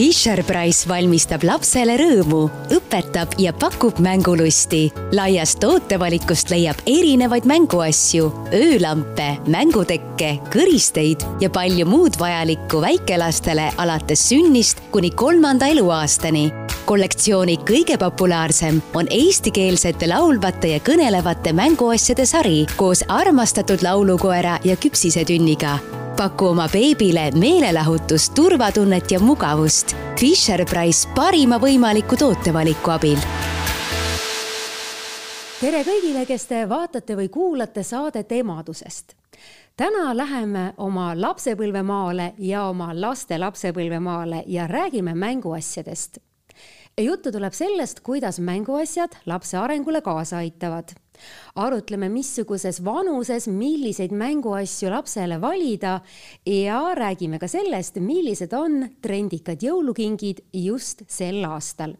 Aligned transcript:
Fisher-Price 0.00 0.86
valmistab 0.88 1.42
lapsele 1.44 1.92
rõõmu, 2.00 2.46
õpetab 2.72 3.34
ja 3.36 3.50
pakub 3.52 3.98
mängulusti. 4.00 4.86
laiast 5.12 5.58
tootevalikust 5.60 6.48
leiab 6.48 6.80
erinevaid 6.88 7.44
mänguasju, 7.44 8.30
öölampe, 8.56 9.26
mängutekke, 9.44 10.30
kõristeid 10.54 11.26
ja 11.44 11.52
palju 11.52 11.84
muud 11.84 12.16
vajalikku 12.16 12.80
väikelastele 12.80 13.68
alates 13.76 14.24
sünnist 14.30 14.80
kuni 14.90 15.10
kolmanda 15.10 15.68
eluaastani 15.68 16.48
kollektsiooni 16.88 17.60
kõige 17.68 18.00
populaarsem 18.00 18.80
on 18.96 19.06
eestikeelsete 19.12 20.08
laulvate 20.08 20.72
ja 20.78 20.80
kõnelevate 20.80 21.52
mänguasjade 21.52 22.24
sari 22.26 22.66
koos 22.76 23.04
armastatud 23.08 23.84
laulukoera 23.84 24.58
ja 24.64 24.80
küpsisetünniga 24.80 25.99
paku 26.20 26.50
oma 26.52 26.66
beebile 26.68 27.30
meelelahutust, 27.32 28.34
turvatunnet 28.34 29.10
ja 29.10 29.20
mugavust 29.20 29.94
Fisher-Price 30.20 31.08
parima 31.16 31.56
võimaliku 31.56 32.18
tootevaliku 32.20 32.92
abil. 32.92 33.22
tere 35.62 35.80
kõigile, 35.86 36.26
kes 36.28 36.44
te 36.50 36.60
vaatate 36.68 37.16
või 37.16 37.30
kuulate 37.32 37.82
saadet 37.82 38.32
emadusest 38.36 39.16
täna 39.80 40.12
läheme 40.16 40.74
oma 40.76 41.14
lapsepõlvemaale 41.16 42.34
ja 42.38 42.66
oma 42.68 42.92
laste 42.92 43.38
lapsepõlvemaale 43.40 44.44
ja 44.46 44.66
räägime 44.68 45.14
mänguasjadest. 45.14 46.18
juttu 47.00 47.32
tuleb 47.32 47.52
sellest, 47.52 48.00
kuidas 48.00 48.40
mänguasjad 48.40 49.16
lapse 49.26 49.56
arengule 49.56 50.00
kaasa 50.00 50.36
aitavad 50.36 50.92
arutleme, 51.54 52.08
missuguses 52.08 52.82
vanuses 52.84 53.48
milliseid 53.48 54.12
mänguasju 54.12 54.90
lapsele 54.90 55.40
valida 55.40 56.00
ja 56.46 56.80
räägime 56.94 57.38
ka 57.38 57.48
sellest, 57.48 58.00
millised 58.00 58.52
on 58.52 58.84
trendikad 59.02 59.62
jõulukingid 59.62 60.44
just 60.52 61.02
sel 61.08 61.44
aastal 61.44 61.96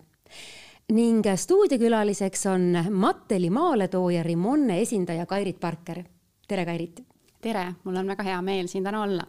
ning 0.91 1.22
stuudiokülaliseks 1.36 2.47
on 2.50 2.72
Matteli 2.91 3.50
maaletooja 3.50 4.22
Rimonne 4.22 4.81
esindaja 4.81 5.27
Kairit 5.27 5.61
Parker. 5.61 6.03
tere, 6.48 6.64
Kairit! 6.64 7.00
tere, 7.41 7.64
mul 7.84 7.97
on 7.97 8.11
väga 8.11 8.25
hea 8.27 8.41
meel 8.42 8.69
siin 8.69 8.84
täna 8.84 9.03
olla. 9.03 9.25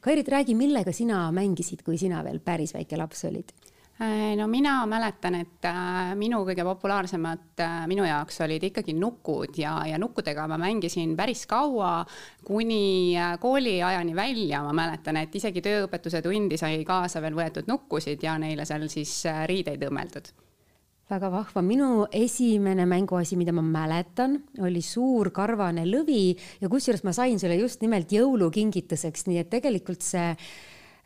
Kairit, 0.00 0.28
räägi, 0.28 0.54
millega 0.54 0.92
sina 0.92 1.30
mängisid, 1.32 1.82
kui 1.84 1.98
sina 1.98 2.24
veel 2.24 2.40
päris 2.44 2.74
väike 2.74 2.98
laps 3.00 3.24
olid? 3.24 3.54
Äh, 4.00 4.34
no 4.36 4.48
mina 4.50 4.80
mäletan, 4.90 5.36
et 5.38 5.66
äh, 5.70 6.14
minu 6.18 6.40
kõige 6.42 6.64
populaarsemad 6.66 7.60
äh, 7.62 7.74
minu 7.86 8.02
jaoks 8.02 8.40
olid 8.42 8.64
ikkagi 8.66 8.90
nukud 8.98 9.54
ja, 9.54 9.76
ja 9.86 10.00
nukkudega 10.02 10.48
ma 10.50 10.58
mängisin 10.58 11.12
päris 11.14 11.44
kaua, 11.46 12.00
kuni 12.42 13.14
kooliajani 13.38 14.16
välja, 14.18 14.64
ma 14.66 14.74
mäletan, 14.74 15.20
et 15.22 15.38
isegi 15.38 15.62
tööõpetuse 15.62 16.24
tundi 16.26 16.58
sai 16.58 16.82
kaasa 16.82 17.22
veel 17.22 17.38
võetud 17.38 17.70
nukkusid 17.70 18.26
ja 18.26 18.34
neile 18.42 18.66
seal 18.66 18.88
siis 18.90 19.14
riideid 19.46 19.86
õmmeldud. 19.86 20.34
Väga 21.14 21.30
vahva, 21.30 21.62
minu 21.62 22.08
esimene 22.10 22.88
mänguasi, 22.90 23.38
mida 23.38 23.54
ma 23.54 23.62
mäletan, 23.62 24.40
oli 24.58 24.82
suur 24.82 25.30
karvane 25.36 25.86
lõvi 25.86 26.32
ja 26.58 26.70
kusjuures 26.72 27.06
ma 27.06 27.14
sain 27.14 27.38
selle 27.38 27.60
just 27.62 27.84
nimelt 27.84 28.10
jõulukingituseks, 28.10 29.28
nii 29.30 29.44
et 29.44 29.54
tegelikult 29.54 30.02
see 30.02 30.32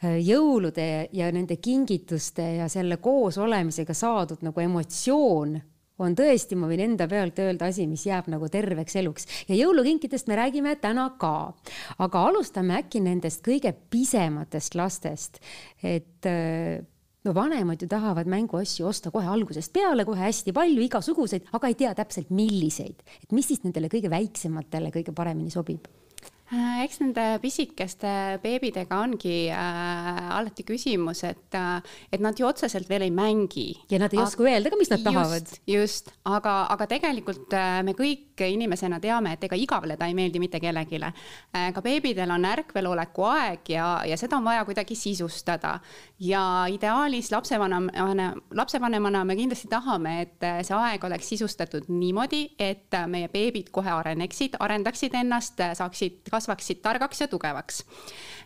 jõulude 0.03 1.09
ja 1.13 1.33
nende 1.35 1.57
kingituste 1.57 2.45
ja 2.61 2.69
selle 2.71 3.01
koosolemisega 3.03 3.95
saadud 3.95 4.45
nagu 4.47 4.63
emotsioon 4.63 5.59
on 5.99 6.15
tõesti, 6.19 6.55
ma 6.59 6.69
võin 6.71 6.85
enda 6.85 7.09
pealt 7.11 7.41
öelda 7.43 7.69
asi, 7.73 7.87
mis 7.91 8.05
jääb 8.07 8.29
nagu 8.31 8.49
terveks 8.53 8.97
eluks. 9.01 9.27
Ja 9.49 9.57
jõulukinkidest 9.59 10.31
me 10.31 10.39
räägime 10.39 10.77
täna 10.81 11.09
ka. 11.19 11.53
aga 11.99 12.23
alustame 12.31 12.79
äkki 12.79 13.03
nendest 13.03 13.43
kõige 13.47 13.75
pisematest 13.91 14.79
lastest, 14.79 15.41
et 15.83 16.27
äh, 16.27 16.79
no 17.25 17.35
vanemad 17.35 17.83
ju 17.83 17.89
tahavad 17.91 18.31
mänguasju 18.31 18.87
osta 18.87 19.11
kohe 19.11 19.27
algusest 19.27 19.73
peale, 19.73 20.07
kohe 20.07 20.21
hästi 20.21 20.55
palju, 20.55 20.83
igasuguseid, 20.87 21.51
aga 21.53 21.71
ei 21.71 21.79
tea 21.79 21.95
täpselt, 21.99 22.31
milliseid, 22.31 23.03
et 23.23 23.33
mis 23.33 23.51
siis 23.51 23.65
nendele 23.67 23.91
kõige 23.91 24.11
väiksematele 24.12 24.95
kõige 24.95 25.15
paremini 25.17 25.51
sobib? 25.51 25.89
Äh, 25.89 26.08
eks 26.56 27.03
nende 27.03 27.25
pisikeste 27.42 28.10
beebidega 28.41 29.03
ongi 29.04 29.50
äh, 29.53 30.20
alati 30.32 30.64
küsimus, 30.64 31.20
et 31.28 31.54
äh,, 31.54 31.82
et 32.12 32.22
nad 32.25 32.38
ju 32.38 32.47
otseselt 32.48 32.88
veel 32.88 33.04
ei 33.04 33.12
mängi. 33.12 33.66
ja 33.91 33.98
nad 34.00 34.14
ei 34.14 34.22
oska 34.22 34.47
öelda 34.47 34.70
ka, 34.72 34.78
mis 34.81 34.91
nad 34.91 35.04
tahavad. 35.04 35.50
just, 35.69 36.09
aga, 36.25 36.54
aga 36.72 36.86
tegelikult 36.88 37.53
äh, 37.53 37.82
me 37.84 37.92
kõik 37.92 38.41
inimesena 38.48 39.00
teame, 39.00 39.34
et 39.34 39.44
ega 39.44 39.59
igavleda 39.59 40.06
ei 40.09 40.14
meeldi 40.16 40.41
mitte 40.41 40.60
kellelegi 40.60 41.00
äh,. 41.03 41.69
ka 41.75 41.82
beebidel 41.84 42.31
on 42.32 42.48
ärkveloleku 42.48 43.28
aeg 43.28 43.69
ja, 43.75 43.88
ja 44.09 44.16
seda 44.16 44.38
on 44.41 44.48
vaja 44.48 44.65
kuidagi 44.65 44.97
sisustada. 44.97 45.78
ja 46.19 46.65
ideaalis 46.72 47.30
lapsevanema, 47.32 48.32
lapsevanemana 48.56 49.25
me 49.25 49.36
kindlasti 49.36 49.69
tahame, 49.69 50.22
et 50.22 50.48
äh, 50.48 50.62
see 50.65 50.76
aeg 50.76 51.04
oleks 51.04 51.28
sisustatud 51.28 51.92
niimoodi, 51.92 52.54
et 52.59 52.94
äh, 52.94 53.06
meie 53.06 53.28
beebid 53.28 53.69
kohe 53.70 53.92
areneksid, 53.92 54.56
arendaksid 54.60 55.15
ennast, 55.15 55.60
saaksid 55.76 56.32
kasvaksid 56.38 56.82
targaks 56.84 57.21
ja 57.25 57.28
tugevaks. 57.28 57.84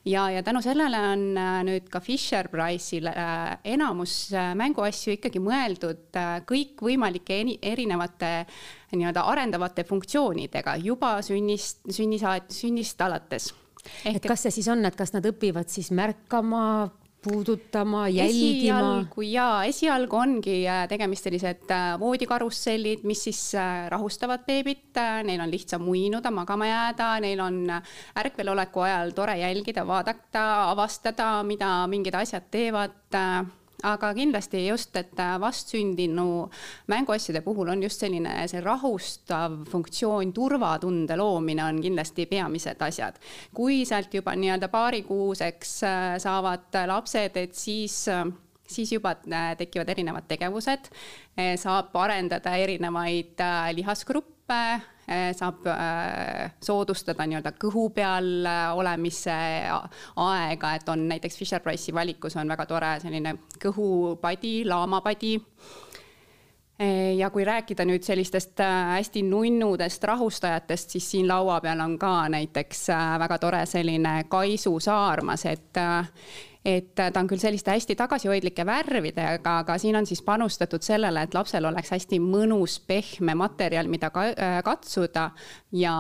ja, 0.05 0.29
ja 0.31 0.43
tänu 0.43 0.63
sellele 0.65 0.99
on 1.13 1.25
äh, 1.39 1.63
nüüd 1.69 1.89
ka 1.93 2.01
Fisher-Price'il 2.03 3.07
äh, 3.13 3.57
enamus 3.77 4.33
äh, 4.35 4.53
mänguasju 4.59 5.17
ikkagi 5.19 5.43
mõeldud 5.43 6.21
kõikvõimalike 6.49 7.43
erinevate 7.63 8.33
nii-öelda 8.93 9.25
arendavate 9.31 9.87
funktsioonidega 9.89 10.77
juba 10.83 11.15
sünnist, 11.25 11.85
sünnisaat-, 11.89 12.53
sünnist 12.53 13.01
alates 13.01 13.53
Ehk 14.07 14.21
et 14.21 14.27
kas 14.31 14.45
see 14.47 14.55
siis 14.59 14.69
on, 14.71 14.85
et 14.87 14.97
kas 14.99 15.13
nad 15.15 15.27
õpivad 15.27 15.71
siis 15.73 15.91
märkama, 15.95 16.91
puudutama, 17.23 18.09
jälgima? 18.09 18.79
esialgu 18.79 19.23
jaa, 19.23 19.65
esialgu 19.71 20.19
ongi 20.19 20.57
äh, 20.69 20.85
tegemist 20.91 21.27
sellised 21.29 21.71
äh, 21.71 21.95
voodikarussellid, 22.01 23.07
mis 23.09 23.25
siis 23.29 23.41
äh, 23.55 23.87
rahustavad 23.93 24.45
beebit, 24.47 24.99
neil 25.27 25.41
on 25.41 25.51
lihtsam 25.53 25.87
uinuda, 25.89 26.33
magama 26.35 26.67
jääda, 26.67 27.15
neil 27.23 27.41
on 27.41 27.63
ärkveloleku 28.25 28.87
ajal 28.89 29.15
tore 29.17 29.39
jälgida, 29.39 29.87
vaadata, 29.87 30.47
avastada, 30.71 31.33
mida 31.47 31.75
mingid 31.91 32.19
asjad 32.19 32.51
teevad 32.51 32.99
aga 33.83 34.13
kindlasti 34.15 34.67
just, 34.67 34.97
et 34.97 35.19
vastsündinu 35.41 36.27
mänguasjade 36.93 37.43
puhul 37.45 37.73
on 37.73 37.83
just 37.83 38.03
selline 38.03 38.35
see 38.51 38.61
rahustav 38.63 39.63
funktsioon, 39.71 40.33
turvatunde 40.33 41.17
loomine 41.19 41.65
on 41.65 41.81
kindlasti 41.83 42.27
peamised 42.31 42.83
asjad. 42.83 43.19
kui 43.55 43.85
sealt 43.89 44.15
juba 44.15 44.35
nii-öelda 44.37 44.69
paarikuuseks 44.73 45.75
äh, 45.83 46.17
saavad 46.23 46.81
lapsed, 46.87 47.37
et 47.37 47.55
siis 47.55 48.07
äh, 48.09 48.25
siis 48.67 48.93
juba 48.93 49.17
äh, 49.29 49.53
tekivad 49.59 49.89
erinevad 49.89 50.29
tegevused, 50.29 50.89
saab 51.57 51.95
arendada 51.97 52.55
erinevaid 52.61 53.41
lihasgruppe, 53.77 54.63
saab 55.09 55.67
soodustada 56.63 57.27
nii-öelda 57.27 57.53
kõhu 57.61 57.89
peal 57.95 58.47
olemise 58.77 59.35
aega, 60.17 60.75
et 60.75 60.89
on 60.89 61.09
näiteks 61.11 61.39
Fisher-Price'i 61.41 61.95
valikus 61.95 62.37
on 62.39 62.49
väga 62.49 62.67
tore 62.71 62.93
selline 63.03 63.35
kõhupadi, 63.63 64.63
laamapadi. 64.69 65.35
Ja 67.17 67.29
kui 67.31 67.45
rääkida 67.47 67.85
nüüd 67.87 68.03
sellistest 68.03 68.59
hästi 68.59 69.23
nunnudest 69.23 70.05
rahustajatest, 70.09 70.97
siis 70.97 71.11
siin 71.11 71.29
laua 71.29 71.61
peal 71.63 71.81
on 71.85 71.99
ka 72.01 72.29
näiteks 72.33 72.89
väga 73.23 73.39
tore 73.39 73.61
selline 73.71 74.25
Kaisu 74.31 74.81
saarmas, 74.81 75.45
et 75.47 75.83
et 76.65 76.93
ta 76.95 77.11
on 77.19 77.27
küll 77.27 77.43
selliste 77.43 77.73
hästi 77.75 77.97
tagasihoidlike 77.99 78.65
värvidega, 78.67 79.57
aga 79.65 79.77
siin 79.83 79.97
on 79.99 80.07
siis 80.07 80.23
panustatud 80.23 80.83
sellele, 80.85 81.25
et 81.27 81.35
lapsel 81.35 81.67
oleks 81.67 81.91
hästi 81.91 82.21
mõnus 82.23 82.77
pehme 82.87 83.35
materjal, 83.39 83.91
mida 83.91 84.13
ka, 84.15 84.29
äh, 84.31 84.59
katsuda. 84.65 85.31
ja 85.73 85.93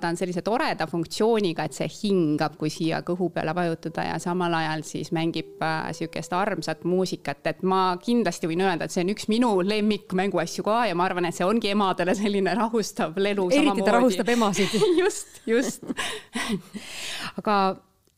ta 0.00 0.08
on 0.08 0.16
sellise 0.16 0.42
toreda 0.46 0.86
funktsiooniga, 0.86 1.64
et 1.66 1.74
see 1.74 1.88
hingab, 1.90 2.54
kui 2.56 2.70
siia 2.70 3.00
kõhu 3.02 3.28
peale 3.34 3.54
vajutada. 3.54 4.04
Ja 4.06 4.18
samal 4.22 4.54
ajal 4.54 4.84
siis 4.86 5.10
mängib 5.12 5.62
äh, 5.62 5.90
sihukest 5.92 6.32
armsat 6.32 6.84
muusikat, 6.84 7.42
et 7.46 7.62
ma 7.62 7.96
kindlasti 8.02 8.46
võin 8.46 8.62
öelda, 8.62 8.86
et 8.86 8.94
see 8.94 9.02
on 9.02 9.10
üks 9.12 9.28
minu 9.28 9.50
lemmikmänguasju 9.66 10.64
ka. 10.64 10.84
Ja 10.86 10.94
ma 10.94 11.08
arvan, 11.10 11.26
et 11.26 11.34
see 11.34 11.46
ongi 11.46 11.74
emadele 11.74 12.14
selline 12.14 12.54
rahustav 12.54 13.18
lelu. 13.18 13.50
eriti 13.50 13.84
ta 13.84 13.98
rahustab 13.98 14.28
emasid. 14.36 14.78
Just, 15.02 15.42
just. 15.46 15.84
Aga 17.38 17.56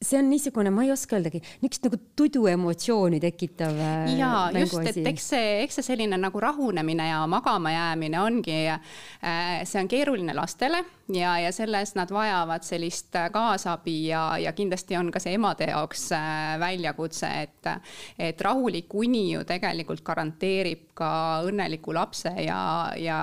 see 0.02 0.18
on 0.18 0.28
niisugune, 0.30 0.70
ma 0.70 0.84
ei 0.86 0.92
oska 0.94 1.16
öeldagi, 1.18 1.40
niisugust 1.62 1.88
nagu 1.88 1.98
tudu 2.16 2.46
emotsiooni 2.50 3.18
tekitav. 3.22 3.74
Äh, 3.82 4.12
ja 4.18 4.32
just, 4.54 4.78
et 4.86 5.00
eks 5.10 5.30
see, 5.34 5.48
eks 5.64 5.80
see 5.80 5.88
selline 5.90 6.20
nagu 6.20 6.42
rahunemine 6.42 7.08
ja 7.10 7.24
magama 7.30 7.72
jäämine 7.74 8.20
ongi, 8.22 8.60
äh, 8.70 9.64
see 9.66 9.82
on 9.82 9.90
keeruline 9.90 10.36
lastele 10.38 10.84
ja, 11.12 11.38
ja 11.40 11.52
selles 11.52 11.94
nad 11.96 12.10
vajavad 12.12 12.64
sellist 12.66 13.16
kaasabi 13.32 13.96
ja, 14.08 14.22
ja 14.38 14.52
kindlasti 14.52 14.96
on 14.96 15.10
ka 15.12 15.20
see 15.22 15.34
emade 15.38 15.68
jaoks 15.70 16.08
äh, 16.16 16.54
väljakutse, 16.60 17.30
et, 17.42 17.70
et 18.18 18.40
rahulik 18.44 18.94
uni 18.94 19.24
ju 19.32 19.44
tegelikult 19.48 20.04
garanteerib 20.04 20.88
ka 20.98 21.10
õnneliku 21.48 21.94
lapse 21.96 22.32
ja, 22.44 22.60
ja 22.98 23.18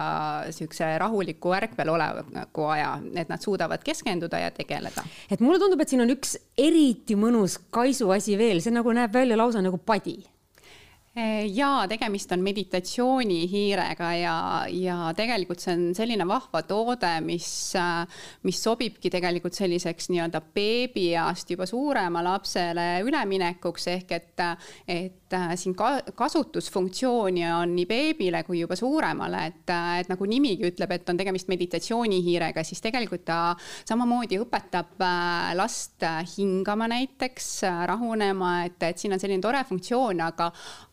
sihukese 0.50 0.96
rahuliku 1.02 1.54
ärkvel 1.58 1.94
oleku 1.96 2.70
aja, 2.74 2.96
et 3.16 3.32
nad 3.32 3.44
suudavad 3.44 3.84
keskenduda 3.86 4.40
ja 4.40 4.52
tegeleda. 4.56 5.04
et 5.32 5.44
mulle 5.44 5.60
tundub, 5.60 5.82
et 5.82 5.92
siin 5.92 6.06
on 6.06 6.14
üks 6.16 6.38
eriti 6.58 7.18
mõnus 7.20 7.60
kaisu 7.70 8.10
asi 8.16 8.38
veel, 8.40 8.62
see 8.64 8.74
nagu 8.74 8.94
näeb 8.96 9.14
välja 9.14 9.38
lausa 9.38 9.64
nagu 9.66 9.78
padi 9.78 10.22
jaa, 11.16 11.88
tegemist 11.88 12.32
on 12.36 12.42
meditatsioonihiirega 12.44 14.10
ja, 14.20 14.36
ja 14.68 14.98
tegelikult 15.16 15.64
see 15.64 15.76
on 15.76 15.86
selline 15.96 16.28
vahva 16.28 16.62
toode, 16.68 17.12
mis, 17.24 17.48
mis 18.44 18.60
sobibki 18.64 19.12
tegelikult 19.14 19.56
selliseks 19.56 20.10
nii-öelda 20.12 20.42
beebieast 20.56 21.56
juba 21.56 21.68
suurema 21.70 22.24
lapsele 22.26 22.88
üleminekuks 23.08 23.88
ehk 23.96 24.12
et, 24.20 24.46
et 24.88 25.25
siin 25.60 25.76
ka, 25.78 25.90
kasutusfunktsiooni 26.16 27.46
on 27.52 27.76
nii 27.76 27.86
beebile 27.90 28.44
kui 28.48 28.60
juba 28.62 28.78
suuremale, 28.80 29.46
et, 29.50 29.74
et 30.02 30.12
nagu 30.12 30.28
nimigi 30.30 30.68
ütleb, 30.70 30.96
et 30.96 31.10
on 31.10 31.20
tegemist 31.20 31.50
meditatsioonihiirega, 31.52 32.64
siis 32.66 32.82
tegelikult 32.84 33.26
ta 33.28 33.40
samamoodi 33.88 34.40
õpetab 34.42 35.02
last 35.58 36.06
hingama 36.36 36.88
näiteks, 36.92 37.50
rahunema, 37.90 38.54
et, 38.70 38.78
et 38.90 39.02
siin 39.02 39.16
on 39.16 39.22
selline 39.22 39.44
tore 39.44 39.64
funktsioon, 39.68 40.22
aga, 40.26 40.50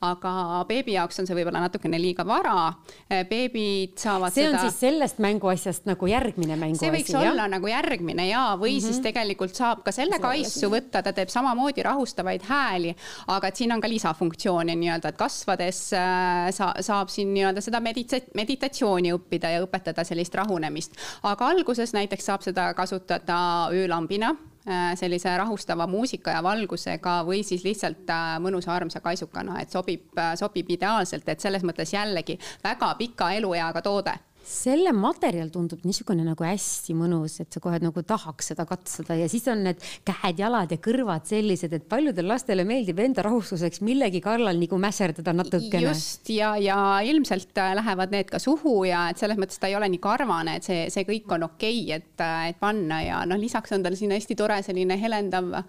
aga 0.08 0.34
beebi 0.68 0.96
jaoks 0.96 1.22
on 1.22 1.28
see 1.28 1.36
võib-olla 1.36 1.64
natukene 1.66 2.00
liiga 2.00 2.26
vara. 2.26 2.72
beebid 3.08 3.96
saavad 4.00 4.34
see 4.34 4.46
seda. 4.46 4.58
on 4.58 4.68
siis 4.68 4.80
sellest 4.80 5.20
mänguasjast 5.22 5.86
nagu 5.90 6.08
järgmine 6.10 6.56
mänguasi? 6.56 6.84
see 6.84 6.94
võiks 6.94 7.14
jah? 7.14 7.28
olla 7.30 7.48
nagu 7.50 7.70
järgmine 7.70 8.26
ja, 8.28 8.44
või 8.58 8.74
mm 8.74 8.78
-hmm. 8.78 8.86
siis 8.86 8.96
mhm. 8.96 9.06
tegelikult 9.08 9.54
saab 9.58 9.82
ka 9.84 9.92
selle 9.92 10.18
kaisu 10.22 10.70
võtta, 10.72 11.02
ta 11.02 11.12
teeb 11.12 11.30
samamoodi 11.32 11.82
rahustavaid 11.82 12.46
hääli, 12.48 12.94
aga 13.26 13.48
et 13.48 13.56
siin 13.56 13.72
on 13.72 13.80
ka 13.80 13.88
lisafunktsioone 14.32 14.74
nii-öelda, 14.76 15.12
et 15.12 15.18
kasvades 15.18 15.92
äh, 15.92 16.50
sa, 16.50 16.72
saab 16.80 17.08
siin 17.08 17.32
nii-öelda 17.34 17.60
seda 17.60 17.80
medita-, 17.80 18.22
meditatsiooni 18.34 19.12
õppida 19.12 19.50
ja 19.52 19.62
õpetada 19.64 20.04
sellist 20.04 20.34
rahunemist. 20.34 20.96
aga 21.22 21.48
alguses 21.52 21.92
näiteks 21.92 22.24
saab 22.24 22.42
seda 22.42 22.72
kasutada 22.74 23.68
öölambina 23.72 24.34
Äh, 24.62 24.94
sellise 24.94 25.36
rahustava 25.36 25.88
muusika 25.90 26.30
ja 26.30 26.42
valgusega 26.42 27.24
või 27.26 27.40
siis 27.42 27.64
lihtsalt 27.66 28.06
äh, 28.14 28.36
mõnusa 28.38 28.70
armsa 28.70 29.00
kaisukana, 29.02 29.56
et 29.58 29.74
sobib, 29.74 30.14
sobib 30.38 30.70
ideaalselt, 30.70 31.26
et 31.26 31.42
selles 31.42 31.64
mõttes 31.66 31.90
jällegi 31.90 32.36
väga 32.62 32.92
pika 32.94 33.32
elueaga 33.34 33.82
toode 33.82 34.14
selle 34.46 34.92
materjal 34.96 35.50
tundub 35.52 35.84
niisugune 35.86 36.24
nagu 36.26 36.44
hästi 36.46 36.94
mõnus, 36.98 37.38
et 37.42 37.52
sa 37.52 37.62
kohe 37.62 37.78
nagu 37.82 38.02
tahaks 38.06 38.52
seda 38.52 38.66
katsuda 38.68 39.16
ja 39.20 39.28
siis 39.30 39.46
on 39.52 39.64
need 39.68 39.82
käed-jalad 40.08 40.72
ja 40.74 40.78
kõrvad 40.82 41.28
sellised, 41.28 41.72
et 41.76 41.86
paljudele 41.90 42.32
lastele 42.32 42.66
meeldib 42.68 43.00
enda 43.04 43.24
rahustuseks 43.26 43.82
millegi 43.86 44.22
kallal 44.24 44.58
nagu 44.58 44.80
mässerdada 44.82 45.34
natukene. 45.36 45.84
just 45.88 46.30
ja, 46.32 46.54
ja 46.60 46.78
ilmselt 47.06 47.56
äh, 47.58 47.74
lähevad 47.78 48.14
need 48.14 48.32
ka 48.32 48.42
suhu 48.42 48.82
ja 48.88 49.08
et 49.12 49.22
selles 49.22 49.40
mõttes 49.40 49.60
ta 49.62 49.70
ei 49.70 49.78
ole 49.78 49.90
nii 49.92 50.02
karvane, 50.02 50.58
et 50.58 50.68
see, 50.68 50.84
see 50.92 51.06
kõik 51.08 51.36
on 51.38 51.48
okei 51.50 51.84
okay,, 51.84 52.02
et, 52.02 52.14
äh, 52.20 52.50
et 52.52 52.60
panna 52.62 53.02
ja 53.04 53.22
noh, 53.28 53.40
lisaks 53.40 53.74
on 53.76 53.86
tal 53.86 53.98
siin 53.98 54.14
hästi 54.14 54.38
tore 54.38 54.60
selline 54.66 54.98
helendav 55.00 55.54
äh, 55.58 55.66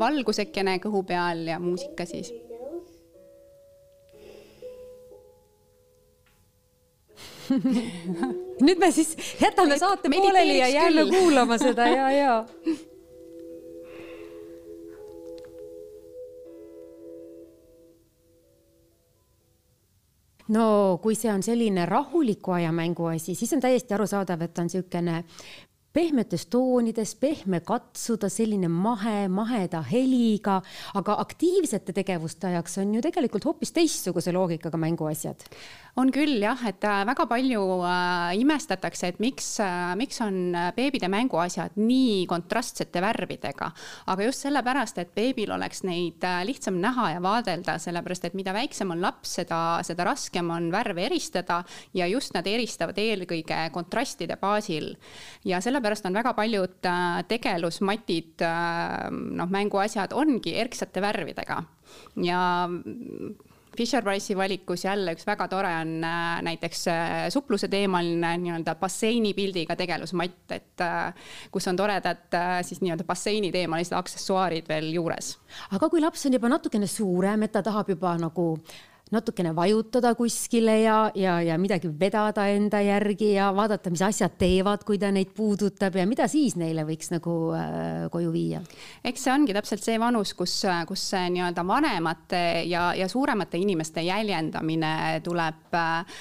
valgusekene 0.00 0.78
kõhu 0.84 1.04
peal 1.08 1.46
ja 1.50 1.60
muusika 1.62 2.06
siis 2.08 2.32
nüüd 8.66 8.80
me 8.80 8.90
siis 8.94 9.14
jätame 9.40 9.78
saate 9.78 10.10
pooleli 10.10 10.58
ja 10.58 10.68
jääme 10.68 11.06
kuulama 11.10 11.58
seda 11.58 11.88
ja, 11.88 12.10
ja. 12.10 12.34
no 20.48 20.98
kui 21.02 21.16
see 21.18 21.32
on 21.32 21.42
selline 21.42 21.86
rahuliku 21.88 22.56
aja 22.58 22.72
mänguasi, 22.72 23.34
siis 23.34 23.52
on 23.56 23.62
täiesti 23.64 23.94
arusaadav, 23.94 24.42
et 24.44 24.58
on 24.58 24.68
niisugune 24.68 25.22
pehmetes 25.94 26.48
toonides, 26.50 27.14
pehme 27.22 27.60
katsuda, 27.62 28.28
selline 28.32 28.68
mahe, 28.68 29.28
maheda 29.30 29.82
heliga, 29.86 30.58
aga 30.98 31.16
aktiivsete 31.22 31.94
tegevuste 31.94 32.50
ajaks 32.50 32.80
on 32.82 32.96
ju 32.96 33.02
tegelikult 33.04 33.46
hoopis 33.46 33.72
teistsuguse 33.76 34.34
loogikaga 34.34 34.80
mänguasjad 34.80 35.46
on 36.00 36.10
küll 36.14 36.40
jah, 36.42 36.58
et 36.66 36.82
äh, 36.86 37.02
väga 37.06 37.26
palju 37.30 37.62
äh, 37.86 38.34
imestatakse, 38.40 39.12
et 39.12 39.20
miks 39.22 39.46
äh,, 39.62 39.92
miks 39.98 40.18
on 40.24 40.56
beebide 40.74 41.08
mänguasjad 41.10 41.76
nii 41.78 42.24
kontrastsete 42.30 43.02
värvidega. 43.04 43.70
aga 44.10 44.26
just 44.26 44.42
sellepärast, 44.42 44.98
et 44.98 45.14
beebil 45.14 45.52
oleks 45.54 45.84
neid 45.86 46.24
lihtsam 46.48 46.80
näha 46.82 47.12
ja 47.14 47.22
vaadelda, 47.22 47.78
sellepärast 47.78 48.26
et 48.26 48.34
mida 48.34 48.54
väiksem 48.56 48.90
on 48.90 49.02
laps, 49.04 49.36
seda, 49.38 49.60
seda 49.86 50.08
raskem 50.08 50.50
on 50.50 50.70
värve 50.74 51.06
eristada 51.06 51.62
ja 51.94 52.08
just 52.10 52.34
nad 52.34 52.46
eristavad 52.46 52.98
eelkõige 52.98 53.68
kontrastide 53.74 54.36
baasil. 54.40 54.94
ja 55.44 55.60
sellepärast 55.62 56.06
on 56.06 56.18
väga 56.18 56.34
paljud 56.34 56.90
tegelusmatid 57.28 58.42
noh, 59.10 59.50
mänguasjad 59.50 60.12
ongi 60.12 60.56
erksate 60.58 61.02
värvidega 61.04 61.62
ja 62.24 62.40
Fisher-Price'i 63.76 64.36
valikus 64.36 64.84
jälle 64.84 65.14
üks 65.16 65.26
väga 65.26 65.48
tore 65.50 65.70
on 65.80 66.04
äh, 66.04 66.42
näiteks 66.46 66.86
äh, 66.88 67.12
supluse 67.34 67.68
teemaline 67.68 68.36
nii-öelda 68.42 68.76
basseini 68.80 69.34
pildiga 69.34 69.76
tegelusmatt, 69.76 70.54
et 70.54 70.84
äh, 70.84 71.28
kus 71.50 71.68
on 71.68 71.76
toredad 71.76 72.38
siis 72.62 72.82
nii-öelda 72.84 73.06
basseini 73.08 73.52
teemalised 73.52 73.96
aksessuaarid 73.98 74.68
veel 74.68 74.92
juures. 74.94 75.34
aga 75.72 75.88
kui 75.88 76.02
laps 76.02 76.26
on 76.26 76.38
juba 76.38 76.50
natukene 76.52 76.86
suurem, 76.86 77.42
et 77.42 77.52
ta 77.52 77.62
tahab 77.62 77.90
juba 77.90 78.16
nagu 78.18 78.48
natukene 79.12 79.52
vajutada 79.56 80.14
kuskile 80.16 80.78
ja, 80.80 81.10
ja, 81.14 81.36
ja 81.44 81.58
midagi 81.60 81.90
vedada 82.00 82.46
enda 82.48 82.80
järgi 82.80 83.34
ja 83.34 83.50
vaadata, 83.54 83.92
mis 83.92 84.02
asjad 84.02 84.38
teevad, 84.40 84.84
kui 84.86 84.98
ta 84.98 85.10
neid 85.14 85.34
puudutab 85.36 85.98
ja 86.00 86.06
mida 86.08 86.28
siis 86.30 86.56
neile 86.60 86.86
võiks 86.88 87.12
nagu 87.12 87.34
äh, 87.56 88.06
koju 88.12 88.32
viia? 88.34 88.62
eks 89.04 89.26
see 89.26 89.34
ongi 89.34 89.56
täpselt 89.56 89.84
see 89.84 89.98
vanus, 90.00 90.34
kus, 90.38 90.56
kus 90.88 91.04
nii-öelda 91.14 91.66
vanemate 91.66 92.44
ja, 92.70 92.88
ja 92.96 93.08
suuremate 93.10 93.60
inimeste 93.60 94.02
jäljendamine 94.06 95.20
tuleb 95.24 95.76
äh, 95.78 96.16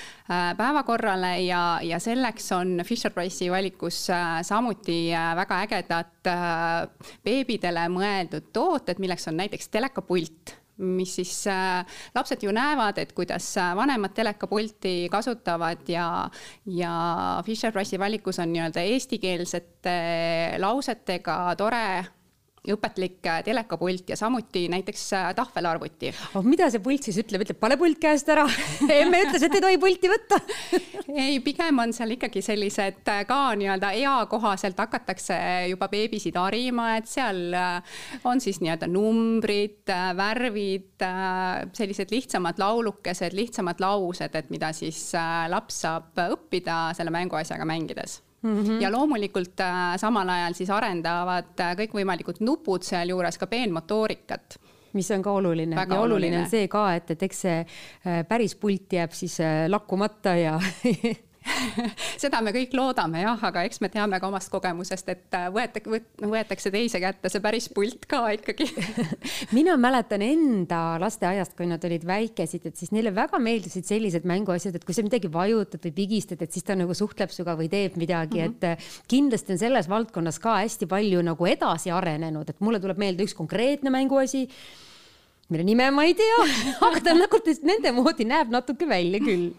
päevakorrale 0.57 1.37
ja, 1.41 1.79
ja 1.83 1.99
selleks 1.99 2.51
on 2.51 2.81
Fisher-Price'i 2.85 3.51
valikus 3.51 4.09
äh, 4.09 4.41
samuti 4.41 5.13
äh, 5.13 5.35
väga 5.35 5.61
ägedad 5.65 6.27
äh, 6.27 7.13
beebidele 7.23 7.87
mõeldud 7.91 8.51
tooted, 8.53 9.01
milleks 9.03 9.27
on 9.31 9.39
näiteks 9.41 9.71
telekapult 9.73 10.57
mis 10.77 11.15
siis 11.15 11.47
äh, 11.47 11.85
lapsed 12.15 12.43
ju 12.43 12.51
näevad, 12.51 12.97
et 12.97 13.13
kuidas 13.13 13.51
äh, 13.57 13.75
vanemad 13.77 14.13
telekapulti 14.15 15.07
kasutavad 15.11 15.85
ja, 15.87 16.07
ja 16.65 16.95
Fisher-Price'i 17.45 17.99
valikus 17.99 18.39
on 18.39 18.53
nii-öelda 18.53 18.81
eestikeelsete 18.81 19.95
lausetega 20.63 21.37
tore 21.57 21.85
õpetlik 22.71 23.25
äh, 23.27 23.41
telekapult 23.43 24.07
ja 24.13 24.15
samuti 24.15 24.67
näiteks 24.71 25.03
äh, 25.17 25.25
tahvelarvuti. 25.35 26.13
Oh,. 26.33 26.45
mida 26.47 26.69
see 26.71 26.79
pult 26.83 27.03
siis 27.03 27.17
ütleb, 27.19 27.43
ütleb 27.43 27.59
pane 27.59 27.75
pult 27.79 27.99
käest 27.99 28.29
ära. 28.31 28.45
Emme 29.01 29.19
ütles, 29.25 29.43
et 29.43 29.57
ei 29.57 29.63
tohi 29.65 29.79
pulti 29.81 30.11
võtta. 30.11 30.39
Ei, 31.11 31.41
pigem 31.43 31.83
on 31.83 31.91
seal 31.95 32.15
ikkagi 32.15 32.43
sellised 32.45 33.03
äh, 33.11 33.21
ka 33.27 33.41
nii-öelda 33.59 33.91
eakohaselt 33.99 34.79
hakatakse 34.79 35.35
juba 35.73 35.89
beebisid 35.91 36.39
harima, 36.39 36.93
et 37.01 37.11
seal 37.11 37.51
on 38.23 38.39
siis 38.43 38.61
nii-öelda 38.63 38.87
numbrid, 38.87 39.91
värvid, 40.17 41.03
sellised 41.75 42.13
lihtsamad 42.15 42.61
laulukesed, 42.63 43.35
lihtsamad 43.35 43.83
laused, 43.83 44.39
et 44.39 44.51
mida 44.53 44.71
siis 44.75 45.09
laps 45.51 45.83
saab 45.83 46.15
õppida 46.31 46.85
selle 46.95 47.11
mänguasjaga 47.11 47.67
mängides 47.67 48.21
Mm 48.43 48.63
-hmm. 48.63 48.81
ja 48.81 48.91
loomulikult 48.91 49.59
äh, 49.59 49.95
samal 49.97 50.29
ajal 50.29 50.53
siis 50.53 50.69
arendavad 50.69 51.59
äh, 51.59 51.75
kõikvõimalikud 51.79 52.41
nupud 52.43 52.83
sealjuures 52.83 53.37
ka 53.37 53.47
peenmotoorikat. 53.47 54.59
Mis 54.93 55.11
on 55.11 55.21
ka 55.23 55.31
oluline. 55.31 55.75
Väga 55.75 55.95
ja 55.95 56.01
oluline, 56.01 56.27
oluline. 56.27 56.43
on 56.43 56.49
see 56.49 56.67
ka, 56.67 56.95
et, 56.95 57.11
et 57.11 57.23
eks 57.23 57.41
see 57.41 57.59
äh, 57.59 58.25
päris 58.27 58.55
pult 58.55 58.93
jääb 58.93 59.11
siis 59.11 59.37
lakkumata 59.67 60.35
ja 60.35 60.59
seda 62.23 62.41
me 62.43 62.53
kõik 62.55 62.73
loodame 62.77 63.23
jah, 63.23 63.39
aga 63.49 63.63
eks 63.67 63.81
me 63.83 63.89
teame 63.93 64.19
ka 64.21 64.29
omast 64.29 64.51
kogemusest, 64.53 65.09
et 65.13 65.37
äh, 65.37 65.47
võetakse, 65.53 66.01
võetakse 66.21 66.71
teise 66.73 67.01
kätte 67.03 67.31
see 67.31 67.43
päris 67.43 67.69
pult 67.73 68.07
ka 68.09 68.25
ikkagi 68.37 68.67
mina 69.57 69.75
mäletan 69.79 70.23
enda 70.25 70.81
lasteaiast, 71.01 71.55
kui 71.57 71.67
nad 71.69 71.83
olid 71.87 72.05
väikesed, 72.07 72.69
et 72.69 72.79
siis 72.79 72.93
neile 72.95 73.13
väga 73.15 73.39
meeldisid 73.43 73.87
sellised 73.89 74.27
mänguasjad, 74.29 74.77
et 74.77 74.87
kui 74.87 74.95
sa 74.95 75.05
midagi 75.05 75.31
vajutad 75.33 75.83
või 75.87 75.95
pigistad, 76.03 76.41
et 76.43 76.55
siis 76.55 76.65
ta 76.67 76.77
nagu 76.79 76.95
suhtleb 76.97 77.33
sinuga 77.33 77.57
või 77.59 77.69
teeb 77.71 77.97
midagi 77.99 78.39
mm, 78.39 78.55
-hmm. 78.61 78.77
et 78.77 78.87
äh, 78.87 79.03
kindlasti 79.11 79.55
on 79.55 79.61
selles 79.61 79.89
valdkonnas 79.91 80.39
ka 80.43 80.59
hästi 80.61 80.89
palju 80.89 81.21
nagu 81.25 81.49
edasi 81.49 81.91
arenenud, 81.91 82.49
et 82.49 82.63
mulle 82.63 82.81
tuleb 82.83 82.99
meelde 83.01 83.27
üks 83.27 83.35
konkreetne 83.37 83.93
mänguasi 83.93 84.47
mille 85.49 85.63
nime 85.67 85.89
ma 85.91 86.05
ei 86.07 86.15
tea 86.17 86.39
aga 86.87 87.01
ta 87.03 87.13
nagu 87.17 87.39
nende 87.67 87.91
moodi 87.91 88.25
näeb 88.27 88.51
natuke 88.53 88.87
välja 88.89 89.19
küll 89.19 89.51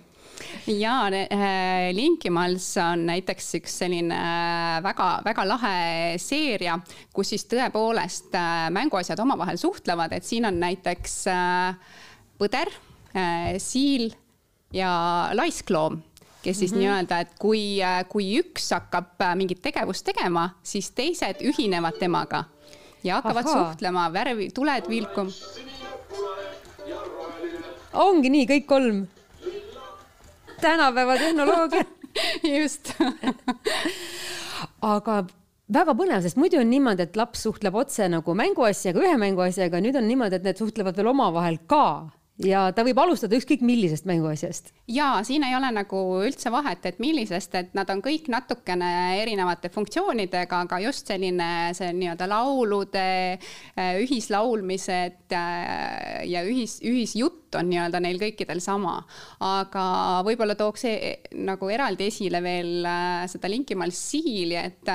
ja 0.67 0.95
äh, 1.13 1.91
Linkimals 1.95 2.67
on 2.83 3.07
näiteks 3.09 3.55
üks 3.61 3.79
selline 3.83 4.19
väga-väga 4.85 5.45
äh, 5.45 5.49
lahe 5.49 5.77
seeria, 6.23 6.79
kus 7.15 7.35
siis 7.35 7.47
tõepoolest 7.51 8.35
äh, 8.39 8.71
mänguasjad 8.75 9.21
omavahel 9.25 9.61
suhtlevad, 9.61 10.13
et 10.17 10.27
siin 10.27 10.49
on 10.49 10.59
näiteks 10.61 11.21
põder, 12.41 12.73
siil 13.63 14.11
ja 14.75 14.91
laiskloom 15.39 16.01
kes 16.45 16.59
siis 16.59 16.73
mm 16.73 16.77
-hmm. 16.77 16.81
nii-öelda, 16.81 17.21
et 17.21 17.31
kui, 17.39 17.79
kui 18.09 18.27
üks 18.41 18.67
hakkab 18.75 19.23
mingit 19.39 19.63
tegevust 19.63 20.05
tegema, 20.05 20.51
siis 20.63 20.91
teised 20.91 21.41
ühinevad 21.41 21.97
temaga 21.99 22.45
ja 23.05 23.15
hakkavad 23.15 23.47
Aha. 23.47 23.55
suhtlema, 23.55 24.13
värvi, 24.13 24.51
tuled 24.51 24.89
vilkuma 24.89 25.31
ongi 27.95 28.31
nii, 28.33 28.47
kõik 28.51 28.67
kolm. 28.69 29.05
Tänapäeva 30.65 31.17
tehnoloogia. 31.21 31.85
Just. 32.57 32.93
Aga 34.81 35.23
väga 35.75 35.95
põnev, 35.99 36.25
sest 36.25 36.41
muidu 36.41 36.61
on 36.63 36.71
niimoodi, 36.73 37.07
et 37.07 37.17
laps 37.19 37.45
suhtleb 37.47 37.77
otse 37.85 38.09
nagu 38.13 38.37
mänguasjaga, 38.39 39.03
ühe 39.05 39.17
mänguasjaga, 39.21 39.81
nüüd 39.85 39.97
on 40.01 40.07
niimoodi, 40.09 40.41
et 40.41 40.47
need 40.47 40.61
suhtlevad 40.61 40.97
veel 41.01 41.13
omavahel 41.15 41.61
ka. 41.71 41.87
Ja 42.43 42.65
ta 42.75 42.83
võib 42.83 42.99
alustada 42.99 43.37
ükskõik 43.39 43.61
millisest 43.63 44.09
mänguasjast. 44.11 44.73
ja 44.91 45.21
siin 45.23 45.45
ei 45.47 45.55
ole 45.55 45.69
nagu 45.71 46.01
üldse 46.27 46.51
vahet, 46.51 46.83
et 46.83 46.99
millisest, 46.99 47.55
et 47.55 47.77
nad 47.79 47.91
on 47.95 48.03
kõik 48.03 48.27
natukene 48.27 49.21
erinevate 49.21 49.71
funktsioonidega, 49.71 50.65
aga 50.67 50.81
just 50.83 51.07
selline 51.07 51.71
see 51.79 51.93
nii-öelda 51.95 52.27
laulude, 52.27 53.07
äh, 53.79 54.01
ühislaulmised 54.03 55.31
äh, 55.31 56.25
ja 56.27 56.43
ühis, 56.43 56.81
ühisjutt 56.83 57.44
on 57.59 57.69
nii-öelda 57.71 58.01
neil 58.03 58.19
kõikidel 58.21 58.61
sama. 58.65 58.97
aga 59.45 59.85
võib-olla 60.27 60.57
tooks 60.59 60.85
e 60.89 60.95
nagu 61.45 61.69
eraldi 61.71 62.09
esile 62.11 62.41
veel 62.45 62.85
äh, 62.87 63.25
seda 63.31 63.51
Linkimal 63.51 63.93
siili, 63.95 64.57
et, 64.59 64.91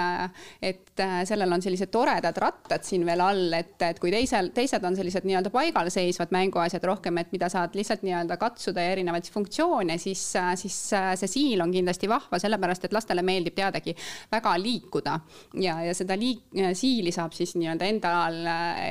et 0.62 1.04
sellel 1.28 1.54
on 1.56 1.64
sellised 1.64 1.92
toredad 1.94 2.38
rattad 2.42 2.84
siin 2.86 3.06
veel 3.08 3.22
all, 3.24 3.54
et, 3.56 3.76
et 3.86 4.00
kui 4.02 4.12
teisel, 4.14 4.52
teised 4.56 4.84
on 4.86 4.98
sellised 4.98 5.28
nii-öelda 5.28 5.52
paigalseisvad 5.54 6.34
mänguasjad 6.36 6.86
rohkem, 6.88 7.20
et 7.22 7.34
mida 7.36 7.50
saad 7.52 7.76
lihtsalt 7.78 8.04
nii-öelda 8.06 8.40
katsuda 8.42 8.84
ja 8.84 8.94
erinevaid 8.96 9.30
funktsioone, 9.34 9.98
siis, 10.02 10.24
siis 10.62 10.80
see 10.92 11.32
siil 11.32 11.64
on 11.64 11.74
kindlasti 11.74 12.10
vahva, 12.12 12.40
sellepärast 12.42 12.88
et 12.88 12.96
lastele 12.96 13.24
meeldib 13.26 13.58
teadagi 13.58 13.96
väga 14.32 14.56
liikuda. 14.62 15.20
ja, 15.62 15.80
ja 15.86 15.94
seda 15.96 16.18
liik-, 16.20 16.48
siili 16.74 17.14
saab 17.16 17.36
siis 17.38 17.56
nii-öelda 17.60 17.90
endal, 17.90 18.42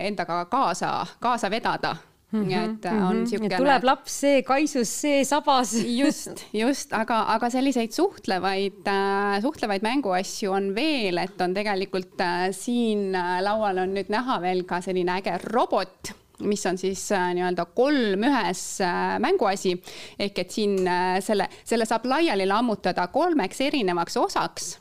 endaga 0.02 0.44
kaasa, 0.50 0.92
kaasa 1.20 1.50
vedada 1.50 1.96
Mm 2.30 2.44
-hmm, 2.44 2.64
et 2.64 2.84
on 2.84 2.92
mm 2.92 3.00
-hmm. 3.00 3.20
niisugune. 3.20 3.56
tuleb 3.56 3.84
laps, 3.84 4.20
see 4.20 4.42
kaisus, 4.42 5.00
see 5.00 5.24
sabas. 5.24 5.72
just, 6.02 6.44
just, 6.52 6.92
aga, 6.92 7.22
aga 7.34 7.50
selliseid 7.50 7.92
suhtlevaid 7.92 8.84
äh,, 8.86 9.40
suhtlevaid 9.42 9.82
mänguasju 9.82 10.52
on 10.52 10.74
veel, 10.74 11.18
et 11.18 11.40
on 11.40 11.54
tegelikult 11.54 12.20
äh, 12.20 12.52
siin 12.52 13.12
laual 13.40 13.78
on 13.78 13.94
nüüd 13.94 14.12
näha 14.12 14.40
veel 14.40 14.64
ka 14.64 14.80
selline 14.80 15.16
äge 15.18 15.38
robot 15.44 16.12
mis 16.38 16.66
on 16.66 16.78
siis 16.78 17.12
äh, 17.12 17.30
nii-öelda 17.34 17.66
kolm 17.74 18.26
ühes 18.28 18.62
äh, 18.84 19.18
mänguasi 19.22 19.74
ehk 20.18 20.38
et 20.44 20.54
siin 20.54 20.80
äh, 20.86 21.18
selle, 21.24 21.48
selle 21.64 21.86
saab 21.88 22.06
laiali 22.06 22.46
lammutada 22.46 23.08
kolmeks 23.12 23.60
erinevaks 23.66 24.16
osaks 24.20 24.76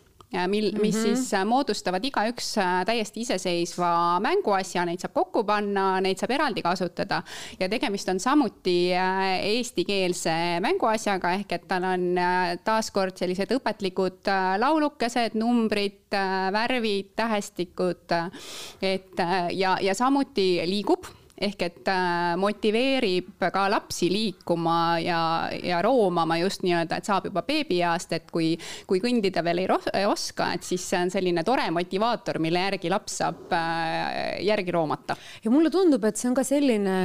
mil, 0.48 0.72
mis 0.82 0.96
mm 0.96 1.02
-hmm. 1.02 1.16
siis 1.16 1.32
moodustavad 1.46 2.04
igaüks 2.06 2.56
täiesti 2.86 3.22
iseseisva 3.22 4.20
mänguasja, 4.20 4.86
neid 4.86 5.00
saab 5.00 5.14
kokku 5.14 5.44
panna, 5.44 6.02
neid 6.02 6.20
saab 6.20 6.32
eraldi 6.32 6.62
kasutada 6.62 7.24
ja 7.60 7.70
tegemist 7.70 8.10
on 8.10 8.20
samuti 8.20 8.92
eestikeelse 9.42 10.60
mänguasjaga 10.60 11.32
ehk 11.34 11.52
et 11.52 11.68
tal 11.68 11.84
on 11.84 12.20
taaskord 12.64 13.18
sellised 13.18 13.52
õpetlikud 13.56 14.28
laulukesed, 14.58 15.32
numbrid, 15.34 16.12
värvid, 16.52 17.14
tähestikud. 17.16 18.12
et 18.82 19.16
ja, 19.52 19.78
ja 19.82 19.94
samuti 19.94 20.62
liigub 20.66 21.06
ehk 21.38 21.64
et 21.68 21.90
äh, 21.92 22.34
motiveerib 22.40 23.44
ka 23.54 23.68
lapsi 23.70 24.10
liikuma 24.10 24.98
ja, 25.04 25.20
ja 25.54 25.82
roomama 25.86 26.40
just 26.42 26.64
nii-öelda, 26.66 26.98
et 26.98 27.10
saab 27.10 27.28
juba 27.30 27.44
beebieast, 27.46 28.16
et 28.18 28.32
kui, 28.34 28.56
kui 28.90 29.02
kõndida 29.04 29.44
veel 29.46 29.62
ei, 29.62 29.70
ei 30.00 30.08
oska, 30.10 30.50
et 30.58 30.66
siis 30.66 30.82
see 30.90 31.02
on 31.06 31.14
selline 31.14 31.44
tore 31.46 31.68
motivaator, 31.74 32.40
mille 32.42 32.64
järgi 32.66 32.90
laps 32.90 33.20
saab 33.22 33.54
äh, 33.54 34.40
järgi 34.48 34.74
roomata. 34.74 35.18
ja 35.44 35.54
mulle 35.54 35.70
tundub, 35.74 36.08
et 36.10 36.18
see 36.18 36.32
on 36.32 36.38
ka 36.38 36.46
selline, 36.48 36.98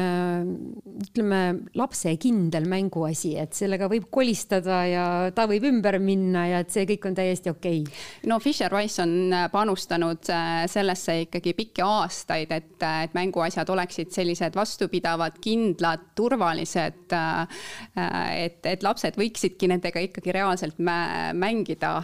ütleme, 1.09 1.43
lapsekindel 1.77 2.69
mänguasi, 2.73 3.35
et 3.43 3.53
sellega 3.57 3.91
võib 3.93 4.09
kolistada 4.13 4.81
ja 4.89 5.07
ta 5.37 5.47
võib 5.51 5.69
ümber 5.69 6.01
minna 6.01 6.47
ja 6.55 6.63
et 6.65 6.73
see 6.73 6.89
kõik 6.89 7.11
on 7.11 7.21
täiesti 7.21 7.53
okei 7.53 7.85
okay.. 7.85 8.01
no 8.33 8.41
Fisher-Price 8.41 9.05
on 9.05 9.37
panustanud 9.53 10.33
äh, 10.33 10.65
sellesse 10.73 11.21
ikkagi 11.27 11.53
pikki 11.59 11.85
aastaid, 11.85 12.57
et, 12.57 12.75
et 12.81 13.13
mänguasjad 13.17 13.69
oleksid 13.69 14.09
sellised 14.09 14.22
vastupidavad, 14.57 15.39
kindlad, 15.43 16.09
turvalised. 16.19 17.13
Äh, 17.13 18.45
et, 18.45 18.61
et 18.67 18.83
lapsed 18.83 19.19
võiksidki 19.21 19.69
nendega 19.71 20.03
ikkagi 20.03 20.35
reaalselt 20.35 20.79
mängida 20.81 21.95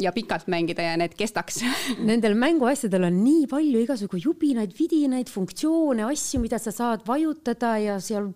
ja 0.00 0.12
pikalt 0.12 0.48
mängida 0.52 0.84
ja 0.86 0.96
need 1.00 1.16
kestaks. 1.18 1.62
Nendel 2.08 2.36
mänguasjadel 2.38 3.08
on 3.08 3.20
nii 3.24 3.46
palju 3.50 3.82
igasugu 3.84 4.20
jubinaid, 4.22 4.74
vidinaid, 4.78 5.30
funktsioone, 5.32 6.06
asju, 6.08 6.40
mida 6.42 6.60
sa 6.62 6.74
saad 6.74 7.06
vajutada 7.08 7.76
ja 7.82 7.98
seal 8.02 8.30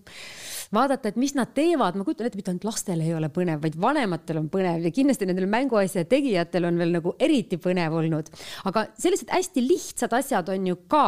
vaadata, 0.75 1.11
et 1.11 1.21
mis 1.21 1.35
nad 1.37 1.53
teevad, 1.57 1.97
ma 1.97 2.07
kujutan 2.07 2.29
ette, 2.29 2.39
mitte 2.39 2.53
ainult 2.53 2.67
lastel 2.69 3.03
ei 3.05 3.15
ole 3.17 3.31
põnev, 3.33 3.63
vaid 3.63 3.79
vanematel 3.81 4.41
on 4.43 4.51
põnev 4.53 4.85
ja 4.87 4.93
kindlasti 4.95 5.29
nendel 5.29 5.49
mänguasja 5.51 6.07
tegijatel 6.11 6.69
on 6.69 6.81
veel 6.81 6.95
nagu 6.99 7.15
eriti 7.23 7.61
põnev 7.63 7.97
olnud. 8.01 8.31
aga 8.69 8.87
sellised 8.99 9.33
hästi 9.33 9.65
lihtsad 9.65 10.17
asjad 10.17 10.49
on 10.53 10.71
ju 10.73 10.79
ka 10.91 11.07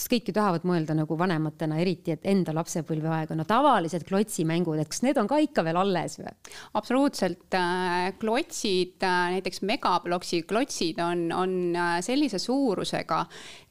sest 0.00 0.10
kõik 0.12 0.30
ju 0.30 0.34
tahavad 0.36 0.64
mõelda 0.68 0.94
nagu 0.96 1.16
vanematena, 1.18 1.78
eriti 1.82 2.14
et 2.14 2.24
enda 2.28 2.54
lapsepõlveaega, 2.56 3.36
no 3.36 3.44
tavalised 3.48 4.06
klotsimängud, 4.08 4.80
et 4.80 4.88
kas 4.88 5.02
need 5.04 5.20
on 5.20 5.28
ka 5.28 5.40
ikka 5.44 5.64
veel 5.66 5.76
alles 5.80 6.16
või? 6.20 6.32
absoluutselt, 6.80 7.48
äh, 7.58 8.12
klotsid, 8.20 8.96
äh, 9.04 9.34
näiteks 9.36 9.64
megabloksi 9.68 10.44
klotsid 10.48 11.00
on, 11.04 11.26
on 11.36 11.56
äh, 11.76 11.98
sellise 12.04 12.40
suurusega, 12.40 13.24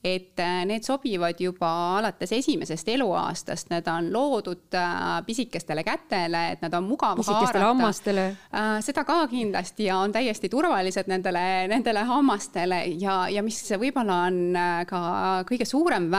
et 0.05 0.39
need 0.63 0.85
sobivad 0.87 1.41
juba 1.43 1.69
alates 1.97 2.31
esimesest 2.31 2.87
eluaastast, 2.93 3.67
need 3.73 3.87
on 3.91 4.05
loodud 4.13 4.77
pisikestele 5.27 5.83
kätele, 5.83 6.43
et 6.53 6.61
nad 6.63 6.77
on 6.77 6.85
mugav 6.87 7.17
pisikestele 7.19 7.65
haarata. 7.65 7.73
hammastele. 7.73 8.23
seda 8.85 9.03
ka 9.03 9.17
kindlasti 9.27 9.89
ja 9.89 9.97
on 9.99 10.15
täiesti 10.15 10.47
turvalised 10.49 11.11
nendele, 11.11 11.43
nendele 11.67 12.05
hammastele 12.07 12.79
ja, 13.01 13.17
ja 13.27 13.43
mis 13.43 13.59
võib-olla 13.81 14.21
on 14.29 14.39
ka 14.87 15.01
kõige 15.51 15.67
suurem 15.67 16.07
väärtus, 16.07 16.18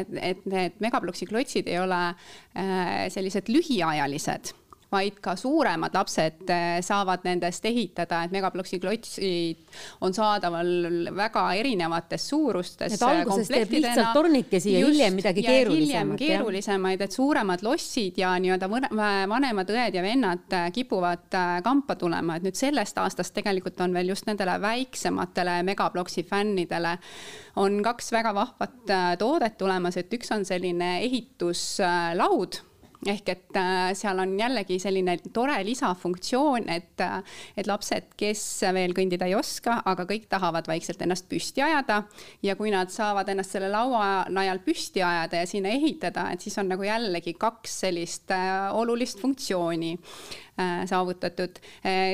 et, 0.00 0.14
et 0.20 0.46
need 0.50 0.78
megabloksi 0.84 1.28
klotsid 1.30 1.68
ei 1.70 1.80
ole 1.82 2.02
äh, 2.08 3.06
sellised 3.12 3.50
lühiajalised 3.52 4.54
vaid 4.92 5.18
ka 5.22 5.34
suuremad 5.36 5.94
lapsed 5.94 6.50
äh, 6.50 6.78
saavad 6.84 7.24
nendest 7.26 7.64
ehitada, 7.66 8.22
et 8.24 8.34
megabloksi 8.34 8.78
klotsid 8.82 9.80
on 10.06 10.14
saadaval 10.14 11.10
väga 11.16 11.42
erinevates 11.58 12.28
suurustes. 12.30 12.94
et 12.94 13.02
alguses 13.02 13.50
teeb 13.50 13.72
lihtsalt 13.74 14.12
tornikesi 14.14 14.76
ja 14.76 14.84
hiljem 14.86 15.18
midagi 15.18 15.42
keerulisemat. 15.46 16.18
keerulisemaid, 16.20 17.02
et 17.02 17.18
suuremad 17.18 17.64
lossid 17.66 18.20
ja 18.22 18.34
nii-öelda 18.42 18.70
vanemad 18.70 19.74
õed 19.74 19.98
ja 19.98 20.04
vennad 20.06 20.54
äh, 20.54 20.68
kipuvad 20.72 21.34
kampa 21.66 21.98
tulema, 21.98 22.36
et 22.36 22.46
nüüd 22.46 22.58
sellest 22.58 22.98
aastast 23.02 23.34
tegelikult 23.34 23.80
on 23.82 23.96
veel 23.96 24.14
just 24.14 24.30
nendele 24.30 24.54
väiksematele 24.62 25.58
megabloksi 25.66 26.22
fännidele 26.30 26.96
on 27.56 27.82
kaks 27.82 28.12
väga 28.12 28.34
vahvat 28.36 28.94
toodet 29.18 29.58
tulemas, 29.58 29.96
et 29.98 30.12
üks 30.14 30.30
on 30.36 30.44
selline 30.46 31.00
ehituslaud 31.08 32.62
ehk 33.04 33.28
et 33.28 33.58
äh, 33.58 33.90
seal 33.98 34.18
on 34.22 34.32
jällegi 34.38 34.78
selline 34.80 35.16
tore 35.34 35.56
lisafunktsioon, 35.66 36.68
et, 36.72 37.00
äh, 37.04 37.18
et 37.56 37.68
lapsed, 37.68 38.08
kes 38.18 38.42
veel 38.74 38.94
kõndida 38.96 39.28
ei 39.28 39.36
oska, 39.36 39.80
aga 39.84 40.06
kõik 40.08 40.28
tahavad 40.32 40.68
vaikselt 40.70 41.02
ennast 41.04 41.28
püsti 41.28 41.64
ajada 41.66 42.02
ja 42.46 42.56
kui 42.56 42.72
nad 42.72 42.92
saavad 42.92 43.28
ennast 43.32 43.56
selle 43.56 43.70
laua 43.72 44.26
najal 44.32 44.62
püsti 44.64 45.04
ajada 45.04 45.42
ja 45.42 45.50
sinna 45.50 45.74
ehitada, 45.76 46.30
et 46.32 46.44
siis 46.44 46.56
on 46.62 46.70
nagu 46.72 46.86
jällegi 46.86 47.36
kaks 47.38 47.80
sellist 47.86 48.32
olulist 48.72 49.20
funktsiooni 49.20 49.96
saavutatud. 50.88 51.58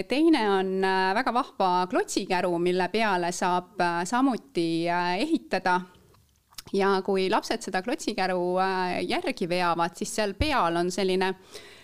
teine 0.08 0.40
on 0.50 0.82
väga 1.14 1.34
vahva 1.34 1.70
klotsikäru, 1.90 2.56
mille 2.58 2.88
peale 2.90 3.30
saab 3.32 3.78
samuti 4.08 4.88
ehitada 4.90 5.80
ja 6.73 6.95
kui 7.04 7.28
lapsed 7.31 7.64
seda 7.64 7.83
klotsikäru 7.83 8.40
äh, 8.62 9.00
järgi 9.09 9.49
veavad, 9.49 9.97
siis 9.99 10.14
seal 10.14 10.35
peal 10.38 10.76
on 10.81 10.90
selline 10.90 11.35
pöörlev 11.35 11.81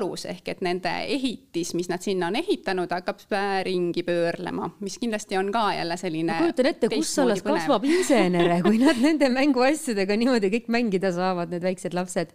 alus 0.00 0.24
ehk 0.26 0.48
et 0.48 0.60
nende 0.64 0.90
ehitis, 1.06 1.74
mis 1.78 1.88
nad 1.90 2.02
sinna 2.02 2.28
on 2.30 2.36
ehitanud, 2.40 2.90
hakkab 2.90 3.20
ringi 3.66 4.02
pöörlema, 4.06 4.70
mis 4.80 4.98
kindlasti 4.98 5.36
on 5.38 5.52
ka 5.52 5.72
jälle 5.74 5.96
selline. 5.96 6.32
ma 6.32 6.38
kujutan 6.40 6.66
ette, 6.66 6.88
kus 6.88 7.18
alles 7.18 7.42
kasvab 7.42 7.84
insenere, 7.84 8.60
kui 8.62 8.78
nad 8.78 8.98
nende 9.00 9.28
mänguasjadega 9.30 10.16
niimoodi 10.16 10.50
kõik 10.56 10.70
mängida 10.72 11.12
saavad, 11.12 11.50
need 11.50 11.62
väiksed 11.62 11.94
lapsed. 11.94 12.34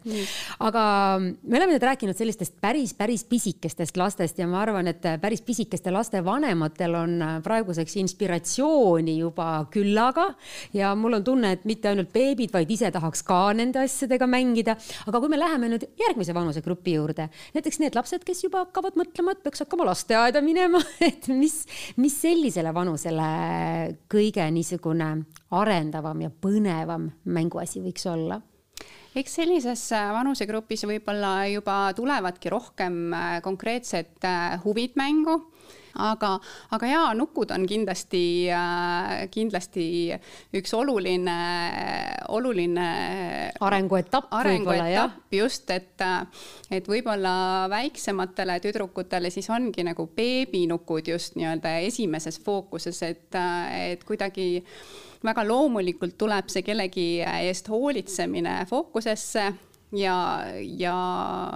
aga 0.59 0.85
me 1.19 1.57
oleme 1.57 1.75
nüüd 1.75 1.83
rääkinud 1.83 2.17
sellistest 2.17 2.59
päris, 2.61 2.93
päris 2.93 3.25
pisikestest 3.27 3.97
lastest 3.97 4.39
ja 4.39 4.47
ma 4.47 4.61
arvan, 4.63 4.87
et 4.87 5.03
päris 5.21 5.43
pisikeste 5.45 5.91
laste 5.91 6.23
vanematel 6.25 6.95
on 6.95 7.17
praeguseks 7.43 7.97
inspiratsiooni 8.03 9.17
juba 9.19 9.65
küllaga 9.71 10.29
ja 10.73 10.93
mul 10.95 11.19
on 11.19 11.23
tunne, 11.23 11.55
et 11.55 11.65
mitte 11.65 11.91
ainult 11.91 12.13
beebid, 12.13 12.53
vaid 12.53 12.71
ise 12.71 12.91
tahaks 12.91 13.23
ka 13.25 13.41
nende 13.53 13.83
asjadega 13.83 14.27
mängida. 14.29 14.77
aga 15.07 15.19
kui 15.19 15.29
me 15.29 15.39
läheme 15.39 15.69
nüüd 15.75 15.87
järgmise 15.99 16.33
vanusegrupi 16.33 16.84
grupi 16.85 16.93
juurde. 16.93 17.29
näiteks 17.53 17.79
need 17.79 17.95
lapsed, 17.95 18.23
kes 18.25 18.43
juba 18.43 18.65
hakkavad 18.65 18.95
mõtlema, 18.95 19.33
et 19.33 19.43
peaks 19.43 19.63
hakkama 19.63 19.85
lasteaeda 19.89 20.41
minema, 20.41 20.79
et 21.01 21.27
mis, 21.27 21.65
mis 21.97 22.13
sellisele 22.13 22.73
vanusele 22.73 23.97
kõige 24.09 24.45
niisugune 24.51 25.25
arendavam 25.51 26.21
ja 26.21 26.29
põnevam 26.29 27.09
mänguasi 27.25 27.81
võiks 27.81 28.05
olla 28.05 28.41
eks 29.15 29.37
sellises 29.37 29.81
vanusegrupis 29.91 30.83
võib-olla 30.85 31.47
juba 31.47 31.93
tulevadki 31.95 32.51
rohkem 32.51 33.13
konkreetsed 33.43 34.27
huvid 34.65 34.97
mängu 34.99 35.37
aga, 35.95 36.31
aga 36.75 36.89
jaa, 36.89 37.13
nukud 37.17 37.51
on 37.55 37.65
kindlasti, 37.69 38.23
äh, 38.53 39.25
kindlasti 39.33 39.87
üks 40.57 40.73
oluline, 40.77 41.37
oluline 42.35 42.87
arenguetapp 43.59 44.33
võib-olla 44.33 44.89
jah. 44.91 45.15
just, 45.31 45.69
et, 45.71 46.03
et 46.71 46.87
võib-olla 46.89 47.35
väiksematele 47.71 48.59
tüdrukutele 48.63 49.31
siis 49.33 49.49
ongi 49.53 49.85
nagu 49.87 50.07
beebinukud 50.15 51.13
just 51.13 51.39
nii-öelda 51.39 51.77
esimeses 51.87 52.39
fookuses, 52.43 53.01
et, 53.07 53.39
et 53.91 54.03
kuidagi 54.07 54.63
väga 55.25 55.45
loomulikult 55.47 56.17
tuleb 56.17 56.51
see 56.53 56.65
kellegi 56.65 57.07
eest 57.25 57.69
hoolitsemine 57.71 58.59
fookusesse 58.69 59.47
ja, 59.97 60.15
ja 60.77 60.95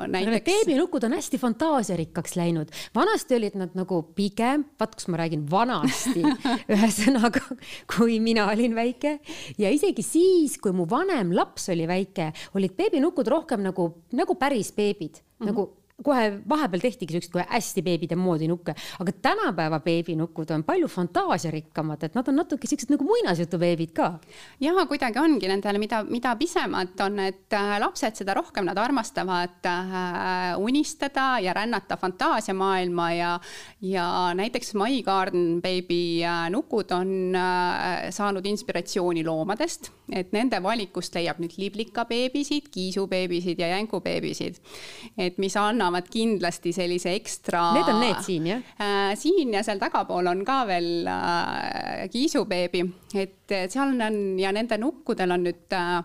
näiteks. 0.08 0.46
beebinukud 0.46 1.04
on 1.08 1.16
hästi 1.18 1.40
fantaasiarikkaks 1.42 2.36
läinud, 2.40 2.74
vanasti 2.96 3.38
olid 3.38 3.58
nad 3.60 3.76
nagu 3.78 4.02
pigem, 4.16 4.66
vaat 4.80 4.96
kus 4.98 5.10
ma 5.12 5.22
räägin 5.22 5.46
vanasti 5.52 6.24
ühesõnaga, 6.76 7.44
kui 7.96 8.20
mina 8.24 8.50
olin 8.52 8.76
väike 8.78 9.18
ja 9.58 9.72
isegi 9.74 10.06
siis, 10.06 10.60
kui 10.62 10.76
mu 10.76 10.88
vanem 10.90 11.34
laps 11.36 11.70
oli 11.74 11.88
väike, 11.90 12.32
olid 12.60 12.78
beebinukud 12.78 13.28
rohkem 13.32 13.64
nagu, 13.66 13.92
nagu 14.16 14.40
päris 14.40 14.72
beebid 14.76 15.20
mm, 15.20 15.24
-hmm. 15.24 15.52
nagu 15.52 15.70
kohe 16.04 16.40
vahepeal 16.50 16.84
tehtigi 16.84 17.16
siukseid 17.16 17.34
kohe 17.34 17.46
hästi 17.50 17.84
beebide 17.84 18.16
moodi 18.20 18.48
nukke, 18.50 18.76
aga 19.00 19.14
tänapäeva 19.22 19.80
beebinukud 19.84 20.52
on 20.56 20.64
palju 20.68 20.88
fantaasiarikkamad, 20.92 22.04
et 22.08 22.16
nad 22.16 22.28
on 22.32 22.40
natuke 22.40 22.70
siuksed 22.70 22.94
nagu 22.94 23.06
muinasjutubeebid 23.08 23.94
ka. 23.98 24.12
ja 24.64 24.74
kuidagi 24.88 25.20
ongi 25.20 25.50
nendele, 25.52 25.82
mida, 25.82 26.04
mida 26.08 26.36
pisemad 26.40 27.00
on 27.04 27.20
need 27.20 27.56
äh, 27.56 27.76
lapsed, 27.84 28.16
seda 28.22 28.36
rohkem 28.38 28.68
nad 28.70 28.78
armastavad 28.80 29.66
äh, 29.68 30.56
unistada 30.58 31.40
ja 31.44 31.54
rännata 31.54 31.98
fantaasiamaailma 31.98 33.12
ja, 33.14 33.34
ja 33.82 34.08
näiteks 34.34 34.74
My 34.80 35.02
Garden 35.04 35.62
Baby 35.62 36.24
äh, 36.24 36.48
nukud 36.50 36.92
on 36.96 37.36
saanud 38.10 38.46
inspiratsiooni 38.46 39.24
loomadest, 39.26 39.92
et 40.16 40.32
nende 40.34 40.62
valikust 40.64 41.16
leiab 41.16 41.40
nüüd 41.42 41.58
liblikabeebisid, 41.60 42.70
kiisubeebisid 42.74 43.60
ja 43.60 43.74
jänkubeebisid, 43.76 44.60
et 45.18 45.38
mis 45.42 45.56
annab 45.60 45.89
annavad 45.90 46.10
kindlasti 46.14 46.74
sellise 46.76 47.14
ekstra. 47.18 47.64
Need 47.76 47.90
on 47.92 48.00
need 48.04 48.22
siin 48.26 48.48
jah 48.50 48.62
äh,? 48.80 49.16
siin 49.20 49.54
ja 49.54 49.64
seal 49.66 49.82
tagapool 49.82 50.30
on 50.30 50.46
ka 50.48 50.62
veel 50.70 51.08
äh, 51.10 52.06
kiisubeebi, 52.14 52.86
et 53.18 53.58
seal 53.74 53.98
on 53.98 54.22
ja 54.40 54.54
nende 54.56 54.78
nukkudel 54.82 55.36
on 55.36 55.46
nüüd 55.50 55.76
äh, 55.76 56.00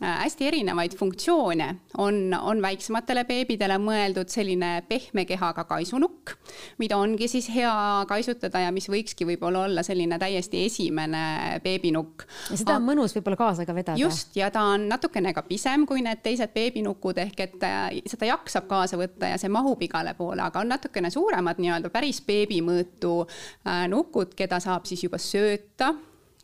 hästi 0.00 0.46
erinevaid 0.46 0.94
funktsioone, 0.96 1.74
on, 1.98 2.34
on 2.40 2.62
väiksematele 2.62 3.24
beebidele 3.28 3.76
mõeldud 3.80 4.30
selline 4.32 4.70
pehme 4.88 5.26
kehaga 5.28 5.66
kaisunukk, 5.68 6.32
mida 6.80 6.96
ongi 6.96 7.28
siis 7.28 7.50
hea 7.52 7.72
kaisutada 8.08 8.62
ja 8.64 8.70
mis 8.72 8.88
võikski 8.88 9.26
võib-olla 9.28 9.66
olla 9.66 9.84
selline 9.84 10.16
täiesti 10.18 10.64
esimene 10.64 11.60
beebinukk. 11.64 12.24
ja 12.50 12.60
seda 12.62 12.78
on 12.80 12.86
mõnus 12.88 13.14
võib-olla 13.16 13.36
kaasa 13.42 13.66
ka 13.68 13.76
vedada. 13.76 14.00
just, 14.00 14.32
ja 14.40 14.48
ta 14.50 14.62
on 14.72 14.88
natukene 14.88 15.34
ka 15.36 15.44
pisem 15.48 15.84
kui 15.88 16.00
need 16.06 16.24
teised 16.24 16.54
beebinukud 16.56 17.20
ehk 17.20 17.44
et 17.44 17.68
äh, 17.68 18.00
seda 18.08 18.30
jaksab 18.32 18.70
kaasa 18.70 18.96
võtta 19.00 19.34
ja 19.34 19.40
see 19.42 19.52
mahub 19.52 19.84
igale 19.84 20.16
poole, 20.16 20.40
aga 20.46 20.64
on 20.64 20.72
natukene 20.72 21.12
suuremad 21.12 21.60
nii-öelda 21.60 21.92
päris 21.92 22.22
beebimõõtu 22.24 23.18
äh, 23.26 23.84
nukud, 23.92 24.32
keda 24.38 24.62
saab 24.64 24.88
siis 24.88 25.04
juba 25.04 25.20
sööta, 25.20 25.92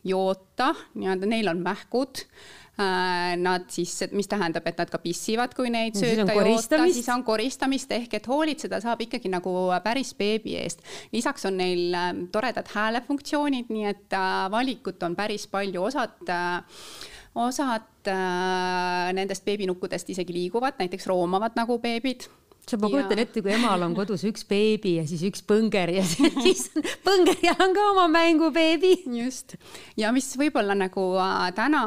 joota, 0.05 0.75
nii-öelda 0.95 1.33
neil 1.33 1.49
on 1.57 1.65
mähkud 1.65 2.27
Äh, 2.27 2.66
nad 2.77 3.71
siis, 3.73 3.95
mis 4.13 4.29
tähendab, 4.29 4.67
et 4.69 4.77
nad 4.77 4.91
ka 4.93 4.99
pissivad, 5.01 5.55
kui 5.57 5.71
neid 5.73 5.97
sööta 5.97 6.35
joota, 6.37 6.83
siis 6.93 7.09
on 7.13 7.25
koristamist. 7.25 7.93
Ehk 7.97 8.19
et 8.19 8.29
hoolitseda 8.29 8.83
saab 8.85 9.01
ikkagi 9.07 9.31
nagu 9.33 9.53
päris 9.85 10.13
beebi 10.19 10.59
eest. 10.61 10.85
lisaks 11.13 11.49
on 11.49 11.57
neil 11.57 11.97
ähm, 11.97 12.25
toredad 12.33 12.69
häälefunktsioonid, 12.75 13.73
nii 13.73 13.89
et 13.89 14.17
äh, 14.17 14.47
valikut 14.53 15.03
on 15.09 15.17
päris 15.17 15.47
palju, 15.49 15.87
osad 15.89 16.29
äh, 16.29 16.83
osad 17.37 18.09
nendest 19.13 19.45
beebinukkudest 19.45 20.11
isegi 20.15 20.33
liiguvad, 20.33 20.79
näiteks 20.79 21.09
roomavad 21.11 21.57
nagu 21.59 21.77
beebid 21.83 22.29
sa, 22.67 22.79
ma 22.83 22.89
kujutan 22.91 23.21
ette, 23.23 23.43
kui 23.45 23.53
emal 23.55 23.83
on 23.87 23.95
kodus 23.95 24.25
üks 24.27 24.43
beebi 24.49 24.97
ja 24.97 25.05
siis 25.07 25.23
üks 25.29 25.43
põnger 25.47 25.93
ja 25.95 26.03
siis 26.45 26.65
põngerjal 27.07 27.61
on 27.63 27.75
ka 27.77 27.85
oma 27.93 28.07
mängubeebi. 28.11 28.93
just 29.21 29.55
ja 29.99 30.11
mis 30.15 30.33
võib-olla 30.39 30.75
nagu 30.79 31.05
äh, 31.23 31.45
täna, 31.55 31.83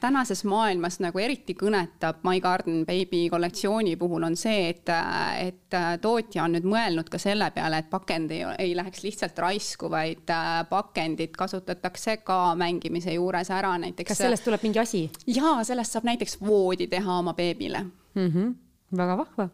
tänases 0.00 0.44
maailmas 0.48 1.00
nagu 1.00 1.22
eriti 1.22 1.56
kõnetab 1.56 2.20
My 2.26 2.40
Garden 2.44 2.84
Baby 2.88 3.28
kollektsiooni 3.32 3.96
puhul 4.00 4.26
on 4.28 4.36
see, 4.36 4.68
et, 4.74 4.92
äh, 4.92 5.46
et 5.48 5.76
äh, 5.76 5.94
tootja 6.02 6.44
on 6.44 6.56
nüüd 6.56 6.68
mõelnud 6.68 7.08
ka 7.12 7.20
selle 7.20 7.48
peale, 7.56 7.80
et 7.80 7.90
pakend 7.92 8.34
ei, 8.36 8.44
ei 8.60 8.74
läheks 8.76 9.04
lihtsalt 9.06 9.38
raisku, 9.40 9.88
vaid 9.92 10.28
pakendit 10.68 11.36
kasutatakse 11.38 12.18
ka 12.26 12.54
mängimise 12.60 13.14
juures 13.16 13.50
ära 13.54 13.72
näiteks. 13.80 14.12
kas 14.12 14.20
sellest 14.26 14.44
tuleb 14.44 14.68
mingi 14.68 14.82
asi? 14.82 15.06
jaa, 15.26 15.62
sellest 15.64 15.96
saab 15.96 16.08
näiteks 16.10 16.36
voodi 16.44 16.90
teha 16.92 17.18
oma 17.22 17.34
beebile 17.34 17.86
mm. 17.86 18.28
-hmm. 18.28 18.52
väga 18.96 19.16
vahva 19.24 19.48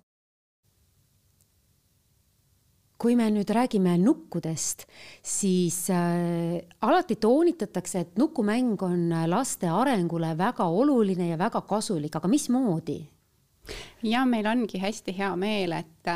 kui 2.99 3.17
me 3.17 3.27
nüüd 3.31 3.51
räägime 3.53 3.97
nukkudest, 4.01 4.87
siis 5.23 5.83
äh, 5.93 6.63
alati 6.81 7.19
toonitatakse, 7.21 8.07
et 8.07 8.17
nukumäng 8.19 8.81
on 8.83 9.11
laste 9.29 9.69
arengule 9.69 10.33
väga 10.39 10.65
oluline 10.65 11.29
ja 11.33 11.39
väga 11.39 11.61
kasulik, 11.69 12.17
aga 12.17 12.31
mismoodi? 12.33 13.03
ja 14.07 14.23
meil 14.29 14.47
ongi 14.47 14.79
hästi 14.81 15.15
hea 15.17 15.31
meel, 15.39 15.75
et, 15.77 16.09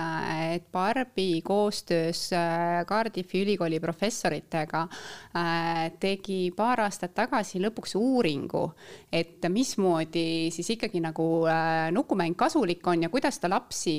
et 0.54 0.66
Barbi 0.72 1.40
koostöös 1.44 2.28
äh, 2.36 2.84
Cardiffi 2.86 3.42
ülikooli 3.42 3.80
professoritega 3.80 4.84
äh, 4.86 5.90
tegi 6.00 6.52
paar 6.56 6.84
aastat 6.86 7.14
tagasi 7.16 7.60
lõpuks 7.62 7.96
uuringu, 7.98 8.64
et 9.12 9.48
mismoodi 9.48 10.50
siis 10.54 10.74
ikkagi 10.76 11.02
nagu 11.02 11.28
äh, 11.50 11.90
nukumäng 11.94 12.38
kasulik 12.38 12.86
on 12.86 13.06
ja 13.06 13.12
kuidas 13.12 13.40
ta 13.40 13.50
lapsi 13.50 13.96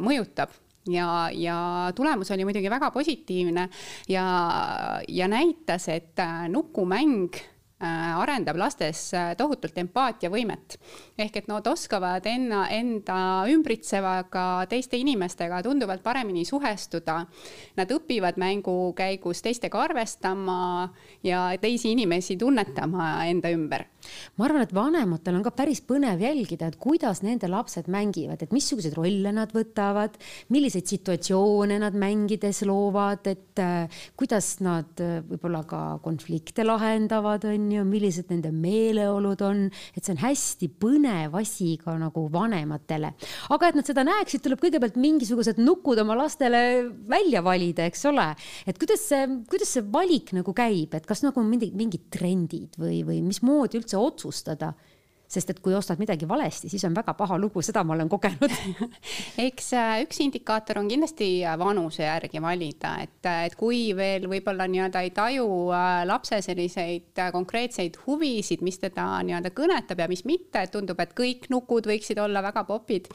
mõjutab 0.00 0.63
ja, 0.88 1.30
ja 1.32 1.92
tulemus 1.94 2.30
oli 2.30 2.44
muidugi 2.44 2.70
väga 2.70 2.90
positiivne 2.90 3.68
ja, 4.08 4.24
ja 5.08 5.28
näitas, 5.28 5.88
et 5.88 6.18
äh, 6.18 6.48
nukumäng 6.48 7.34
arendab 7.82 8.56
lastes 8.58 9.00
äh, 9.14 9.32
tohutult 9.38 9.76
empaatiavõimet. 9.78 10.78
ehk 11.18 11.36
et 11.36 11.48
nad 11.48 11.66
oskavad 11.66 12.26
enna, 12.26 12.68
enda 12.70 13.16
ümbritsevaga, 13.50 14.66
teiste 14.70 14.96
inimestega 14.96 15.62
tunduvalt 15.62 16.02
paremini 16.02 16.44
suhestuda. 16.44 17.26
Nad 17.76 17.90
õpivad 17.90 18.38
mängu 18.38 18.94
käigus 18.96 19.42
teistega 19.42 19.82
arvestama 19.82 20.88
ja 21.22 21.50
teisi 21.60 21.92
inimesi 21.92 22.36
tunnetama 22.36 23.26
enda 23.26 23.50
ümber 23.50 23.86
ma 24.36 24.46
arvan, 24.48 24.64
et 24.64 24.74
vanematel 24.74 25.38
on 25.38 25.44
ka 25.44 25.52
päris 25.56 25.80
põnev 25.86 26.22
jälgida, 26.22 26.68
et 26.68 26.78
kuidas 26.80 27.22
nende 27.24 27.48
lapsed 27.50 27.88
mängivad, 27.92 28.42
et 28.42 28.52
missuguseid 28.54 28.96
rolle 28.98 29.32
nad 29.34 29.52
võtavad, 29.54 30.18
milliseid 30.54 30.88
situatsioone 30.90 31.78
nad 31.82 31.96
mängides 31.98 32.64
loovad, 32.68 33.26
et 33.30 33.62
äh, 33.62 34.02
kuidas 34.18 34.54
nad 34.64 35.02
äh, 35.02 35.20
võib-olla 35.28 35.64
ka 35.68 35.82
konflikte 36.04 36.66
lahendavad, 36.66 37.46
on 37.48 37.63
ju, 37.63 37.63
millised 37.86 38.30
nende 38.32 38.52
meeleolud 38.54 39.42
on, 39.46 39.66
et 39.94 40.04
see 40.04 40.14
on 40.14 40.22
hästi 40.22 40.70
põnev 40.80 41.36
asi 41.40 41.74
ka 41.80 41.96
nagu 42.00 42.26
vanematele. 42.32 43.12
aga 43.54 43.68
et 43.68 43.78
nad 43.78 43.88
seda 43.88 44.04
näeksid, 44.06 44.44
tuleb 44.44 44.62
kõigepealt 44.62 44.98
mingisugused 45.00 45.60
nukud 45.62 46.00
oma 46.02 46.16
lastele 46.18 46.90
välja 47.10 47.42
valida, 47.44 47.88
eks 47.88 48.04
ole. 48.10 48.30
et 48.66 48.78
kuidas 48.78 49.06
see, 49.10 49.28
kuidas 49.50 49.74
see 49.76 49.84
valik 49.94 50.34
nagu 50.36 50.54
käib, 50.56 50.94
et 50.94 51.06
kas 51.06 51.24
nagu 51.26 51.44
mingi, 51.46 51.70
mingid 51.74 52.08
trendid 52.14 52.78
või, 52.80 53.02
või 53.06 53.20
mismoodi 53.24 53.80
üldse 53.80 54.00
otsustada 54.00 54.74
sest 55.34 55.50
et 55.52 55.60
kui 55.64 55.74
ostad 55.76 56.00
midagi 56.00 56.28
valesti, 56.28 56.70
siis 56.72 56.84
on 56.88 56.94
väga 56.96 57.14
paha 57.18 57.38
lugu, 57.40 57.62
seda 57.64 57.84
ma 57.84 57.94
olen 57.96 58.10
kogenud. 58.12 58.54
Eks 59.46 59.72
äh, 59.78 59.96
üks 60.04 60.20
indikaator 60.24 60.80
on 60.80 60.88
kindlasti 60.90 61.28
äh, 61.44 61.58
vanuse 61.60 62.04
järgi 62.06 62.42
valida, 62.42 62.94
et, 63.04 63.20
äh, 63.28 63.44
et 63.48 63.58
kui 63.58 63.86
veel 63.96 64.28
võib-olla 64.30 64.68
nii-öelda 64.70 65.04
ei 65.04 65.12
taju 65.16 65.48
lapse 66.08 66.40
selliseid 66.44 67.22
konkreetseid 67.34 67.98
huvisid, 68.06 68.64
mis 68.66 68.80
teda 68.82 69.06
nii-öelda 69.26 69.54
kõnetab 69.56 70.04
ja 70.04 70.10
mis 70.10 70.24
mitte, 70.28 70.64
tundub, 70.72 71.00
et 71.02 71.14
kõik 71.18 71.48
nukud 71.52 71.88
võiksid 71.90 72.20
olla 72.22 72.42
väga 72.44 72.64
popid 72.68 73.10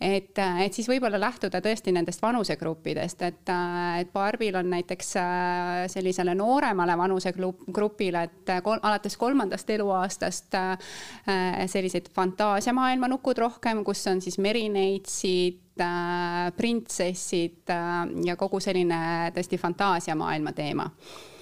et, 0.00 0.38
et 0.64 0.74
siis 0.74 0.88
võib-olla 0.88 1.20
lähtuda 1.20 1.60
tõesti 1.64 1.92
nendest 1.92 2.22
vanusegruppidest, 2.22 3.22
et, 3.26 3.52
et 4.00 4.12
Barbil 4.12 4.56
on 4.56 4.70
näiteks 4.72 5.14
äh, 5.20 5.84
sellisele 5.92 6.34
nooremale 6.38 6.96
vanusegrupile, 6.98 8.22
et 8.28 8.54
kol, 8.64 8.80
alates 8.82 9.16
kolmandast 9.20 9.70
eluaastast 9.76 10.56
äh, 10.58 10.92
sellised 11.70 12.08
fantaasiamaailma 12.16 13.10
nukud 13.12 13.38
rohkem, 13.38 13.84
kus 13.84 14.06
on 14.10 14.22
siis 14.24 14.38
merineitsid, 14.42 15.60
äh, 15.80 16.46
printsessid 16.56 17.74
ja 18.24 18.38
kogu 18.40 18.60
selline 18.60 19.02
tõesti 19.36 19.60
fantaasiamaailma 19.60 20.56
teema. 20.56 20.88
Äh, 20.90 21.39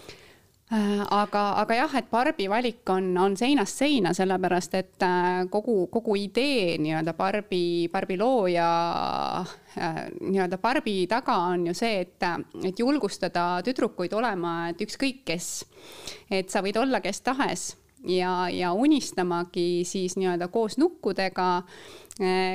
aga, 0.70 1.42
aga 1.62 1.76
jah, 1.78 1.94
et 1.96 2.10
Barbi 2.10 2.48
valik 2.50 2.90
on, 2.92 3.10
on 3.16 3.36
seinast 3.36 3.80
seina, 3.80 4.12
sellepärast 4.16 4.74
et 4.76 5.04
äh, 5.06 5.46
kogu, 5.50 5.86
kogu 5.92 6.16
idee 6.20 6.76
nii-öelda 6.82 7.14
Barbi, 7.16 7.88
Barbi 7.92 8.18
looja 8.20 8.68
äh, 9.40 10.02
nii-öelda 10.20 10.60
Barbi 10.60 11.06
taga 11.08 11.38
on 11.48 11.66
ju 11.70 11.74
see, 11.74 12.04
et, 12.04 12.28
et 12.68 12.78
julgustada 12.78 13.62
tüdrukuid 13.64 14.12
olema, 14.18 14.68
et 14.68 14.84
ükskõik 14.84 15.24
kes, 15.28 15.52
et 16.30 16.52
sa 16.52 16.64
võid 16.64 16.76
olla 16.80 17.00
kes 17.00 17.24
tahes 17.24 17.70
ja, 18.04 18.48
ja 18.52 18.72
unistamagi 18.72 19.84
siis 19.88 20.18
nii-öelda 20.20 20.48
koos 20.52 20.78
nukkudega 20.78 21.62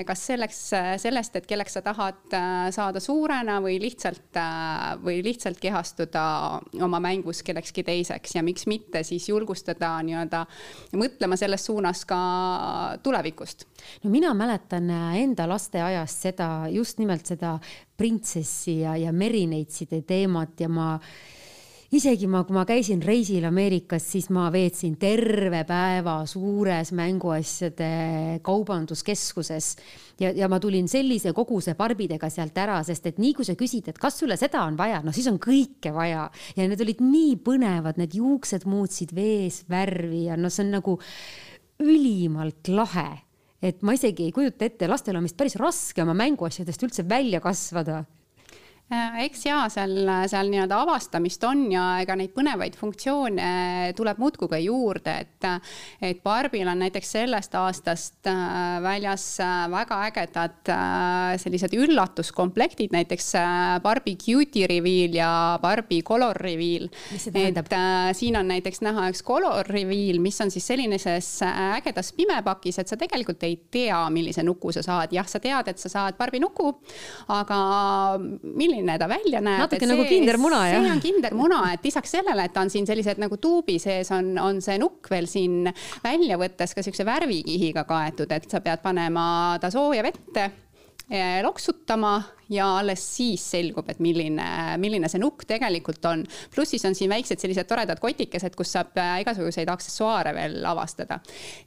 kas 0.07 0.25
selleks, 0.27 0.57
sellest, 0.99 1.37
et 1.39 1.45
kelleks 1.47 1.77
sa 1.77 1.81
tahad 1.85 2.33
eh, 2.35 2.67
saada 2.75 2.99
suurena 3.03 3.59
või 3.63 3.77
lihtsalt, 3.79 4.35
eh, 4.35 4.87
või 5.03 5.21
lihtsalt 5.23 5.61
kehastuda 5.63 6.23
oma 6.83 6.99
mängus 7.03 7.39
kellekski 7.47 7.85
teiseks 7.87 8.35
ja 8.35 8.43
miks 8.43 8.67
mitte 8.67 9.05
siis 9.07 9.29
julgustada 9.29 9.95
nii-öelda 10.03 10.43
mõtlema 10.99 11.37
selles 11.39 11.63
suunas 11.69 12.03
ka 12.09 12.19
tulevikust. 13.03 13.65
no 14.03 14.11
mina 14.11 14.33
mäletan 14.35 14.89
enda 14.91 15.47
lasteajast 15.47 16.27
seda, 16.27 16.49
just 16.71 16.99
nimelt 16.99 17.25
seda 17.25 17.55
printsessi 17.97 18.81
ja, 18.81 18.97
ja 18.99 19.13
merineitside 19.15 20.01
teemat 20.01 20.59
ja 20.59 20.69
ma 20.69 20.97
isegi 21.97 22.27
ma, 22.29 22.41
kui 22.45 22.55
ma 22.55 22.63
käisin 22.65 23.01
reisil 23.03 23.43
Ameerikas, 23.47 24.05
siis 24.13 24.29
ma 24.33 24.47
veetsin 24.53 24.95
terve 25.01 25.63
päeva 25.67 26.15
suures 26.29 26.93
mänguasjade 26.95 27.89
kaubanduskeskuses. 28.45 29.67
Ja, 30.21 30.31
ja 30.33 30.49
ma 30.49 30.59
tulin 30.63 30.87
sellise 30.89 31.33
koguse 31.35 31.75
barbidega 31.77 32.29
sealt 32.33 32.57
ära, 32.61 32.79
sest 32.85 33.09
et 33.09 33.19
nii 33.21 33.33
kui 33.37 33.47
sa 33.47 33.57
küsid, 33.59 33.89
et 33.91 33.99
kas 34.01 34.17
sulle 34.21 34.37
seda 34.39 34.63
on 34.67 34.77
vaja, 34.79 35.01
no 35.05 35.13
siis 35.15 35.27
on 35.31 35.37
kõike 35.41 35.93
vaja. 35.95 36.29
Ja 36.57 36.67
need 36.69 36.81
olid 36.85 37.03
nii 37.03 37.35
põnevad, 37.45 37.99
need 38.01 38.17
juuksed 38.17 38.67
muutsid 38.69 39.13
vees 39.17 39.63
värvi 39.69 40.27
ja 40.29 40.39
no 40.39 40.53
see 40.53 40.65
on 40.65 40.75
nagu 40.79 40.97
ülimalt 41.83 42.73
lahe. 42.73 43.09
Et 43.63 43.79
ma 43.85 43.95
isegi 43.95 44.27
ei 44.27 44.35
kujuta 44.35 44.67
ette, 44.67 44.89
lastel 44.91 45.15
on 45.15 45.27
vist 45.27 45.39
päris 45.39 45.55
raske 45.59 46.03
oma 46.03 46.15
mänguasjadest 46.17 46.83
üldse 46.83 47.05
välja 47.07 47.39
kasvada 47.43 48.03
eks 48.91 49.45
jaa, 49.47 49.63
seal, 49.71 49.93
seal 50.29 50.49
nii-öelda 50.51 50.77
avastamist 50.83 51.43
on 51.47 51.63
ja 51.71 51.83
ega 52.03 52.15
neid 52.19 52.33
põnevaid 52.35 52.75
funktsioone 52.77 53.93
tuleb 53.97 54.19
muudkui 54.21 54.49
ka 54.51 54.59
juurde, 54.61 55.13
et, 55.23 55.47
et 56.03 56.19
Barbil 56.23 56.67
on 56.69 56.81
näiteks 56.83 57.13
sellest 57.15 57.55
aastast 57.57 58.29
äh, 58.29 58.77
väljas 58.83 59.25
äh, 59.41 59.63
väga 59.71 59.99
ägedad 60.09 60.71
sellised 61.41 61.73
üllatuskomplektid, 61.77 62.93
näiteks 62.93 63.31
Barbi 63.83 64.15
Cutie 64.19 64.67
Reveal 64.69 65.15
ja 65.17 65.31
Barbi 65.61 66.01
Color 66.05 66.37
Reveal. 66.43 66.89
et 67.33 67.75
siin 68.17 68.37
on 68.37 68.47
näiteks 68.51 68.83
näha 68.85 69.07
üks 69.13 69.23
Color 69.25 69.67
Reveal, 69.71 70.19
mis 70.23 70.39
on 70.43 70.51
siis 70.53 70.67
sellises 70.67 71.29
ägedas 71.47 72.13
pimepakis, 72.13 72.79
et 72.79 72.91
sa 72.91 72.99
tegelikult 72.99 73.43
ei 73.47 73.57
tea, 73.71 74.03
millise 74.13 74.43
nuku 74.43 74.73
sa 74.75 74.83
saad, 74.85 75.15
jah, 75.15 75.27
sa 75.27 75.41
tead, 75.43 75.71
et 75.71 75.81
sa 75.81 75.89
saad 75.89 76.19
Barbi 76.19 76.41
nuku, 76.43 76.75
aga 77.33 77.59
milline 78.43 78.82
milline 78.83 78.99
ta 78.99 79.07
välja 79.09 79.41
näeb. 79.41 79.63
natuke 79.63 79.87
nagu 79.87 80.05
kindermuna, 80.07 80.61
jah? 80.69 80.83
see 80.83 80.91
on 80.91 81.03
kindermuna, 81.03 81.61
et 81.73 81.85
lisaks 81.87 82.15
sellele, 82.17 82.47
et 82.47 82.53
ta 82.53 82.63
on 82.63 82.71
siin 82.73 82.87
sellised 82.87 83.21
nagu 83.21 83.37
tuubi 83.41 83.79
sees 83.81 84.11
on, 84.11 84.33
on 84.39 84.61
see 84.61 84.77
nukk 84.81 85.09
veel 85.11 85.27
siin 85.29 85.71
välja 86.03 86.37
võttes 86.41 86.75
ka 86.75 86.83
siukse 86.85 87.05
värvikihiga 87.07 87.85
kaetud, 87.89 88.31
et 88.31 88.49
sa 88.51 88.61
pead 88.63 88.83
panema 88.83 89.25
ta 89.61 89.71
sooja 89.73 90.03
vette 90.05 90.51
loksutama 91.43 92.15
ja 92.49 92.67
alles 92.77 93.03
siis 93.15 93.43
selgub, 93.51 93.87
et 93.89 93.99
milline, 94.03 94.45
milline 94.81 95.09
see 95.11 95.21
nukk 95.21 95.45
tegelikult 95.49 96.05
on. 96.09 96.23
pluss 96.53 96.73
siis 96.73 96.85
on 96.85 96.95
siin 96.97 97.11
väiksed 97.11 97.41
sellised 97.41 97.67
toredad 97.69 98.01
kotikesed, 98.01 98.55
kus 98.57 98.73
saab 98.75 98.97
äh, 99.01 99.19
igasuguseid 99.23 99.69
aksessuaare 99.69 100.33
veel 100.35 100.59
avastada. 100.65 101.19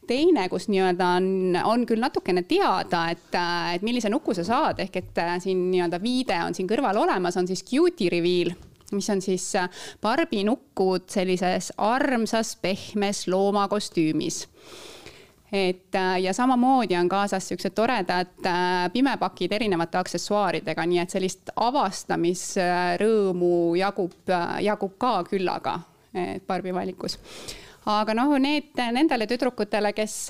teine, 0.06 0.48
kus 0.52 0.68
nii-öelda 0.72 1.10
on, 1.18 1.28
on 1.64 1.86
küll 1.88 2.02
natukene 2.02 2.46
teada, 2.48 3.06
et, 3.14 3.28
äh, 3.34 3.74
et 3.76 3.86
millise 3.86 4.10
nuku 4.12 4.34
sa 4.36 4.44
saad, 4.46 4.82
ehk 4.84 5.02
et 5.02 5.22
siin 5.42 5.68
nii-öelda 5.70 6.00
viide 6.02 6.38
on 6.44 6.54
siin 6.54 6.68
kõrval 6.70 7.02
olemas, 7.04 7.36
on 7.36 7.48
siis 7.48 7.64
cutie 7.66 8.10
reveal 8.12 8.54
mis 8.94 9.08
on 9.10 9.18
siis 9.18 9.48
barbinukud 9.98 11.08
sellises 11.10 11.72
armsas 11.82 12.52
pehmes 12.62 13.24
loomakostüümis 13.26 14.44
et 15.52 15.94
äh, 15.94 16.20
ja 16.20 16.32
samamoodi 16.32 16.96
on 16.96 17.08
kaasas 17.08 17.48
siuksed 17.48 17.70
toredad 17.74 18.46
äh, 18.46 18.92
pimepakid 18.92 19.52
erinevate 19.52 19.98
aksessuaaridega, 19.98 20.86
nii 20.86 20.98
et 21.02 21.10
sellist 21.14 21.50
avastamisrõõmu 21.56 23.76
jagub, 23.78 24.12
äh, 24.30 24.62
jagub 24.66 24.92
ka 24.98 25.24
küllaga 25.30 25.80
Barbi 26.46 26.72
valikus 26.72 27.18
aga 27.86 28.14
noh, 28.16 28.38
need, 28.40 28.70
nendele 28.74 29.26
tüdrukutele, 29.28 29.92
kes, 29.94 30.28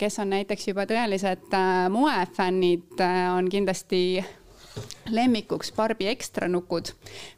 kes 0.00 0.18
on 0.22 0.30
näiteks 0.32 0.68
juba 0.70 0.86
tõelised 0.88 1.52
moefännid, 1.92 3.02
on 3.36 3.50
kindlasti 3.52 4.24
lemmikuks 5.12 5.72
Barbi 5.76 6.08
ekstranukud, 6.10 6.90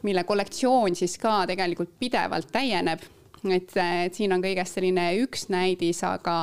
mille 0.07 0.23
kollektsioon 0.25 0.95
siis 0.97 1.19
ka 1.21 1.43
tegelikult 1.51 1.91
pidevalt 1.99 2.49
täieneb 2.55 3.01
et, 3.51 3.75
et 3.77 4.15
siin 4.15 4.33
on 4.35 4.43
kõigest 4.45 4.79
selline 4.79 5.09
üks 5.25 5.49
näidis, 5.53 6.03
aga, 6.07 6.37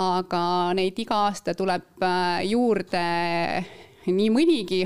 aga 0.00 0.42
neid 0.78 0.98
iga 1.02 1.24
aasta 1.28 1.54
tuleb 1.58 2.04
äh, 2.06 2.42
juurde 2.48 3.04
nii 4.08 4.30
mõnigi 4.34 4.82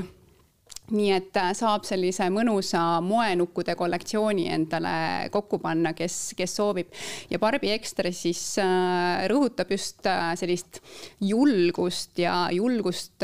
nii 0.93 1.09
et 1.11 1.37
äh, 1.39 1.51
saab 1.57 1.85
sellise 1.87 2.29
mõnusa 2.31 2.81
moenukkude 3.03 3.75
kollektsiooni 3.79 4.47
endale 4.53 4.93
kokku 5.33 5.59
panna, 5.63 5.91
kes, 5.97 6.33
kes 6.37 6.55
soovib. 6.59 6.93
ja 7.31 7.39
Barbi 7.39 7.71
Ekstra 7.73 8.11
siis 8.15 8.41
äh, 8.61 9.25
rõhutab 9.31 9.71
just 9.73 10.07
äh, 10.07 10.31
sellist 10.39 10.79
julgust 11.19 12.19
ja 12.21 12.47
julgust 12.53 13.23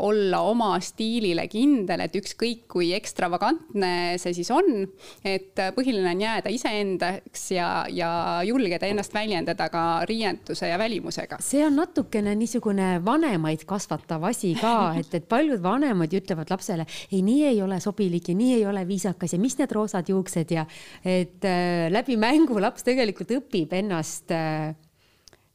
olla 0.00 0.40
oma 0.46 0.72
stiilile 0.82 1.46
kindel, 1.50 2.04
et 2.04 2.16
ükskõik 2.16 2.64
kui 2.70 2.92
ekstravagantne 2.96 4.16
see 4.20 4.34
siis 4.36 4.50
on, 4.54 4.84
et 5.26 5.58
põhiline 5.76 6.08
on 6.14 6.22
jääda 6.22 6.52
iseendaks 6.52 7.46
ja, 7.54 7.68
ja 7.92 8.10
julgeda 8.46 8.88
ennast 8.88 9.14
väljendada 9.14 9.68
ka 9.72 9.84
riienduse 10.08 10.70
ja 10.70 10.78
välimusega. 10.80 11.40
see 11.44 11.64
on 11.66 11.76
natukene 11.80 12.34
niisugune 12.38 12.92
vanemaid 13.04 13.66
kasvatav 13.68 14.24
asi 14.30 14.54
ka, 14.60 14.94
et, 15.00 15.12
et 15.14 15.28
paljud 15.28 15.60
vanemad 15.62 16.12
ütlevad 16.16 16.52
lapsele, 16.52 16.69
lapsele, 16.70 16.86
ei, 17.12 17.22
nii 17.26 17.46
ei 17.50 17.62
ole 17.62 17.80
sobilik 17.82 18.30
ja 18.30 18.36
nii 18.36 18.54
ei 18.58 18.66
ole 18.66 18.84
viisakas 18.88 19.34
ja 19.34 19.40
mis 19.40 19.56
need 19.58 19.72
roosad 19.74 20.08
juuksed 20.08 20.54
ja 20.54 20.66
et 21.04 21.44
äh, 21.44 21.88
läbi 21.90 22.16
mängu 22.20 22.60
laps 22.60 22.86
tegelikult 22.86 23.32
õpib 23.38 23.74
ennast 23.80 24.30
äh, 24.34 24.70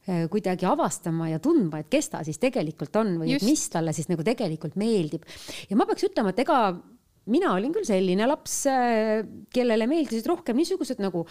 äh 0.06 0.26
kuidagi 0.30 0.66
avastama 0.66 1.30
ja 1.30 1.40
tundma, 1.42 1.80
et 1.80 1.90
kes 1.90 2.10
ta 2.12 2.22
siis 2.24 2.38
tegelikult 2.38 2.96
on 2.96 3.16
või 3.22 3.32
Just. 3.34 3.46
mis 3.46 3.68
talle 3.70 3.92
siis 3.92 4.08
nagu 4.08 4.22
tegelikult 4.22 4.76
meeldib. 4.76 5.24
ja 5.70 5.76
ma 5.76 5.86
peaks 5.86 6.06
ütlema, 6.10 6.30
et 6.30 6.44
ega 6.44 6.78
mina 7.26 7.54
olin 7.54 7.72
küll 7.74 7.86
selline 7.86 8.26
laps, 8.28 8.66
äh, 8.70 9.24
kellele 9.52 9.88
meeldisid 9.90 10.26
rohkem 10.26 10.56
niisugused 10.56 11.02
nagu 11.02 11.26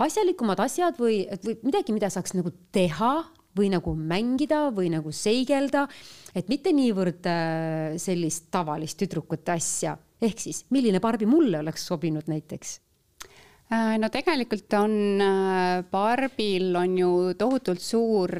asjalikumad 0.00 0.60
asjad 0.64 0.96
või, 0.98 1.24
või 1.44 1.58
midagi, 1.66 1.92
mida 1.92 2.08
saaks 2.10 2.36
nagu 2.36 2.52
teha 2.72 3.14
või 3.56 3.70
nagu 3.72 3.94
mängida 3.94 4.68
või 4.74 4.90
nagu 4.92 5.12
seigelda, 5.14 5.86
et 6.34 6.48
mitte 6.50 6.72
niivõrd 6.74 7.26
äh, 7.26 7.96
sellist 7.98 8.48
tavalist 8.50 8.98
tüdrukute 9.00 9.56
asja. 9.56 9.96
ehk 10.20 10.38
siis, 10.38 10.64
milline 10.70 11.00
Barbi 11.00 11.26
mulle 11.26 11.58
oleks 11.58 11.86
sobinud 11.86 12.28
näiteks? 12.30 12.80
Äh, 13.72 13.98
no 13.98 14.08
tegelikult 14.08 14.72
on 14.78 15.20
äh, 15.20 15.84
Barbil 15.90 16.76
on 16.76 16.98
ju 16.98 17.12
tohutult 17.38 17.80
suur 17.80 18.30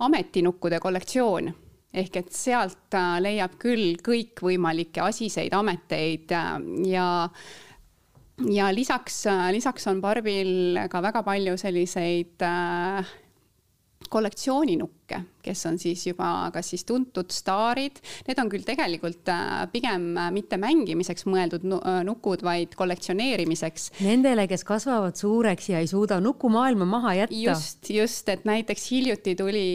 ametinukkude 0.00 0.80
kollektsioon 0.80 1.52
ehk 1.90 2.16
et 2.16 2.30
sealt 2.32 2.94
leiab 3.20 3.58
küll 3.58 3.98
kõikvõimalikke 4.06 5.02
asiseid 5.02 5.52
ameteid 5.52 6.30
ja 6.86 7.08
ja 8.48 8.70
lisaks, 8.72 9.24
lisaks 9.52 9.86
on 9.90 10.00
Barbil 10.00 10.78
ka 10.88 11.02
väga 11.04 11.22
palju 11.26 11.56
selliseid 11.60 12.44
äh, 12.46 13.10
kollektsiooninukke, 14.08 15.20
kes 15.44 15.66
on 15.68 15.78
siis 15.78 16.02
juba 16.06 16.50
kas 16.54 16.72
siis 16.72 16.84
tuntud 16.88 17.30
staarid, 17.34 18.00
need 18.26 18.40
on 18.42 18.50
küll 18.52 18.64
tegelikult 18.66 19.28
äh, 19.32 19.64
pigem 19.72 20.08
äh, 20.18 20.30
mitte 20.34 20.58
mängimiseks 20.60 21.26
mõeldud 21.30 21.66
äh, 21.78 22.00
nukud, 22.06 22.44
vaid 22.46 22.74
kollektsioneerimiseks. 22.78 23.90
Nendele, 24.06 24.46
kes 24.50 24.64
kasvavad 24.68 25.20
suureks 25.20 25.70
ja 25.72 25.82
ei 25.82 25.90
suuda 25.90 26.20
nukumaailma 26.24 26.88
maha 26.88 27.16
jätta. 27.22 27.42
just, 27.44 27.90
just, 27.92 28.28
et 28.32 28.46
näiteks 28.48 28.90
hiljuti 28.90 29.36
tuli 29.38 29.66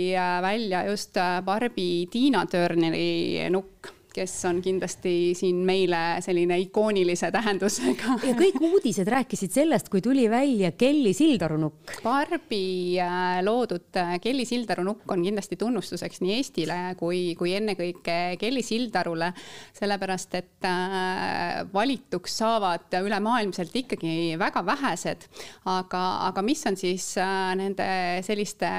välja 0.41 0.85
just 0.89 1.17
Barbi 1.45 2.07
Tiina 2.11 2.45
Turneri 2.49 3.45
nukk 3.53 3.94
kes 4.15 4.33
on 4.47 4.61
kindlasti 4.63 5.33
siin 5.35 5.59
meile 5.67 6.21
selline 6.23 6.57
ikoonilise 6.63 7.31
tähendusega. 7.35 8.15
ja 8.23 8.35
kõik 8.37 8.59
uudised 8.63 9.09
rääkisid 9.11 9.51
sellest, 9.55 9.89
kui 9.91 10.01
tuli 10.03 10.27
välja 10.31 10.71
Kelly 10.77 11.11
Sildaru 11.15 11.57
nukk. 11.59 11.97
Barbi 12.03 12.95
äh, 13.01 13.41
loodud 13.45 13.99
äh, 13.99 14.15
Kelly 14.23 14.45
Sildaru 14.47 14.85
nukk 14.87 15.11
on 15.11 15.25
kindlasti 15.25 15.59
tunnustuseks 15.59 16.23
nii 16.23 16.37
Eestile 16.37 16.79
kui, 16.99 17.35
kui 17.39 17.55
ennekõike 17.57 18.17
Kelly 18.39 18.63
Sildarule, 18.65 19.31
sellepärast 19.75 20.39
et 20.39 20.69
äh, 20.69 21.63
valituks 21.73 22.39
saavad 22.43 22.99
ülemaailmselt 23.01 23.75
ikkagi 23.83 24.35
väga 24.39 24.63
vähesed. 24.65 25.27
aga, 25.71 26.03
aga 26.29 26.41
mis 26.45 26.63
on 26.69 26.77
siis 26.79 27.15
nende 27.57 27.87
selliste 28.25 28.71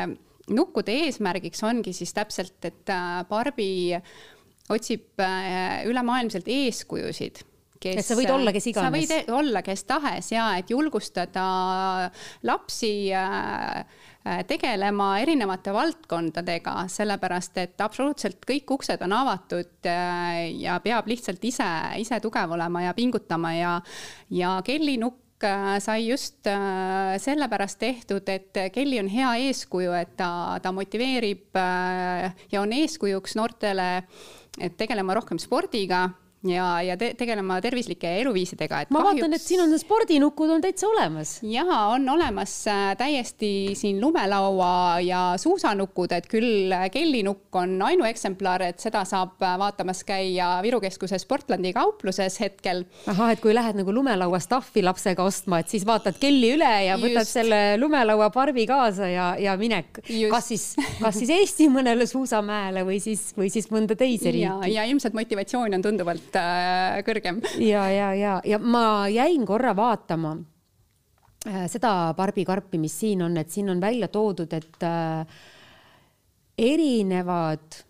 nukkude 0.56 0.94
eesmärgiks 1.06 1.62
ongi 1.66 1.92
siis 1.96 2.12
täpselt, 2.14 2.58
et 2.64 2.92
Barbi 3.28 3.98
otsib 4.72 5.20
äh, 5.22 5.84
ülemaailmselt 5.86 6.48
eeskujusid 6.50 7.42
kes. 7.80 8.00
et 8.00 8.06
sa 8.06 8.16
võid 8.18 8.32
olla 8.32 8.54
kes 8.54 8.70
iganes. 8.72 8.88
sa 8.88 9.16
võid 9.16 9.32
olla 9.36 9.62
kes 9.66 9.84
tahes 9.88 10.30
ja 10.32 10.48
et 10.58 10.70
julgustada 10.72 11.46
lapsi 12.48 12.92
äh, 13.14 13.84
äh, 14.26 14.40
tegelema 14.48 15.12
erinevate 15.22 15.74
valdkondadega, 15.76 16.78
sellepärast 16.92 17.60
et 17.62 17.84
absoluutselt 17.84 18.42
kõik 18.48 18.74
uksed 18.78 19.04
on 19.06 19.14
avatud 19.16 19.90
ja 20.56 20.80
peab 20.84 21.06
lihtsalt 21.10 21.44
ise, 21.44 21.68
ise 22.02 22.20
tugev 22.24 22.56
olema 22.58 22.88
ja 22.88 22.96
pingutama 22.96 23.54
ja, 23.56 23.76
ja 24.30 24.58
Kelly 24.66 24.98
Nukk 25.02 25.25
sai 25.42 26.06
just 26.06 26.48
sellepärast 27.20 27.78
tehtud, 27.78 28.28
et 28.28 28.56
Kelly 28.72 29.00
on 29.02 29.08
hea 29.12 29.34
eeskuju, 29.48 29.92
et 29.98 30.14
ta, 30.16 30.58
ta 30.62 30.72
motiveerib 30.72 31.58
ja 32.52 32.62
on 32.62 32.72
eeskujuks 32.72 33.36
noortele 33.36 33.88
tegelema 34.80 35.18
rohkem 35.18 35.38
spordiga 35.42 36.06
ja, 36.50 36.66
ja 36.82 36.96
te 37.00 37.12
tegelema 37.18 37.58
tervislike 37.64 38.10
eluviisidega. 38.22 38.84
ma 38.90 39.02
kahjuks... 39.02 39.20
vaatan, 39.20 39.36
et 39.36 39.42
siin 39.42 39.62
on 39.64 39.74
spordinukud 39.78 40.52
on 40.56 40.64
täitsa 40.64 40.88
olemas. 40.88 41.38
ja 41.42 41.64
on 41.92 42.08
olemas 42.08 42.54
äh, 42.70 42.96
täiesti 42.98 43.74
siin 43.78 44.00
lumelaua 44.00 45.00
ja 45.04 45.22
suusanukud, 45.40 46.12
et 46.16 46.28
küll 46.30 46.74
kellinukk 46.92 47.54
on 47.56 47.76
ainueksemplar, 47.88 48.66
et 48.68 48.82
seda 48.82 49.04
saab 49.08 49.42
äh, 49.42 49.56
vaatamas 49.60 50.02
käia 50.06 50.56
Viru 50.64 50.80
keskuse 50.82 51.18
Sportlandi 51.22 51.72
kaupluses 51.76 52.40
hetkel. 52.40 52.84
ahah, 53.06 53.32
et 53.34 53.42
kui 53.42 53.54
lähed 53.54 53.78
nagu 53.80 53.94
lumelaua 53.94 54.40
stuff'i 54.42 54.84
lapsega 54.84 55.24
ostma, 55.26 55.60
et 55.62 55.72
siis 55.72 55.86
vaatad 55.88 56.18
kelli 56.20 56.54
üle 56.56 56.72
ja 56.86 56.98
võtad 57.00 57.24
Just. 57.24 57.36
selle 57.38 57.60
lumelaua 57.80 58.30
parvi 58.34 58.66
kaasa 58.68 59.10
ja, 59.10 59.28
ja 59.40 59.56
minek. 59.60 60.02
kas 60.30 60.50
siis, 60.52 60.66
kas 61.00 61.20
siis 61.20 61.32
Eesti 61.36 61.68
mõnele 61.72 62.06
suusamäele 62.08 62.84
või 62.86 63.00
siis, 63.02 63.28
või 63.36 63.50
siis 63.52 63.70
mõnda 63.72 63.96
teise 63.98 64.32
riiki. 64.34 64.72
ja 64.74 64.86
ilmselt 64.88 65.16
motivatsioon 65.16 65.78
on 65.78 65.84
tunduvalt 65.84 66.35
äh, 66.36 67.00
kõrgem. 67.06 67.40
ja, 67.62 67.86
ja, 67.92 68.12
ja, 68.14 68.36
ja 68.44 68.58
ma 68.58 69.08
jäin 69.12 69.46
korra 69.46 69.74
vaatama 69.76 70.36
äh, 71.48 71.66
seda 71.72 72.12
barbikarpi, 72.16 72.80
mis 72.82 72.96
siin 73.00 73.24
on, 73.26 73.36
et 73.40 73.52
siin 73.52 73.70
on 73.72 73.82
välja 73.82 74.08
toodud, 74.12 74.52
et 74.56 74.86
äh, 74.86 75.42
erinevad 76.58 77.82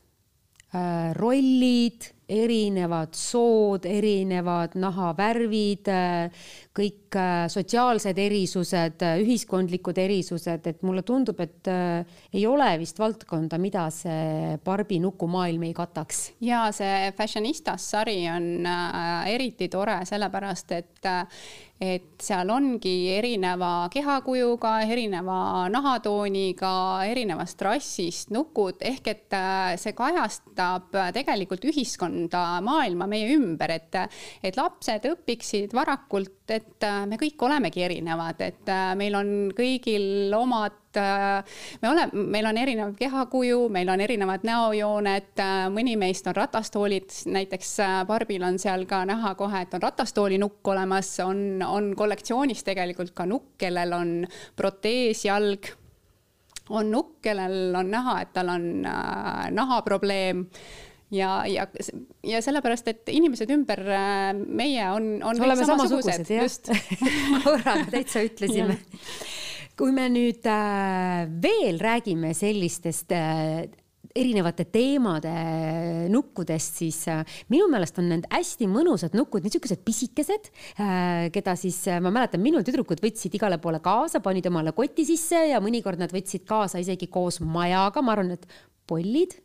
rollid, 1.16 2.10
erinevad 2.28 3.14
sood, 3.14 3.86
erinevad 3.86 4.74
nahavärvid, 4.78 5.88
äh, 5.88 6.46
kõik 6.74 7.14
äh, 7.14 7.46
sotsiaalsed 7.52 8.18
erisused, 8.18 9.02
äh, 9.06 9.20
ühiskondlikud 9.22 9.98
erisused, 10.02 10.66
et 10.66 10.82
mulle 10.86 11.04
tundub, 11.06 11.38
et 11.40 11.70
ei 11.70 12.42
ole 12.46 12.68
vist 12.80 12.98
valdkonda, 12.98 13.58
mida 13.62 13.86
see 13.94 14.56
Barbi 14.64 14.98
nukumaailm 15.02 15.68
ei 15.68 15.74
kataks. 15.76 16.32
ja 16.40 16.66
see 16.74 17.12
Fashionistas 17.16 17.90
sari 17.94 18.18
on 18.30 18.66
eriti 19.30 19.68
tore, 19.70 20.00
sellepärast 20.08 20.72
et 20.76 21.08
et 21.80 22.16
seal 22.22 22.48
ongi 22.52 22.94
erineva 23.12 23.88
kehakujuga, 23.92 24.72
erineva 24.88 25.66
nahatooniga, 25.72 26.72
erinevast 27.10 27.60
rassist 27.66 28.32
nukud, 28.34 28.80
ehk 28.80 29.10
et 29.12 29.36
see 29.80 29.96
kajastab 29.96 30.96
tegelikult 31.16 31.68
ühiskonda, 31.68 32.62
maailma 32.64 33.08
meie 33.10 33.34
ümber, 33.36 33.76
et, 33.76 34.00
et 34.42 34.56
lapsed 34.56 35.10
õpiksid 35.12 35.76
varakult, 35.76 36.35
et 36.50 36.84
äh, 36.86 37.04
me 37.08 37.18
kõik 37.20 37.42
olemegi 37.42 37.82
erinevad, 37.86 38.40
et 38.44 38.70
äh, 38.70 38.90
meil 38.98 39.16
on 39.18 39.30
kõigil 39.56 40.34
omad 40.36 40.98
äh, 41.00 41.58
me 41.82 41.90
oleme, 41.90 42.24
meil 42.36 42.48
on 42.50 42.60
erinev 42.60 42.94
kehakuju, 42.98 43.66
meil 43.72 43.90
on 43.92 44.02
erinevad 44.04 44.46
näojooned, 44.46 45.42
mõni 45.74 45.96
meist 46.00 46.28
on 46.30 46.36
ratastoolid, 46.38 47.10
näiteks 47.34 47.72
Barbil 48.08 48.46
on 48.46 48.60
seal 48.62 48.86
ka 48.90 49.02
näha 49.08 49.34
kohe, 49.38 49.64
et 49.66 49.74
on 49.76 49.84
ratastooli-nukk 49.84 50.72
olemas, 50.74 51.12
on, 51.24 51.62
on 51.66 51.92
kollektsioonis 51.98 52.64
tegelikult 52.66 53.14
ka 53.16 53.26
nukk, 53.28 53.56
kellel 53.66 53.96
on 53.96 54.16
proteesjalg 54.56 55.72
on 56.70 56.90
nukk, 56.90 57.20
kellel 57.22 57.74
on 57.78 57.90
näha, 57.90 58.20
et 58.24 58.34
tal 58.34 58.50
on 58.50 58.66
nahaprobleem 59.54 60.46
ja, 61.14 61.30
ja, 61.46 61.66
ja 62.26 62.42
sellepärast, 62.42 62.90
et 62.90 63.14
inimesed 63.14 63.50
ümber 63.54 63.82
äh, 63.86 64.32
meie 64.34 64.90
on, 64.94 65.16
on 65.22 65.40
oleme 65.46 65.66
samasugused, 65.68 66.30
just. 66.40 66.70
Korraga 67.44 67.86
täitsa 67.92 68.24
ütlesime. 68.26 68.78
Kui 69.76 69.92
me 69.92 70.08
nüüd 70.08 70.46
äh, 70.48 71.26
veel 71.42 71.82
räägime 71.82 72.32
sellistest 72.36 73.12
äh, 73.14 73.66
erinevate 74.16 74.64
teemade 74.72 75.30
nukkudest, 76.08 76.78
siis 76.80 77.02
minu 77.52 77.66
meelest 77.68 77.98
on 78.00 78.06
need 78.08 78.24
hästi 78.32 78.64
mõnusad 78.72 79.12
nukud, 79.18 79.44
niisugused 79.44 79.82
pisikesed 79.84 80.48
keda 81.34 81.52
siis 81.60 81.82
ma 82.00 82.08
mäletan, 82.14 82.40
minu 82.40 82.62
tüdrukud 82.64 83.02
võtsid 83.04 83.36
igale 83.36 83.58
poole 83.60 83.82
kaasa, 83.84 84.22
panid 84.24 84.48
omale 84.48 84.72
koti 84.78 85.04
sisse 85.04 85.42
ja 85.50 85.60
mõnikord 85.60 86.00
nad 86.00 86.14
võtsid 86.16 86.46
kaasa 86.48 86.80
isegi 86.80 87.10
koos 87.12 87.42
majaga, 87.44 88.00
ma 88.00 88.16
arvan, 88.16 88.32
et 88.38 88.48
pollid 88.88 89.36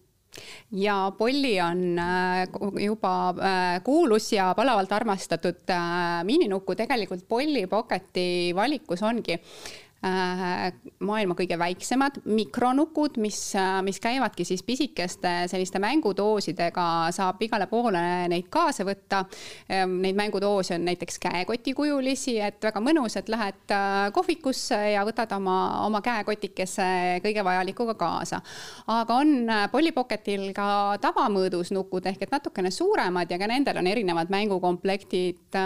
ja 0.72 1.12
Polly 1.18 1.60
on 1.62 2.00
äh, 2.00 2.48
juba 2.86 3.14
äh, 3.30 3.84
kuulus 3.84 4.32
ja 4.32 4.54
palavalt 4.56 4.92
armastatud 4.92 5.70
äh, 5.70 6.24
miininuku, 6.24 6.76
tegelikult 6.76 7.28
Polly 7.28 7.68
Pocketi 7.68 8.56
valikus 8.56 9.04
ongi 9.04 9.40
maailma 10.02 11.36
kõige 11.38 11.58
väiksemad 11.62 12.16
mikronukud, 12.26 13.20
mis, 13.22 13.38
äh, 13.56 13.82
mis 13.86 14.00
käivadki 14.02 14.46
siis 14.46 14.64
pisikeste 14.66 15.30
selliste 15.48 15.80
mängudoosidega, 15.80 16.86
saab 17.14 17.42
igale 17.46 17.68
poole 17.70 18.02
neid 18.32 18.48
kaasa 18.50 18.86
võtta. 18.88 19.20
Ähm, 19.70 20.00
neid 20.02 20.18
mängudoose 20.18 20.76
on 20.80 20.88
näiteks 20.90 21.20
käekotikujulisi, 21.22 22.40
et 22.42 22.64
väga 22.64 22.82
mõnus, 22.82 23.18
et 23.20 23.30
lähed 23.30 23.74
äh, 23.76 24.08
kohvikusse 24.14 24.80
ja 24.96 25.04
võtad 25.06 25.36
oma, 25.38 25.58
oma 25.86 26.02
käekotikese 26.02 27.22
kõige 27.22 27.44
vajalikuga 27.46 27.94
kaasa. 27.94 28.42
aga 28.88 29.16
on 29.22 29.52
Polly 29.72 29.92
Pocketil 29.92 30.48
ka 30.54 30.98
tavamõõdus 31.02 31.72
nukud 31.76 32.06
ehk 32.10 32.26
et 32.26 32.34
natukene 32.34 32.72
suuremad 32.72 33.30
ja 33.30 33.38
ka 33.38 33.48
nendel 33.48 33.78
on 33.78 33.88
erinevad 33.88 34.34
mängukomplektid, 34.34 35.60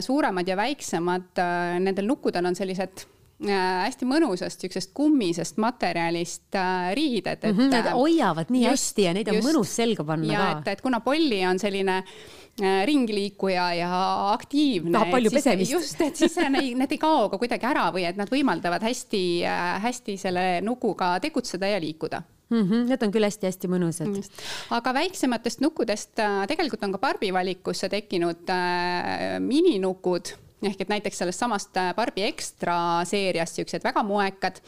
suuremad 0.00 0.48
ja 0.48 0.56
väiksemad. 0.56 1.40
Nendel 1.80 2.06
nukkudel 2.06 2.46
on 2.46 2.54
sellised 2.54 3.06
Äh, 3.06 3.16
hästi 3.40 4.04
mõnusast 4.04 4.60
siuksest 4.60 4.90
kummisest 4.94 5.56
materjalist 5.62 6.56
äh, 6.58 6.90
riided, 6.96 7.40
mm. 7.42 7.56
-hmm, 7.56 7.70
Need 7.72 7.92
hoiavad 7.96 8.50
nii 8.52 8.66
just, 8.66 8.90
hästi 8.90 9.06
ja 9.06 9.14
neid 9.16 9.28
on 9.28 9.38
just, 9.38 9.48
mõnus 9.48 9.72
selga 9.76 10.04
panna 10.04 10.32
ja, 10.32 10.40
ka. 10.40 10.58
et, 10.58 10.68
et 10.74 10.82
kuna 10.84 11.00
Polli 11.00 11.40
on 11.48 11.58
selline 11.58 11.96
äh, 12.02 12.82
ringliikuja 12.86 13.70
ja 13.74 13.92
aktiivne. 14.32 14.92
tahab 14.92 15.14
palju 15.16 15.30
pesemist. 15.30 15.72
just, 15.72 16.00
et 16.00 16.16
siis 16.16 16.36
need, 16.52 16.76
need 16.76 16.92
ei 16.92 17.00
kao 17.00 17.30
ka 17.32 17.38
kuidagi 17.40 17.66
ära 17.66 17.88
või 17.94 18.04
et 18.08 18.20
nad 18.20 18.28
võimaldavad 18.28 18.84
hästi 18.84 19.22
äh,, 19.48 19.80
hästi 19.86 20.18
selle 20.20 20.44
nukuga 20.60 21.16
tegutseda 21.20 21.72
ja 21.72 21.80
liikuda 21.80 22.22
mm. 22.50 22.62
-hmm, 22.68 22.84
need 22.92 23.02
on 23.02 23.12
küll 23.14 23.24
hästi-hästi 23.24 23.72
mõnusad. 23.72 24.30
aga 24.70 24.94
väiksematest 24.94 25.64
nukkudest 25.64 26.18
äh, 26.18 26.44
tegelikult 26.50 26.84
on 26.84 26.92
ka 26.92 26.98
Barbi 26.98 27.32
valikusse 27.32 27.88
tekkinud 27.88 28.52
äh, 28.52 29.40
mininukud 29.40 30.34
ehk 30.68 30.80
et 30.84 30.90
näiteks 30.92 31.22
sellest 31.22 31.40
samast 31.40 31.76
äh, 31.80 31.92
Barbi 31.96 32.24
Extra 32.26 32.76
seeriast 33.08 33.56
siuksed 33.56 33.84
väga 33.84 34.02
moekad, 34.06 34.60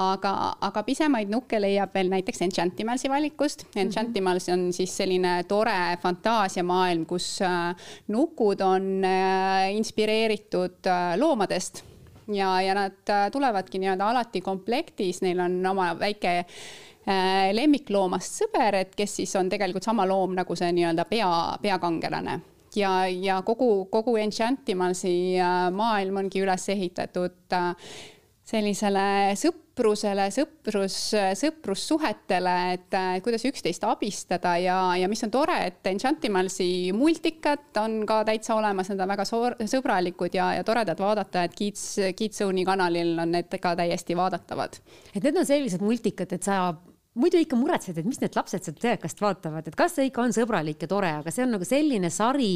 aga, 0.00 0.34
aga 0.62 0.82
pisemaid 0.86 1.32
nukke 1.32 1.58
leiab 1.62 1.94
veel 1.94 2.12
näiteks 2.12 2.44
Enchantimalsi 2.46 3.10
valikust. 3.10 3.66
Enchantimals 3.76 4.48
on 4.54 4.68
siis 4.74 4.94
selline 4.96 5.40
tore 5.50 5.96
fantaasiamaailm, 6.02 7.06
kus 7.10 7.34
äh, 7.46 7.72
nukud 8.14 8.62
on 8.66 8.92
äh, 9.08 9.72
inspireeritud 9.78 10.92
loomadest. 11.18 11.84
Ja, 12.32 12.54
ja 12.62 12.76
nad 12.78 13.10
tulevadki 13.34 13.80
nii-öelda 13.82 14.06
alati 14.12 14.40
komplektis, 14.40 15.18
neil 15.24 15.40
on 15.42 15.56
oma 15.66 15.88
väike 15.98 16.44
lemmikloomast 17.52 18.44
sõber, 18.44 18.76
et 18.78 18.94
kes 18.94 19.16
siis 19.18 19.34
on 19.36 19.50
tegelikult 19.50 19.82
sama 19.82 20.06
loom 20.06 20.36
nagu 20.38 20.54
see 20.56 20.70
nii-öelda 20.70 21.04
pea, 21.10 21.32
peakangelane 21.64 22.38
ja, 22.76 22.92
ja 23.08 23.40
kogu, 23.46 23.86
kogu 23.92 24.16
Enchantimalsi 24.20 25.38
äh, 25.40 25.68
maailm 25.74 26.22
ongi 26.24 26.44
üles 26.44 26.68
ehitatud 26.72 27.58
äh, 27.58 27.72
sellisele 28.52 29.06
sõp-, 29.38 29.62
sõprusele, 29.72 30.26
sõprus, 30.32 30.96
sõprussuhetele, 31.40 32.54
et 32.74 32.96
kuidas 33.24 33.44
üksteist 33.48 33.84
abistada 33.88 34.56
ja, 34.60 34.76
ja 35.00 35.08
mis 35.08 35.22
on 35.24 35.32
tore, 35.32 35.56
et 35.66 35.86
Enchantimalsi 35.88 36.92
multikad 36.92 37.80
on 37.80 38.02
ka 38.06 38.22
täitsa 38.28 38.54
olemas, 38.58 38.90
need 38.90 39.00
on 39.00 39.12
väga 39.14 39.24
sõbralikud 39.24 40.36
ja, 40.36 40.52
ja 40.58 40.64
toredad 40.64 41.00
vaadata, 41.00 41.46
et 41.46 41.56
Kids, 41.56 41.86
Kidzone'i 42.16 42.66
kanalil 42.68 43.16
on 43.22 43.32
need 43.32 43.56
ka 43.62 43.74
täiesti 43.78 44.16
vaadatavad. 44.16 44.76
et 45.14 45.22
need 45.22 45.36
on 45.40 45.48
sellised 45.48 45.80
multikad, 45.80 46.32
et 46.32 46.42
sa 46.42 46.74
muidu 47.20 47.40
ikka 47.42 47.58
muretsed, 47.60 47.98
et 47.98 48.08
mis 48.08 48.20
need 48.22 48.36
lapsed 48.36 48.64
sealt 48.64 48.80
telekast 48.80 49.20
vaatavad, 49.22 49.68
et 49.68 49.76
kas 49.76 49.98
see 49.98 50.08
ikka 50.08 50.24
on 50.24 50.34
sõbralik 50.36 50.84
ja 50.84 50.90
tore, 50.90 51.12
aga 51.20 51.34
see 51.34 51.44
on 51.44 51.54
nagu 51.56 51.68
selline 51.68 52.10
sari, 52.12 52.54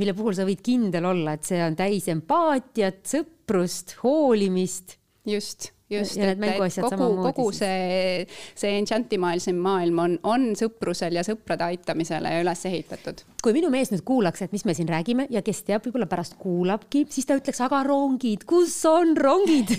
mille 0.00 0.14
puhul 0.18 0.36
sa 0.36 0.46
võid 0.48 0.62
kindel 0.64 1.08
olla, 1.08 1.38
et 1.38 1.48
see 1.48 1.62
on 1.64 1.78
täis 1.78 2.10
empaatiat, 2.12 3.02
sõprust, 3.08 3.98
hoolimist. 4.02 4.98
just 5.28 5.72
just, 5.90 6.18
et, 6.20 6.36
et 6.36 6.78
kogu, 6.84 7.08
kogu 7.30 7.48
see, 7.56 8.26
see 8.58 8.76
Enchantimaalse 8.78 9.54
maailm 9.56 10.02
on, 10.02 10.16
on 10.28 10.46
sõprusel 10.58 11.16
ja 11.16 11.24
sõprade 11.26 11.64
aitamisele 11.64 12.34
üles 12.42 12.64
ehitatud. 12.68 13.24
kui 13.42 13.56
minu 13.56 13.72
mees 13.72 13.92
nüüd 13.92 14.04
kuulaks, 14.06 14.44
et 14.44 14.52
mis 14.52 14.66
me 14.68 14.76
siin 14.76 14.90
räägime 14.92 15.28
ja 15.32 15.42
kes 15.44 15.64
teab, 15.68 15.86
võib-olla 15.86 16.08
pärast 16.10 16.36
kuulabki, 16.40 17.06
siis 17.12 17.28
ta 17.28 17.38
ütleks, 17.38 17.62
aga 17.64 17.82
rongid, 17.88 18.44
kus 18.48 18.76
on 18.88 19.16
rongid 19.16 19.72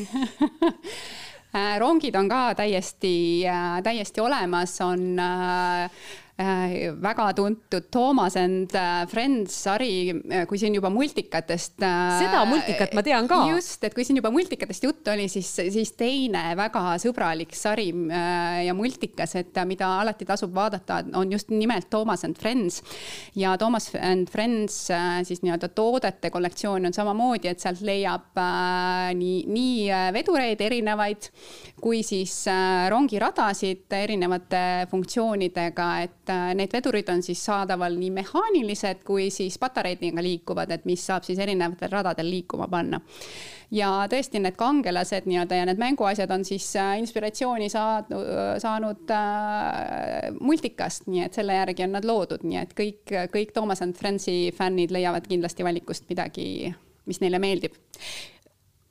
rongid 1.79 2.15
on 2.15 2.29
ka 2.29 2.55
täiesti, 2.55 3.47
äh, 3.47 3.81
täiesti 3.83 4.21
olemas, 4.21 4.81
on 4.81 5.19
äh, 5.19 5.89
Äh, 5.89 5.89
väga 6.39 7.33
tuntud 7.35 7.89
Toomas 7.91 8.35
and 8.39 8.71
äh, 8.75 9.05
Friends 9.07 9.53
sari, 9.65 10.13
äh, 10.31 10.45
kui 10.47 10.59
siin 10.59 10.75
juba 10.75 10.89
multikatest. 10.89 11.75
seda 11.79 12.45
multikat 12.47 12.93
ma 12.95 13.03
tean 13.03 13.27
ka. 13.27 13.41
just, 13.51 13.83
et 13.83 13.93
kui 13.93 14.05
siin 14.07 14.21
juba 14.21 14.31
multikatest 14.31 14.83
juttu 14.83 15.11
oli, 15.11 15.27
siis, 15.27 15.49
siis 15.73 15.91
teine 15.99 16.55
väga 16.55 16.95
sõbralik 17.01 17.55
sari 17.55 17.89
ja 18.65 18.73
multikas, 18.77 19.35
et 19.39 19.59
mida 19.67 19.89
alati 19.99 20.27
tasub 20.27 20.53
vaadata, 20.55 21.01
on 21.19 21.31
just 21.31 21.51
nimelt 21.51 21.89
Toomas 21.91 22.23
and 22.23 22.39
Friends. 22.39 22.81
ja 23.35 23.57
Toomas 23.59 23.91
and 23.99 24.31
Friends 24.31 24.87
siis 25.27 25.43
nii-öelda 25.43 25.71
toodete 25.75 26.31
kollektsioon 26.31 26.87
on 26.87 26.95
samamoodi, 26.95 27.51
et 27.51 27.59
sealt 27.59 27.83
leiab 27.83 28.39
nii, 29.19 29.43
nii 29.47 29.89
vedureid 30.15 30.61
erinevaid 30.63 31.29
kui 31.81 32.03
siis 32.03 32.33
rongiradasid 32.89 33.93
erinevate 33.95 34.87
funktsioonidega, 34.91 35.89
et 36.03 36.19
et 36.29 36.33
äh, 36.33 36.55
need 36.57 36.73
vedurid 36.73 37.09
on 37.09 37.23
siis 37.25 37.41
saadaval 37.45 37.95
nii 37.97 38.09
mehaanilised 38.13 39.03
kui 39.07 39.29
siis 39.33 39.57
patareidega 39.61 40.21
liikuvad, 40.23 40.71
et 40.71 40.85
mis 40.85 41.01
saab 41.05 41.25
siis 41.25 41.39
erinevatel 41.39 41.91
radadel 41.91 42.29
liikuma 42.29 42.67
panna. 42.69 43.01
ja 43.71 43.89
tõesti, 44.09 44.39
need 44.41 44.55
kangelased 44.57 45.27
nii-öelda 45.29 45.59
ja 45.59 45.65
need 45.69 45.81
mänguasjad 45.81 46.31
on 46.33 46.45
siis 46.45 46.71
äh, 46.75 46.95
inspiratsiooni 47.01 47.69
saanud, 47.69 48.31
saanud 48.61 49.13
äh, 49.13 50.29
multikast, 50.41 51.07
nii 51.07 51.25
et 51.27 51.37
selle 51.37 51.57
järgi 51.57 51.85
on 51.85 51.93
nad 51.97 52.05
loodud, 52.05 52.45
nii 52.45 52.61
et 52.63 52.73
kõik, 52.77 53.13
kõik 53.33 53.53
Toomas 53.53 53.83
and 53.85 53.97
Friends'i 53.97 54.49
fännid 54.57 54.93
leiavad 54.93 55.29
kindlasti 55.29 55.65
valikust 55.65 56.09
midagi, 56.09 56.73
mis 57.09 57.21
neile 57.21 57.41
meeldib 57.41 57.77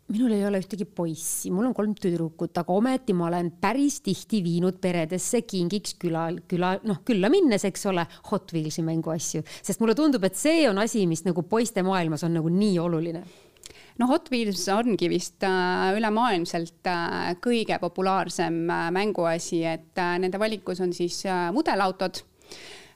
minul 0.08 0.32
ei 0.32 0.44
ole 0.48 0.60
ühtegi 0.62 0.86
poissi, 0.88 1.50
mul 1.52 1.68
on 1.68 1.74
kolm 1.76 1.92
tüdrukut, 1.98 2.56
aga 2.56 2.76
ometi 2.76 3.16
ma 3.16 3.26
olen 3.28 3.50
päris 3.60 4.00
tihti 4.04 4.40
viinud 4.44 4.78
peredesse 4.80 5.42
kingiks 5.44 5.98
küla, 6.00 6.28
küla, 6.48 6.76
noh, 6.88 7.02
külla 7.06 7.28
minnes, 7.32 7.66
eks 7.68 7.84
ole, 7.90 8.06
Hot 8.30 8.54
Wheelsi 8.56 8.84
mänguasju, 8.86 9.44
sest 9.60 9.82
mulle 9.82 9.96
tundub, 9.98 10.24
et 10.24 10.38
see 10.38 10.64
on 10.70 10.80
asi, 10.80 11.04
mis 11.10 11.26
nagu 11.28 11.44
poiste 11.48 11.84
maailmas 11.84 12.24
on 12.24 12.38
nagu 12.40 12.52
nii 12.52 12.78
oluline. 12.80 13.26
No 13.98 14.06
Hot 14.06 14.30
Wheels 14.30 14.62
ongi 14.70 15.08
vist 15.10 15.42
äh, 15.42 15.90
ülemaailmselt 15.98 16.86
äh, 16.86 17.32
kõige 17.42 17.80
populaarsem 17.82 18.60
äh, 18.70 18.84
mänguasi, 18.94 19.64
et 19.66 19.98
nende 20.22 20.38
valikus 20.38 20.78
on 20.84 20.94
siis 20.94 21.24
mudelautod 21.52 22.22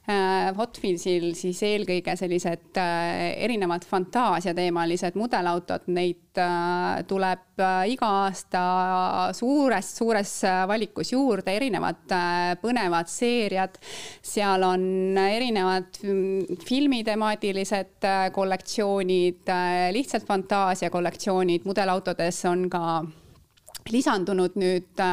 Äh, 0.03 0.49
Hot 0.57 0.75
Wheelsil 0.83 1.29
siis 1.31 1.61
eelkõige 1.63 2.17
sellised 2.19 2.75
äh, 2.75 3.37
erinevad 3.45 3.85
fantaasiateemalised 3.87 5.15
mudelautod, 5.15 5.85
neid 5.95 6.41
äh, 6.43 7.05
tuleb 7.07 7.63
iga 7.87 8.09
aasta 8.25 8.63
suures, 9.37 9.93
suures 9.95 10.35
valikus 10.67 11.13
juurde, 11.13 11.55
erinevad 11.55 12.03
põnevad 12.59 13.07
seeriad. 13.07 13.79
seal 14.19 14.67
on 14.67 14.83
erinevad 15.23 16.01
mm, 16.03 16.59
filmitemaatilised 16.67 18.11
kollektsioonid, 18.35 19.55
lihtsalt 19.95 20.27
fantaasiakollektsioonid, 20.27 21.63
mudelautodes 21.63 22.43
on 22.51 22.67
ka 22.73 23.05
lisandunud 23.93 24.59
nüüd 24.59 25.07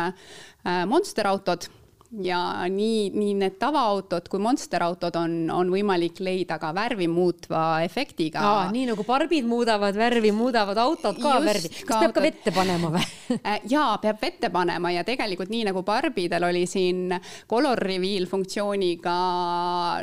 monsterautod 0.91 1.77
ja 2.19 2.69
nii, 2.69 3.11
nii 3.15 3.35
need 3.39 3.57
tavaautod 3.63 4.27
kui 4.31 4.41
Monster 4.43 4.83
autod 4.83 5.15
on, 5.21 5.35
on 5.55 5.71
võimalik 5.71 6.19
leida 6.25 6.59
ka 6.59 6.73
värvi 6.75 7.07
muutva 7.11 7.83
efektiga. 7.87 8.43
nii 8.75 8.89
nagu 8.91 9.05
barbid 9.07 9.47
muudavad 9.47 9.97
värvi, 9.99 10.33
muudavad 10.35 10.79
autod 10.83 11.21
ka 11.23 11.37
Just, 11.37 11.47
värvi. 11.47 11.71
kas 11.71 11.87
ka 11.87 12.01
peab 12.03 12.17
ka 12.17 12.25
vette 12.25 12.55
panema 12.55 12.91
või 12.97 13.05
äh, 13.39 13.61
jaa, 13.71 13.95
peab 14.03 14.19
vette 14.23 14.51
panema 14.51 14.91
ja 14.95 15.05
tegelikult 15.07 15.53
nii 15.53 15.69
nagu 15.71 15.85
barbidel 15.87 16.49
oli 16.51 16.67
siin 16.67 17.15
color 17.51 17.79
reveal 17.79 18.27
funktsiooniga 18.31 19.17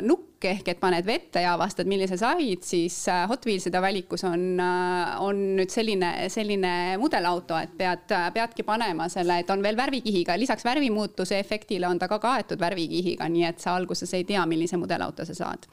nukk, 0.08 0.37
ehk 0.44 0.68
et 0.72 0.80
paned 0.80 1.06
vette 1.06 1.42
ja 1.42 1.54
avastad, 1.56 1.88
millise 1.90 2.18
said, 2.20 2.62
siis 2.66 2.96
äh, 3.08 3.24
Hot 3.28 3.46
Wheelside 3.46 3.80
valikus 3.82 4.24
on, 4.28 4.44
äh, 4.62 5.14
on 5.24 5.40
nüüd 5.58 5.72
selline, 5.72 6.12
selline 6.32 6.72
mudelauto, 7.00 7.56
et 7.58 7.74
pead, 7.78 8.06
peadki 8.34 8.66
panema 8.66 9.08
selle, 9.12 9.40
et 9.42 9.50
on 9.50 9.62
veel 9.64 9.78
värvikihiga, 9.78 10.38
lisaks 10.38 10.66
värvimuutuse 10.68 11.38
efektile 11.38 11.88
on 11.88 11.98
ta 11.98 12.08
ka 12.08 12.20
kaetud 12.22 12.60
värvikihiga, 12.60 13.28
nii 13.32 13.48
et 13.50 13.64
sa 13.64 13.74
alguses 13.78 14.14
ei 14.14 14.24
tea, 14.28 14.44
millise 14.46 14.78
mudelauto 14.80 15.26
sa 15.26 15.34
saad 15.34 15.66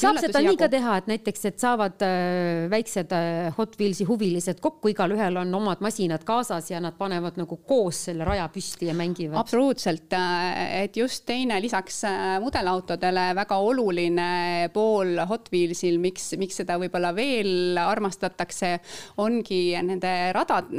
saab 0.00 0.18
seda 0.22 0.40
nii 0.40 0.56
ka 0.56 0.68
teha, 0.72 0.96
et 1.00 1.08
näiteks, 1.10 1.42
et 1.50 1.60
saavad 1.60 2.02
äh, 2.06 2.64
väiksed 2.72 3.12
äh, 3.12 3.50
Hot 3.58 3.76
Wheelsi 3.80 4.06
huvilised 4.08 4.60
kokku, 4.64 4.88
igalühel 4.94 5.36
on 5.42 5.52
omad 5.58 5.82
masinad 5.84 6.24
kaasas 6.24 6.70
ja 6.72 6.80
nad 6.80 6.96
panevad 6.96 7.36
nagu 7.40 7.58
koos 7.68 8.06
selle 8.08 8.24
raja 8.24 8.46
püsti 8.52 8.88
ja 8.88 8.94
mängivad. 8.96 9.36
absoluutselt, 9.42 10.08
äh, 10.16 10.84
et 10.84 10.96
just 10.96 11.26
teine 11.28 11.60
lisaks 11.60 12.02
mudelautodele 12.40 13.26
väga 13.36 13.58
oluline 13.60 14.28
pool 14.72 15.18
Hot 15.28 15.50
Wheelsil, 15.52 16.00
miks, 16.00 16.32
miks 16.40 16.62
seda 16.62 16.78
võib-olla 16.80 17.12
veel 17.16 17.78
armastatakse, 17.80 18.78
ongi 19.20 19.62
nende 19.84 20.14
radad, 20.32 20.72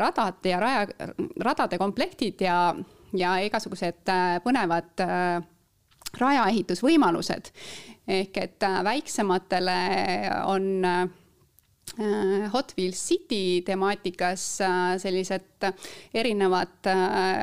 radad 0.00 0.44
ja 0.44 0.60
raja, 0.60 0.84
radade 1.40 1.80
komplektid 1.80 2.44
ja, 2.44 2.58
ja 3.16 3.38
igasugused 3.46 4.04
põnevad 4.44 5.08
rajaehitusvõimalused 6.18 7.52
ehk 8.10 8.36
et 8.42 8.66
äh, 8.66 8.82
väiksematele 8.84 9.80
on 10.50 10.84
äh, 10.84 11.08
Hot 12.52 12.72
Wheels 12.78 13.00
City 13.08 13.62
temaatikas 13.66 14.44
äh, 14.62 14.94
sellised 15.02 15.66
erinevad 16.14 16.86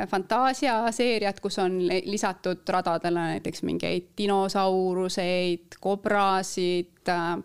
fantaasiaseeriad, 0.09 1.41
kus 1.43 1.59
on 1.59 1.81
lisatud 1.87 2.63
radadele 2.71 3.25
näiteks 3.33 3.63
mingeid 3.67 4.13
dinosauruseid, 4.17 5.77
kobrasid 5.83 6.97
Äh, 7.07 7.37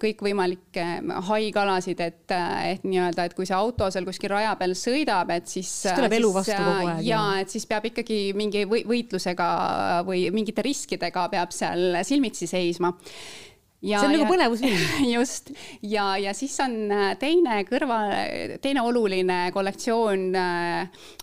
kõikvõimalikke 0.00 0.86
haigalasid, 1.28 2.00
et, 2.00 2.24
äh, 2.32 2.72
et 2.72 2.86
nii-öelda, 2.88 3.26
et 3.28 3.36
kui 3.36 3.44
see 3.48 3.56
auto 3.56 3.90
seal 3.92 4.06
kuskil 4.08 4.32
raja 4.32 4.54
peal 4.56 4.72
sõidab, 4.78 5.30
et 5.34 5.46
siis. 5.50 5.68
siis 5.84 5.96
tuleb 5.98 6.16
elu 6.16 6.32
vastu 6.32 6.56
kogu 6.56 6.88
aeg. 6.94 7.04
ja 7.04 7.22
et 7.42 7.52
siis 7.52 7.68
peab 7.68 7.90
ikkagi 7.90 8.20
mingi 8.38 8.64
võitlusega 8.64 9.48
või 10.08 10.24
mingite 10.32 10.64
riskidega 10.64 11.28
peab 11.32 11.52
seal 11.52 12.02
silmitsi 12.06 12.48
seisma 12.50 12.94
Ja, 13.82 13.98
see 13.98 14.12
on 14.12 14.12
nagu 14.14 14.28
põnevusfilm. 14.30 14.82
just 15.16 15.48
ja, 15.82 16.12
ja 16.22 16.30
siis 16.38 16.54
on 16.62 16.76
äh, 16.94 17.08
teine 17.18 17.64
kõrval, 17.66 18.12
teine 18.62 18.84
oluline 18.86 19.48
kollektsioon 19.50 20.28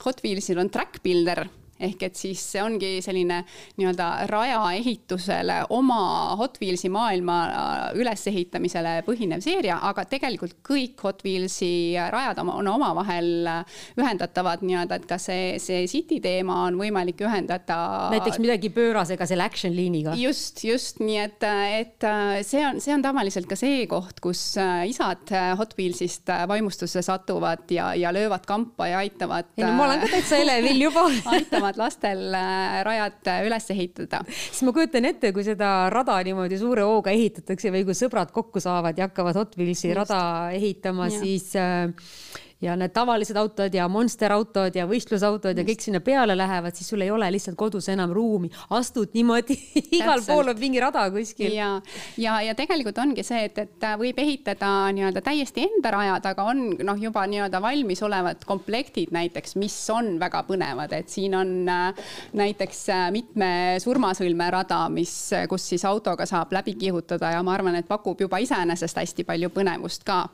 Hot 0.04 0.20
Wheelsil 0.26 0.60
on 0.60 0.68
Track 0.74 1.00
Builder 1.02 1.46
ehk 1.80 2.04
et 2.10 2.20
siis 2.20 2.42
see 2.54 2.62
ongi 2.64 3.00
selline 3.04 3.42
nii-öelda 3.80 4.08
rajaehitusele 4.30 5.62
oma 5.76 6.36
Hot 6.40 6.60
Wheelsi 6.62 6.92
maailma 6.92 7.38
äh, 7.48 7.84
ülesehitamisele 8.00 9.00
põhinev 9.08 9.44
seeria, 9.44 9.80
aga 9.90 10.06
tegelikult 10.10 10.58
kõik 10.66 11.00
Hot 11.06 11.24
Wheelsi 11.26 11.96
rajad 12.12 12.42
on 12.44 12.68
omavahel 12.68 13.48
äh, 13.50 13.80
ühendatavad 14.00 14.64
nii-öelda, 14.66 15.00
et 15.00 15.08
ka 15.10 15.20
see, 15.22 15.56
see 15.64 15.86
City 15.92 16.20
teema 16.24 16.66
on 16.68 16.80
võimalik 16.80 17.24
ühendada. 17.24 17.80
näiteks 18.14 18.42
midagi 18.44 18.72
pöörasega 18.76 19.28
selle 19.30 19.48
action 19.48 19.76
liiniga. 19.76 20.16
just, 20.20 20.64
just 20.68 21.00
nii 21.04 21.20
et, 21.24 21.48
et 21.80 22.08
äh, 22.08 22.40
see 22.48 22.66
on, 22.68 22.82
see 22.84 22.96
on 22.96 23.06
tavaliselt 23.06 23.48
ka 23.50 23.58
see 23.60 23.86
koht, 23.90 24.20
kus 24.24 24.44
isad 24.90 25.32
Hot 25.60 25.76
Wheelsist 25.80 26.30
vaimustusse 26.50 27.02
satuvad 27.06 27.72
ja, 27.72 27.94
ja 27.96 28.12
löövad 28.14 28.46
kampa 28.48 28.88
ja 28.92 29.00
aitavad. 29.04 29.54
ei 29.58 29.64
no 29.64 29.74
ma 29.78 29.88
olen 29.88 30.04
ka 30.04 30.12
täitsa 30.12 30.40
elevil 30.44 30.84
juba 30.90 31.06
aitavad 31.36 31.69
saavad 31.70 31.78
lastel 31.78 32.34
äh, 32.34 32.84
rajad 32.84 33.28
äh, 33.28 33.46
üles 33.46 33.70
ehitada. 33.70 34.24
siis 34.28 34.64
ma 34.66 34.74
kujutan 34.74 35.06
ette, 35.06 35.32
kui 35.34 35.44
seda 35.44 35.90
rada 35.90 36.18
niimoodi 36.24 36.58
suure 36.58 36.84
hooga 36.84 37.12
ehitatakse 37.12 37.72
või 37.72 37.86
kui 37.86 37.94
sõbrad 37.98 38.32
kokku 38.32 38.60
saavad 38.60 38.98
ja 38.98 39.10
hakkavad 39.10 39.36
Hot 39.36 39.58
Wheelsi 39.58 39.94
rada 39.94 40.52
ehitama, 40.54 41.10
siis 41.10 41.54
äh, 41.56 41.90
ja 42.62 42.76
need 42.76 42.92
tavalised 42.92 43.38
autod 43.40 43.74
ja 43.74 43.88
monster 43.92 44.34
autod 44.36 44.76
ja 44.76 44.86
võistlusautod 44.88 45.58
ja 45.58 45.64
kõik 45.68 45.84
sinna 45.84 46.02
peale 46.04 46.36
lähevad, 46.38 46.76
siis 46.76 46.90
sul 46.92 47.04
ei 47.06 47.12
ole 47.12 47.30
lihtsalt 47.32 47.56
kodus 47.60 47.88
enam 47.92 48.12
ruumi, 48.16 48.50
astud 48.76 49.14
niimoodi 49.16 49.56
igal 50.00 50.24
pool 50.28 50.52
on 50.52 50.60
mingi 50.60 50.82
rada 50.84 51.06
kuskil. 51.14 51.54
ja, 51.56 51.70
ja, 52.20 52.40
ja 52.44 52.56
tegelikult 52.60 53.00
ongi 53.00 53.24
see, 53.24 53.46
et, 53.48 53.62
et 53.64 53.88
võib 54.00 54.20
ehitada 54.20 54.72
nii-öelda 54.96 55.24
täiesti 55.24 55.64
enda 55.70 55.94
rajad, 55.96 56.28
aga 56.34 56.48
on 56.52 56.66
noh, 56.84 57.00
juba 57.00 57.24
nii-öelda 57.32 57.62
valmisolevad 57.64 58.44
komplektid 58.50 59.16
näiteks, 59.16 59.56
mis 59.60 59.78
on 59.96 60.18
väga 60.20 60.44
põnevad, 60.50 60.94
et 61.00 61.10
siin 61.12 61.38
on 61.40 61.56
äh, 61.72 62.12
näiteks 62.36 62.84
äh, 62.92 63.06
mitme 63.16 63.52
surmasõlme 63.80 64.50
rada, 64.52 64.82
mis, 64.92 65.16
kus 65.50 65.70
siis 65.72 65.88
autoga 65.88 66.28
saab 66.28 66.52
läbi 66.60 66.76
kihutada 66.80 67.32
ja 67.38 67.44
ma 67.46 67.56
arvan, 67.56 67.80
et 67.80 67.88
pakub 67.88 68.20
juba 68.20 68.44
iseenesest 68.44 69.00
hästi 69.00 69.24
palju 69.24 69.54
põnevust 69.56 70.04
ka. 70.04 70.26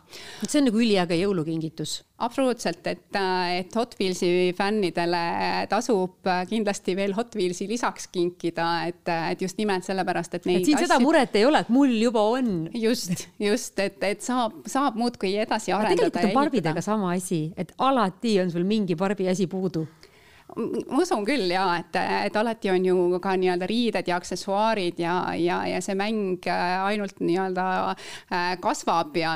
see 0.47 0.63
on 0.63 0.71
nagu 0.71 0.81
üliäge 0.81 1.21
jõulukingitus 1.21 1.99
absoluutselt, 2.17 2.87
et, 2.87 3.17
et 3.59 3.75
Hot 3.75 3.95
Wheelsi 3.99 4.53
fännidele 4.55 5.23
tasub 5.71 6.29
kindlasti 6.49 6.95
veel 6.95 7.15
Hot 7.17 7.35
Wheelsi 7.35 7.67
lisaks 7.67 8.07
kinkida, 8.13 8.69
et, 8.87 9.03
et 9.33 9.41
just 9.43 9.59
nimelt 9.59 9.83
sellepärast, 9.87 10.37
et 10.39 10.47
neid 10.47 10.61
et 10.61 10.69
siin 10.69 10.79
asju... 10.79 10.87
seda 10.87 10.99
muret 11.03 11.35
ei 11.35 11.45
ole, 11.47 11.59
et 11.65 11.73
mul 11.75 11.91
juba 11.99 12.23
on. 12.37 12.53
just, 12.71 13.27
just, 13.41 13.79
et, 13.83 13.99
et 14.07 14.23
saab, 14.23 14.61
saab 14.69 14.95
muudkui 14.99 15.35
edasi 15.43 15.75
arendada. 15.75 16.07
tegelikult 16.07 16.31
on 16.31 16.39
barbidega 16.39 16.85
sama 16.85 17.11
asi, 17.17 17.49
et 17.57 17.75
alati 17.83 18.37
on 18.43 18.51
sul 18.53 18.67
mingi 18.67 18.95
barbi 18.99 19.27
asi 19.31 19.49
puudu 19.51 19.83
ma 20.55 21.01
usun 21.01 21.25
küll 21.25 21.49
ja 21.49 21.65
et, 21.79 21.95
et 21.97 22.35
alati 22.37 22.69
on 22.71 22.85
ju 22.85 23.19
ka 23.21 23.33
nii-öelda 23.39 23.67
riided 23.69 24.09
ja 24.09 24.19
aksessuaarid 24.21 24.99
ja, 25.01 25.15
ja, 25.39 25.61
ja 25.67 25.79
see 25.83 25.97
mäng 25.97 26.45
äh, 26.51 26.75
ainult 26.85 27.19
nii-öelda 27.19 27.65
äh, 27.91 28.51
kasvab 28.61 29.17
ja 29.17 29.35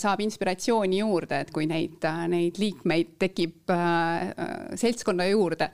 saab 0.00 0.22
inspiratsiooni 0.24 1.02
juurde, 1.02 1.42
et 1.42 1.50
kui 1.54 1.66
neid, 1.70 2.06
neid 2.30 2.60
liikmeid 2.62 3.16
tekib 3.26 3.74
äh, 3.74 4.30
seltskonna 4.78 5.26
juurde. 5.32 5.72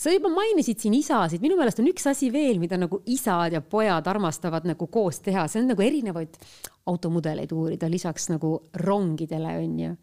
Sa 0.00 0.10
juba 0.10 0.30
mainisid 0.32 0.80
siin 0.82 0.96
isasid, 0.96 1.42
minu 1.44 1.58
meelest 1.58 1.82
on 1.82 1.90
üks 1.90 2.08
asi 2.10 2.30
veel, 2.32 2.58
mida 2.58 2.78
nagu 2.80 3.02
isad 3.10 3.54
ja 3.54 3.60
pojad 3.60 4.08
armastavad 4.10 4.66
nagu 4.66 4.88
koos 4.90 5.20
teha, 5.22 5.44
see 5.46 5.62
on 5.62 5.70
nagu 5.74 5.84
erinevaid 5.84 6.40
automudeleid 6.86 7.52
uurida, 7.52 7.90
lisaks 7.90 8.28
nagu 8.32 8.54
rongidele, 8.74 9.56
on 9.58 9.80
ju. 9.80 9.94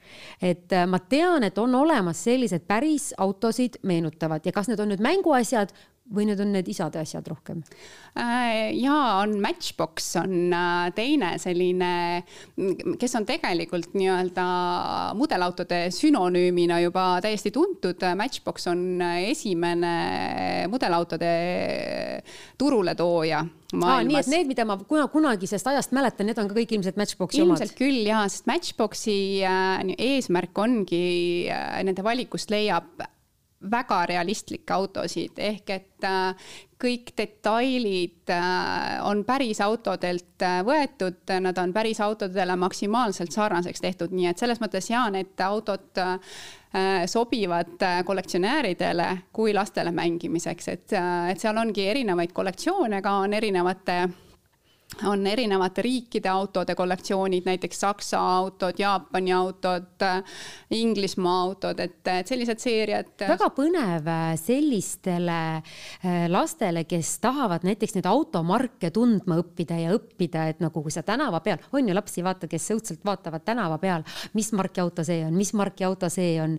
et 0.41 0.73
äh, 0.73 0.87
ma 0.87 0.99
tean, 0.99 1.43
et 1.43 1.57
on 1.57 1.75
olemas 1.75 2.23
sellised 2.23 2.67
päris 2.67 3.13
autosid 3.17 3.79
meenutavad 3.83 4.45
ja 4.45 4.51
kas 4.51 4.67
need 4.67 4.79
on 4.79 4.93
nüüd 4.93 5.03
mänguasjad 5.03 5.73
või 6.13 6.27
need 6.29 6.39
on 6.43 6.53
need 6.55 6.67
isade 6.71 7.01
asjad 7.01 7.27
rohkem? 7.27 7.61
Äh, 8.17 8.71
ja 8.79 8.95
on 9.21 9.37
Matchbox 9.43 10.13
on 10.21 10.53
äh, 10.55 10.87
teine 10.95 11.33
selline, 11.41 11.91
kes 12.99 13.17
on 13.19 13.27
tegelikult 13.27 13.95
nii-öelda 13.97 14.47
mudelautode 15.19 15.87
sünonüümina 15.95 16.79
juba 16.83 17.09
täiesti 17.23 17.51
tuntud. 17.55 18.03
Matchbox 18.17 18.69
on 18.71 19.01
esimene 19.01 19.95
mudelautode 20.71 21.33
turuletooja 22.57 23.45
maailmas. 23.75 24.07
nii 24.07 24.19
et 24.21 24.31
need, 24.31 24.49
mida 24.53 24.65
ma 24.67 24.77
kuna 24.79 25.07
kunagisest 25.11 25.67
ajast 25.67 25.93
mäletan, 25.95 26.29
need 26.29 26.39
on 26.39 26.49
ka 26.49 26.55
kõik 26.57 26.73
ilmselt 26.77 26.99
Matchboxi 26.99 27.41
omad? 27.43 27.57
ilmselt 27.57 27.75
küll 27.79 28.07
ja, 28.07 28.23
sest 28.31 28.47
Matchboxi 28.49 29.17
äh, 29.47 29.83
eesmärk 30.13 30.57
ongi 30.63 31.03
äh, 31.51 31.79
nende 31.87 32.05
valikust 32.05 32.53
leiab 32.53 33.03
väga 33.71 34.05
realistlikke 34.05 34.73
autosid 34.73 35.39
ehk 35.41 35.71
et 35.73 36.05
äh, 36.05 36.49
kõik 36.77 37.09
detailid 37.17 38.29
äh, 38.29 38.99
on 39.01 39.23
päris 39.25 39.61
autodelt 39.65 40.45
äh, 40.45 40.59
võetud, 40.65 41.23
nad 41.41 41.57
on 41.57 41.73
päris 41.73 42.01
autodele 42.03 42.55
maksimaalselt 42.55 43.33
sarnaseks 43.33 43.81
tehtud, 43.81 44.13
nii 44.13 44.29
et 44.29 44.37
selles 44.37 44.61
mõttes 44.61 44.91
ja 44.91 45.07
need 45.13 45.33
autod 45.41 46.03
sobivad 47.09 47.79
kollektsionääridele 48.05 49.05
kui 49.33 49.53
lastele 49.55 49.89
mängimiseks, 49.95 50.67
et, 50.67 50.93
et 51.31 51.39
seal 51.41 51.57
ongi 51.57 51.87
erinevaid 51.89 52.35
kollektsioone 52.35 52.99
ka 53.01 53.15
on 53.23 53.33
erinevate 53.33 53.95
on 55.05 55.27
erinevate 55.27 55.81
riikide 55.85 56.29
autode 56.29 56.75
kollektsioonid, 56.75 57.45
näiteks 57.45 57.79
Saksa 57.79 58.19
autod, 58.19 58.79
Jaapani 58.79 59.33
autod, 59.33 60.05
Inglismaa 60.71 61.41
autod, 61.41 61.79
et, 61.79 61.99
et 62.07 62.27
sellised 62.27 62.61
seeriad. 62.61 63.13
väga 63.27 63.49
põnev 63.55 64.09
äh, 64.11 64.33
sellistele 64.41 65.39
äh, 65.57 66.27
lastele, 66.31 66.83
kes 66.89 67.17
tahavad 67.23 67.65
näiteks 67.67 67.97
neid 67.97 68.09
automarke 68.09 68.91
tundma 68.95 69.39
õppida 69.41 69.79
ja 69.81 69.95
õppida, 69.97 70.47
et 70.51 70.63
nagu 70.63 70.83
kui 70.83 70.93
sa 70.93 71.05
tänava 71.07 71.41
peal, 71.45 71.61
on 71.71 71.89
ju 71.89 71.97
lapsi, 71.97 72.23
vaata, 72.25 72.49
kes 72.51 72.71
õudselt 72.75 73.05
vaatavad 73.05 73.45
tänava 73.47 73.79
peal, 73.81 74.05
mis 74.37 74.51
marki 74.55 74.83
auto 74.83 75.05
see 75.07 75.23
on, 75.27 75.35
mis 75.37 75.53
marki 75.57 75.87
auto 75.87 76.09
see 76.13 76.37
on 76.41 76.57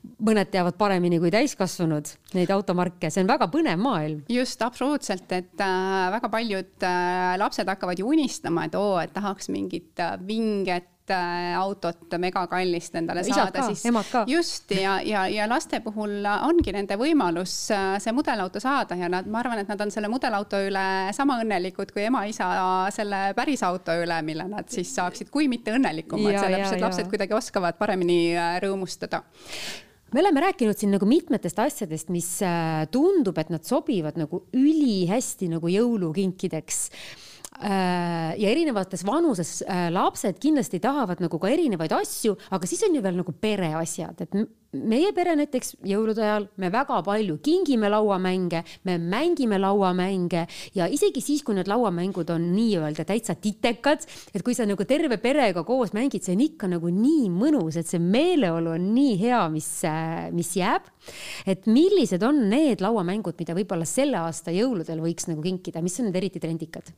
mõned 0.00 0.50
teavad 0.52 0.76
paremini 0.80 1.18
kui 1.20 1.32
täiskasvanud 1.32 2.12
neid 2.36 2.52
automarke, 2.54 3.10
see 3.12 3.24
on 3.24 3.30
väga 3.30 3.50
põnev 3.52 3.80
maailm. 3.80 4.22
just, 4.32 4.62
absoluutselt, 4.64 5.28
et 5.36 5.64
äh, 5.64 6.06
väga 6.16 6.30
paljud 6.32 6.86
äh, 6.86 7.34
lapsed 7.40 7.68
hakkavad 7.68 8.00
ju 8.00 8.08
unistama, 8.08 8.68
et 8.68 8.78
oo, 8.78 8.96
et 9.00 9.12
tahaks 9.16 9.50
mingit 9.52 10.00
äh, 10.00 10.16
vinget 10.26 11.12
äh, 11.12 11.52
autot 11.58 12.16
megakallist 12.20 12.96
endale 13.00 13.24
Isad 13.26 13.50
saada, 13.52 13.66
siis 13.68 13.84
just 14.30 14.72
ja, 14.72 14.98
ja, 15.04 15.26
ja 15.28 15.48
laste 15.50 15.82
puhul 15.84 16.24
ongi 16.30 16.72
nende 16.76 16.96
võimalus 17.00 17.54
äh, 17.76 17.98
see 18.00 18.16
mudelauto 18.16 18.62
saada 18.62 18.96
ja 18.96 19.10
nad, 19.12 19.28
ma 19.28 19.42
arvan, 19.44 19.60
et 19.60 19.68
nad 19.68 19.84
on 19.84 19.92
selle 19.92 20.08
mudelauto 20.12 20.62
üle 20.70 20.86
sama 21.16 21.40
õnnelikud 21.44 21.92
kui 21.92 22.06
ema-isa 22.08 22.48
selle 22.94 23.30
päris 23.36 23.64
auto 23.68 23.96
üle, 24.00 24.22
mille 24.24 24.48
nad 24.48 24.72
siis 24.72 24.94
saaksid, 24.96 25.28
kui 25.32 25.48
mitte 25.52 25.76
õnnelikumad, 25.76 26.40
sellepärast 26.40 26.78
et 26.78 26.88
lapsed 26.88 27.12
kuidagi 27.12 27.36
oskavad 27.36 27.80
paremini 27.80 28.20
äh, 28.32 28.58
rõõmustada 28.64 29.24
me 30.12 30.20
oleme 30.20 30.40
rääkinud 30.40 30.78
siin 30.78 30.94
nagu 30.94 31.06
mitmetest 31.08 31.58
asjadest, 31.62 32.10
mis 32.12 32.28
äh, 32.42 32.84
tundub, 32.92 33.38
et 33.38 33.50
nad 33.52 33.66
sobivad 33.66 34.18
nagu 34.20 34.44
ülihästi 34.56 35.50
nagu 35.52 35.70
jõulukinkideks. 35.70 36.80
Äh, 37.60 38.32
ja 38.40 38.50
erinevates 38.52 39.02
vanuses 39.04 39.58
äh, 39.66 39.88
lapsed 39.92 40.38
kindlasti 40.40 40.80
tahavad 40.80 41.20
nagu 41.20 41.38
ka 41.42 41.50
erinevaid 41.50 41.92
asju, 41.92 42.36
aga 42.54 42.68
siis 42.68 42.86
on 42.86 42.96
ju 42.96 43.02
veel 43.04 43.18
nagu 43.20 43.34
pereasjad, 43.36 44.22
et 44.24 44.38
meie 44.76 45.10
pere 45.14 45.34
näiteks 45.38 45.74
jõulude 45.86 46.22
ajal 46.22 46.46
me 46.62 46.70
väga 46.70 47.00
palju 47.06 47.38
kingime 47.42 47.88
lauamänge, 47.90 48.62
me 48.86 48.96
mängime 49.02 49.58
lauamänge 49.58 50.44
ja 50.76 50.86
isegi 50.86 51.22
siis, 51.24 51.42
kui 51.46 51.56
need 51.56 51.70
lauamängud 51.70 52.30
on 52.30 52.46
nii-öelda 52.54 53.04
täitsa 53.08 53.34
titekad, 53.34 54.06
et 54.34 54.44
kui 54.46 54.54
sa 54.54 54.66
nagu 54.70 54.86
terve 54.86 55.18
perega 55.22 55.64
koos 55.66 55.94
mängid, 55.96 56.22
see 56.22 56.36
on 56.36 56.44
ikka 56.44 56.70
nagu 56.70 56.92
nii 56.94 57.26
mõnus, 57.34 57.80
et 57.80 57.90
see 57.90 58.02
meeleolu 58.02 58.76
on 58.76 58.86
nii 58.94 59.16
hea, 59.24 59.42
mis, 59.50 59.70
mis 60.36 60.54
jääb. 60.60 60.86
et 61.48 61.66
millised 61.66 62.22
on 62.22 62.42
need 62.50 62.82
lauamängud, 62.84 63.34
mida 63.40 63.56
võib-olla 63.56 63.86
selle 63.88 64.20
aasta 64.20 64.52
jõuludel 64.54 65.00
võiks 65.02 65.26
nagu 65.30 65.42
kinkida, 65.42 65.82
mis 65.82 65.98
on 65.98 66.10
need 66.10 66.20
eriti 66.20 66.42
trendikad? 66.42 66.92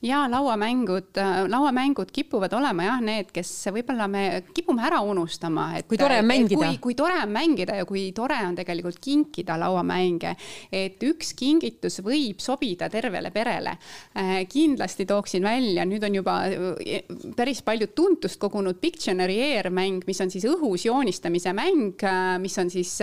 ja 0.00 0.24
lauamängud, 0.30 1.12
lauamängud 1.50 2.12
kipuvad 2.14 2.56
olema 2.56 2.88
jah, 2.88 3.04
need, 3.04 3.32
kes 3.34 3.52
võib-olla 3.74 4.08
me 4.08 4.24
kipume 4.54 4.86
ära 4.86 5.02
unustama, 5.04 5.74
et 5.76 5.90
kui 5.90 6.00
tore 6.00 6.22
on 6.22 6.30
mängida. 6.30 6.56
kui, 6.56 6.80
kui 6.88 6.96
tore 6.96 7.17
on 7.22 7.32
mängida 7.34 7.76
ja 7.78 7.86
kui 7.88 8.10
tore 8.16 8.38
on 8.46 8.56
tegelikult 8.58 8.98
kinkida 9.02 9.58
lauamänge. 9.60 10.34
et 10.72 11.02
üks 11.02 11.32
kingitus 11.38 12.00
võib 12.04 12.40
sobida 12.42 12.88
tervele 12.90 13.30
perele. 13.30 13.76
Äh, 14.18 14.44
kindlasti 14.50 15.06
tooksin 15.06 15.44
välja, 15.44 15.84
nüüd 15.88 16.04
on 16.04 16.18
juba 16.18 16.36
äh, 16.48 17.02
päris 17.36 17.62
palju 17.66 17.90
tuntust 17.94 18.40
kogunud 18.40 18.80
Pictionary 18.80 19.38
Air 19.50 19.70
mäng, 19.70 20.04
mis 20.06 20.20
on 20.20 20.30
siis 20.30 20.46
õhus 20.48 20.86
joonistamise 20.88 21.52
mäng, 21.56 21.96
äh, 22.02 22.36
mis 22.42 22.58
on 22.58 22.70
siis 22.70 22.98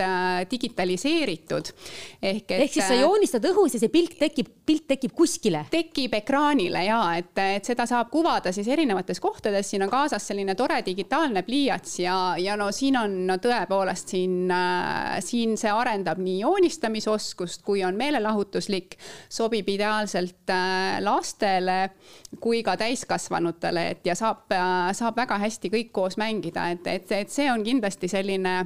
digitaliseeritud. 0.50 1.72
ehk 2.22 2.50
et. 2.50 2.60
ehk 2.60 2.72
siis 2.72 2.86
sa 2.88 2.98
joonistad 2.98 3.44
õhus 3.50 3.76
ja 3.76 3.80
see 3.82 3.92
pilt 3.92 4.18
tekib, 4.18 4.50
pilt 4.66 4.86
tekib 4.88 5.14
kuskile? 5.16 5.66
tekib 5.70 6.14
ekraanile 6.18 6.84
ja 6.86 7.00
et, 7.18 7.32
et 7.38 7.64
seda 7.64 7.86
saab 7.88 8.10
kuvada 8.10 8.52
siis 8.52 8.68
erinevates 8.68 9.20
kohtades, 9.20 9.70
siin 9.70 9.86
on 9.86 9.92
kaasas 9.92 10.26
selline 10.26 10.54
tore 10.58 10.80
digitaalne 10.86 11.42
pliiats 11.46 11.98
ja, 12.02 12.16
ja 12.38 12.56
no 12.56 12.70
siin 12.74 12.98
on 13.00 13.16
no 13.28 13.38
tõepoolest 13.42 14.05
siin, 14.08 14.50
äh, 14.50 15.18
siin 15.24 15.56
see 15.60 15.72
arendab 15.72 16.20
nii 16.22 16.40
joonistamisoskust, 16.40 17.62
kui 17.66 17.84
on 17.84 17.98
meelelahutuslik, 17.98 18.96
sobib 19.32 19.68
ideaalselt 19.72 20.52
äh, 20.52 20.98
lastele 21.04 21.78
kui 22.40 22.62
ka 22.66 22.76
täiskasvanutele, 22.80 23.86
et 23.94 24.06
ja 24.06 24.16
saab, 24.18 24.46
äh, 24.54 24.90
saab 24.96 25.18
väga 25.18 25.38
hästi 25.42 25.72
kõik 25.72 25.92
koos 25.96 26.18
mängida, 26.20 26.70
et, 26.74 26.86
et, 26.90 27.16
et 27.22 27.32
see 27.32 27.48
on 27.52 27.64
kindlasti 27.66 28.10
selline 28.12 28.58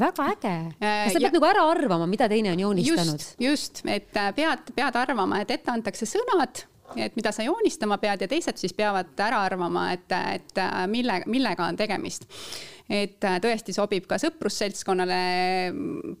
väga 0.00 0.26
äge. 0.36 0.56
sa 0.78 1.14
pead 1.18 1.22
ja, 1.26 1.30
nagu 1.34 1.46
ära 1.50 1.68
arvama, 1.70 2.06
mida 2.10 2.28
teine 2.30 2.54
on 2.54 2.66
joonistanud? 2.66 3.20
just, 3.20 3.38
just, 3.40 3.84
et 3.86 4.10
pead, 4.36 4.74
pead 4.76 5.00
arvama, 5.00 5.42
et 5.42 5.56
ette 5.58 5.72
antakse 5.72 6.08
sõnad 6.08 6.66
et 6.98 7.14
mida 7.14 7.30
sa 7.30 7.44
joonistama 7.46 8.00
pead 8.02 8.24
ja 8.24 8.26
teised 8.30 8.58
siis 8.58 8.72
peavad 8.74 9.12
ära 9.22 9.44
arvama, 9.46 9.92
et, 9.94 10.10
et 10.10 10.60
mille, 10.90 11.20
millega 11.30 11.68
on 11.70 11.78
tegemist 11.78 12.26
et 12.90 13.24
äh, 13.24 13.38
tõesti 13.42 13.74
sobib 13.76 14.08
ka 14.10 14.18
sõprusseltskonnale. 14.18 15.20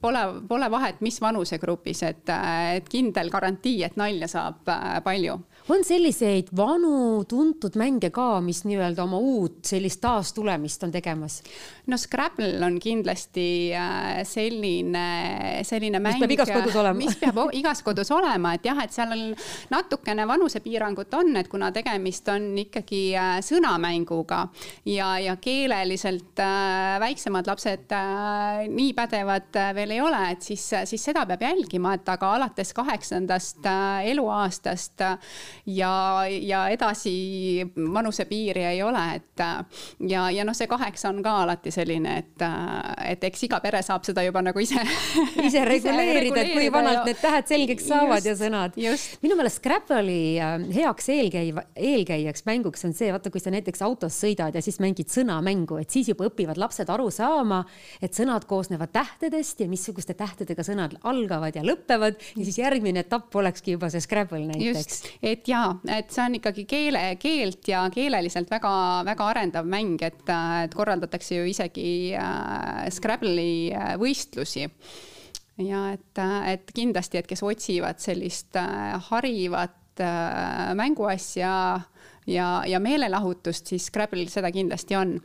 Pole, 0.00 0.24
pole 0.48 0.70
vahet, 0.70 1.00
mis 1.04 1.18
vanusegrupis, 1.22 2.04
et, 2.06 2.30
äh, 2.30 2.76
et 2.78 2.88
kindel 2.90 3.32
garantii, 3.32 3.82
et 3.86 3.98
nalja 4.00 4.30
saab 4.30 4.62
palju 5.04 5.40
on 5.70 5.84
selliseid 5.86 6.50
vanu 6.56 7.24
tuntud 7.28 7.76
mänge 7.80 8.10
ka, 8.14 8.40
mis 8.44 8.62
nii-öelda 8.66 9.04
oma 9.04 9.18
uut 9.20 9.64
sellist 9.68 10.00
taastulemist 10.02 10.86
on 10.86 10.92
tegemas? 10.94 11.40
no 11.90 11.98
Scrabble 11.98 12.64
on 12.66 12.78
kindlasti 12.80 13.72
äh, 13.74 14.20
selline, 14.24 15.04
selline 15.66 15.98
mäng. 15.98 16.16
mis 16.16 16.22
peab 16.22 16.34
igas 16.36 16.52
kodus 16.54 16.76
olema. 16.78 16.98
mis 16.98 17.16
peab 17.20 17.40
igas 17.58 17.82
kodus 17.86 18.12
olema, 18.14 18.54
et 18.56 18.68
jah, 18.68 18.78
et 18.84 18.94
seal 18.94 19.14
on 19.14 19.24
natukene 19.72 20.26
vanusepiirangut 20.28 21.14
on, 21.18 21.34
et 21.40 21.50
kuna 21.50 21.70
tegemist 21.74 22.28
on 22.32 22.50
ikkagi 22.62 23.02
äh, 23.18 23.32
sõnamänguga 23.44 24.44
ja, 24.88 25.12
ja 25.22 25.36
keeleliselt 25.42 26.40
äh, 26.42 26.96
väiksemad 27.02 27.50
lapsed 27.50 27.96
nii 28.70 28.92
pädevad 28.96 29.58
veel 29.74 29.96
ei 29.96 30.02
ole, 30.04 30.22
et 30.34 30.46
siis, 30.46 30.62
siis 30.86 31.04
seda 31.10 31.24
peab 31.28 31.42
jälgima, 31.48 31.94
et 31.98 32.08
aga 32.10 32.34
alates 32.38 32.72
kaheksandast 32.76 33.66
eluaastast 34.10 35.02
ja, 35.66 36.24
ja 36.26 36.64
edasi 36.72 37.64
vanusepiiri 37.76 38.64
ei 38.72 38.82
ole, 38.82 39.02
et 39.16 39.44
ja, 40.08 40.26
ja 40.30 40.44
noh, 40.46 40.56
see 40.56 40.68
kaheksa 40.70 41.10
on 41.10 41.22
ka 41.24 41.34
alati 41.44 41.72
selline, 41.74 42.16
et, 42.22 42.44
et 43.06 43.24
eks 43.30 43.46
iga 43.48 43.60
pere 43.64 43.82
saab 43.84 44.04
seda 44.06 44.24
juba 44.26 44.42
nagu 44.44 44.62
ise 44.62 44.80
ise 45.48 45.64
reguleerida, 45.66 46.42
et 46.42 46.52
kui 46.54 46.70
vanalt 46.72 47.08
need 47.08 47.20
tähed 47.20 47.50
selgeks 47.50 47.88
saavad 47.90 48.20
just, 48.20 48.30
ja 48.30 48.36
sõnad. 48.38 48.78
minu 49.24 49.38
meelest 49.38 49.60
Scrabble'i 49.60 50.20
äh, 50.40 50.56
heaks 50.80 51.10
eelkäiva, 51.14 51.64
eelkäijaks 51.76 52.46
mänguks 52.48 52.86
on 52.88 52.94
see, 52.96 53.10
vaata, 53.14 53.32
kui 53.32 53.42
sa 53.42 53.52
näiteks 53.54 53.84
autos 53.86 54.16
sõidad 54.22 54.56
ja 54.56 54.64
siis 54.64 54.80
mängid 54.82 55.10
sõnamängu, 55.12 55.80
et 55.82 55.92
siis 55.92 56.10
juba 56.12 56.28
õpivad 56.30 56.60
lapsed 56.60 56.90
aru 56.92 57.10
saama, 57.14 57.62
et 58.02 58.16
sõnad 58.16 58.46
koosnevad 58.50 58.92
tähtedest 58.94 59.62
ja 59.62 59.68
missuguste 59.70 60.16
tähtedega 60.18 60.64
sõnad 60.66 60.96
algavad 61.08 61.56
ja 61.56 61.64
lõpevad 61.66 62.20
ja 62.34 62.44
siis 62.46 62.60
järgmine 62.60 63.04
etapp 63.04 63.34
olekski 63.36 63.76
juba 63.76 63.90
see 63.92 64.02
Scrabble 64.04 64.46
näiteks. 64.48 65.02
et 65.22 65.48
jaa, 65.50 65.70
et 65.98 66.10
see 66.14 66.24
on 66.24 66.36
ikkagi 66.38 66.64
keele, 66.68 67.02
keelt 67.20 67.68
ja 67.68 67.84
keeleliselt 67.92 68.50
väga-väga 68.52 69.28
arendav 69.32 69.68
mäng, 69.70 70.00
et, 70.06 70.22
et 70.64 70.74
korraldatakse 70.76 71.40
ju 71.40 71.46
isegi 71.50 71.90
äh, 72.18 72.86
Scrabble'i 72.92 73.70
äh, 73.74 73.94
võistlusi. 74.00 74.66
Ja 75.60 75.90
et, 75.92 76.16
et 76.48 76.70
kindlasti, 76.72 77.20
et 77.20 77.28
kes 77.28 77.42
otsivad 77.44 78.00
sellist 78.00 78.56
äh, 78.56 78.94
harivat 80.00 80.76
mänguasja 80.76 81.80
ja, 82.26 82.62
ja 82.66 82.80
meelelahutust, 82.80 83.66
siis 83.66 83.86
Scrabble 83.86 84.26
seda 84.30 84.50
kindlasti 84.54 84.96
on. 84.96 85.16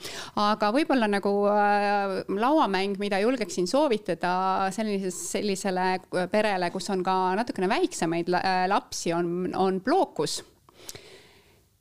aga 0.42 0.72
võib-olla 0.76 1.10
nagu 1.12 1.34
äh, 1.52 2.18
lauamäng, 2.30 2.98
mida 3.02 3.20
julgeksin 3.24 3.68
soovitada 3.68 4.72
sellises, 4.76 5.20
sellisele 5.36 6.00
perele, 6.32 6.72
kus 6.74 6.90
on 6.94 7.04
ka 7.06 7.36
natukene 7.38 7.70
väiksemaid 7.72 8.32
lapsi, 8.72 9.14
on, 9.14 9.52
on 9.56 9.82
Blocus 9.84 10.42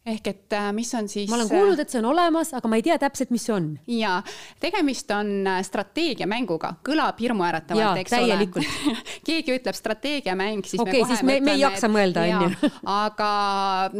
ehk 0.05 0.27
et 0.29 0.53
äh, 0.53 0.69
mis 0.77 0.91
on 0.95 1.09
siis. 1.09 1.31
ma 1.31 1.39
olen 1.39 1.49
kuulnud, 1.49 1.81
et 1.81 1.89
see 1.89 2.01
on 2.03 2.11
olemas, 2.11 2.51
aga 2.57 2.69
ma 2.69 2.77
ei 2.77 2.85
tea 2.85 2.97
täpselt, 3.01 3.31
mis 3.33 3.47
see 3.49 3.55
on. 3.55 3.71
ja 3.89 4.19
tegemist 4.61 5.09
on 5.17 5.31
äh, 5.49 5.61
strateegiamänguga, 5.65 6.75
kõlab 6.85 7.21
hirmuäratavalt, 7.25 8.03
eks 8.03 8.13
täielikult. 8.13 8.69
ole 8.69 8.97
keegi 9.29 9.55
ütleb 9.57 9.79
strateegiamäng, 9.79 10.61
siis 10.69 10.83
okay, 10.83 10.93
me 10.93 11.01
kohe 11.01 11.15
siis 11.15 11.25
me, 11.25 11.39
me 11.41 11.55
ei 11.57 11.63
jaksa 11.63 11.89
mõelda, 11.89 12.27
onju. 12.29 12.71
aga 13.05 13.31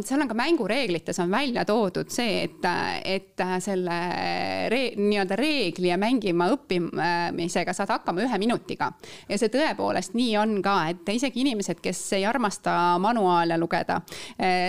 seal 0.05 0.21
on 0.21 0.29
ka 0.29 0.37
mängureeglites 0.37 1.21
on 1.25 1.33
välja 1.33 1.65
toodud 1.65 2.13
see, 2.13 2.43
et, 2.45 2.69
et 3.01 3.45
selle 3.65 3.97
re, 4.69 4.83
nii-öelda 4.99 5.39
reegli 5.41 5.89
ja 5.89 5.97
mängima 6.01 6.51
õppimisega 6.53 7.73
saad 7.73 7.95
hakkama 7.95 8.27
ühe 8.27 8.41
minutiga. 8.45 8.91
ja 9.25 9.41
see 9.41 9.49
tõepoolest 9.49 10.13
nii 10.13 10.37
on 10.37 10.59
ka, 10.61 10.77
et 10.93 11.13
isegi 11.17 11.41
inimesed, 11.41 11.81
kes 11.81 12.05
ei 12.19 12.29
armasta 12.29 12.77
manuaale 13.01 13.57
lugeda, 13.57 14.03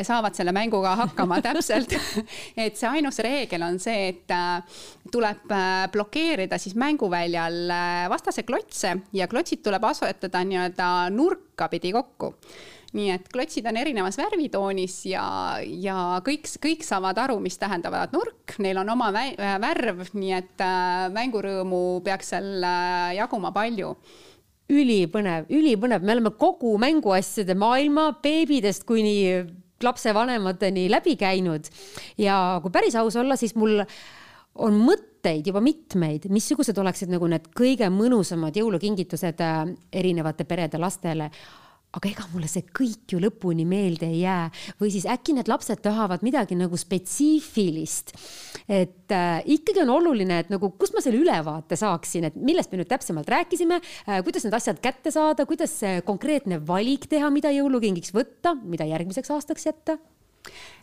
saavad 0.07 0.33
selle 0.39 0.57
mänguga 0.57 0.97
hakkama 0.97 1.26
hakkama 1.27 1.43
täpselt. 1.43 1.93
Et 2.67 2.77
see 2.79 2.89
ainus 2.89 3.19
reegel 3.25 3.65
on 3.67 3.81
see, 3.83 4.13
et 4.13 4.33
äh, 4.35 4.79
tuleb 5.13 5.51
äh, 5.53 5.89
blokeerida 5.93 6.59
siis 6.59 6.77
mänguväljal 6.79 7.59
äh, 7.71 8.07
vastase 8.13 8.47
klotse 8.47 8.97
ja 9.17 9.29
klotsid 9.29 9.65
tuleb 9.65 9.85
asetada 9.85 10.45
nii-öelda 10.47 11.11
nurka 11.15 11.69
pidi 11.73 11.93
kokku. 11.97 12.35
Nii 12.97 13.11
et 13.13 13.27
klotsid 13.29 13.67
on 13.69 13.77
erinevas 13.77 14.17
värvitoonis 14.17 14.95
ja, 15.11 15.25
ja 15.61 16.21
kõik, 16.25 16.47
kõik 16.63 16.87
saavad 16.87 17.19
aru, 17.19 17.41
mis 17.45 17.59
tähendavad 17.61 18.15
nurk, 18.15 18.55
neil 18.63 18.79
on 18.81 18.93
oma 18.95 19.11
värv, 19.13 20.07
nii 20.15 20.33
et 20.33 20.65
mängurõõmu 21.13 21.83
peaks 22.07 22.33
seal 22.33 22.65
jaguma 23.19 23.51
palju. 23.53 23.91
Ülipõnev, 24.73 25.51
ülipõnev, 25.53 26.07
me 26.07 26.15
oleme 26.15 26.33
kogu 26.39 26.73
mänguasjade 26.81 27.59
maailma 27.59 28.09
beebidest 28.23 28.87
kuni 28.89 29.19
lapsevanemateni 29.83 30.87
läbi 30.91 31.17
käinud. 31.21 31.69
Ja 32.19 32.61
kui 32.63 32.73
päris 32.73 32.97
aus 32.97 33.17
olla, 33.17 33.37
siis 33.37 33.55
mul 33.59 33.83
on 34.57 34.79
mõtteid 34.81 35.47
juba 35.51 35.61
mitmeid, 35.61 36.31
missugused 36.33 36.79
oleksid 36.81 37.13
nagu 37.13 37.29
need 37.29 37.51
kõige 37.57 37.91
mõnusamad 37.93 38.57
jõulukingitused 38.57 39.43
äh, 39.45 39.63
erinevate 39.93 40.47
perede 40.49 40.81
lastele 40.81 41.31
aga 41.97 42.11
ega 42.11 42.27
mulle 42.33 42.49
see 42.51 42.65
kõik 42.77 43.15
ju 43.15 43.21
lõpuni 43.23 43.65
meelde 43.69 44.09
ei 44.11 44.21
jää 44.25 44.51
või 44.81 44.91
siis 44.93 45.07
äkki 45.09 45.37
need 45.37 45.49
lapsed 45.49 45.81
tahavad 45.85 46.25
midagi 46.27 46.59
nagu 46.59 46.77
spetsiifilist. 46.77 48.13
et 48.69 49.15
äh, 49.15 49.39
ikkagi 49.57 49.85
on 49.85 49.95
oluline, 49.95 50.41
et 50.43 50.51
nagu, 50.53 50.73
kust 50.81 50.97
ma 50.97 51.05
selle 51.05 51.21
ülevaate 51.23 51.79
saaksin, 51.79 52.29
et 52.29 52.37
millest 52.37 52.73
me 52.73 52.83
nüüd 52.83 52.91
täpsemalt 52.91 53.31
rääkisime 53.33 53.81
äh,, 53.81 54.21
kuidas 54.27 54.45
need 54.45 54.57
asjad 54.59 54.83
kätte 54.85 55.15
saada, 55.15 55.47
kuidas 55.49 55.79
see 55.81 56.03
konkreetne 56.07 56.61
valik 56.67 57.09
teha, 57.11 57.31
mida 57.33 57.55
jõulukingiks 57.55 58.13
võtta, 58.17 58.57
mida 58.63 58.89
järgmiseks 58.89 59.33
aastaks 59.33 59.71
jätta 59.71 59.99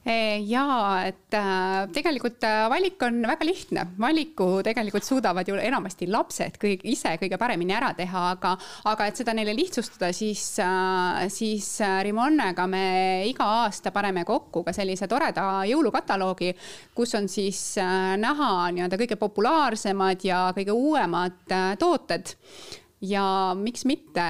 ja 0.04 0.66
et 1.08 1.36
äh, 1.38 1.88
tegelikult 1.96 2.44
äh, 2.44 2.66
valik 2.72 3.02
on 3.06 3.22
väga 3.24 3.46
lihtne, 3.48 3.86
valiku 4.00 4.48
tegelikult 4.66 5.06
suudavad 5.08 5.48
ju 5.48 5.56
enamasti 5.56 6.10
lapsed 6.12 6.58
kõik 6.60 6.84
ise 6.92 7.16
kõige 7.22 7.40
paremini 7.40 7.76
ära 7.78 7.94
teha, 7.96 8.26
aga, 8.36 8.52
aga 8.92 9.08
et 9.08 9.22
seda 9.22 9.36
neile 9.38 9.56
lihtsustada, 9.56 10.12
siis, 10.16 10.44
äh, 10.60 11.24
siis 11.32 11.70
Rimonnega 12.04 12.68
me 12.68 12.84
iga 13.30 13.48
aasta 13.64 13.94
paneme 13.96 14.26
kokku 14.28 14.66
ka 14.68 14.76
sellise 14.76 15.08
toreda 15.08 15.64
jõulukataloogi, 15.70 16.52
kus 16.96 17.16
on 17.16 17.32
siis 17.32 17.62
näha 17.80 18.52
nii-öelda 18.76 19.00
kõige 19.00 19.20
populaarsemad 19.22 20.28
ja 20.28 20.46
kõige 20.56 20.76
uuemad 20.76 21.56
tooted 21.80 22.36
ja 23.04 23.26
miks 23.60 23.84
mitte 23.90 24.24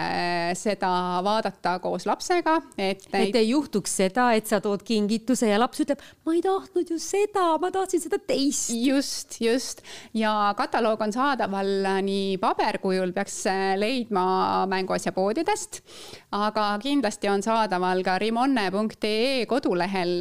seda 0.57 0.89
vaadata 1.25 1.75
koos 1.83 2.07
lapsega, 2.09 2.57
et 2.77 3.05
et 3.13 3.35
ei 3.37 3.49
juhtuks 3.51 3.93
seda, 4.01 4.31
et 4.37 4.49
sa 4.49 4.59
tood 4.63 4.81
kingituse 4.85 5.49
ja 5.51 5.59
laps 5.61 5.83
ütleb, 5.83 6.01
ma 6.25 6.33
ei 6.35 6.41
tahtnud 6.43 6.89
ju 6.89 6.97
seda, 7.01 7.45
ma 7.61 7.69
tahtsin 7.73 8.01
seda 8.01 8.17
teist. 8.17 8.73
just, 8.73 9.37
just. 9.41 9.83
Ja 10.17 10.53
kataloog 10.57 11.01
on 11.05 11.13
saadaval 11.13 11.69
nii 12.05 12.37
paberkujul, 12.41 13.13
peaks 13.13 13.43
leidma 13.79 14.65
mänguasjapoodidest, 14.71 15.81
aga 16.33 16.71
kindlasti 16.81 17.29
on 17.29 17.45
saadaval 17.45 18.01
ka 18.05 18.17
rimonne.ee 18.21 19.45
kodulehel, 19.49 20.15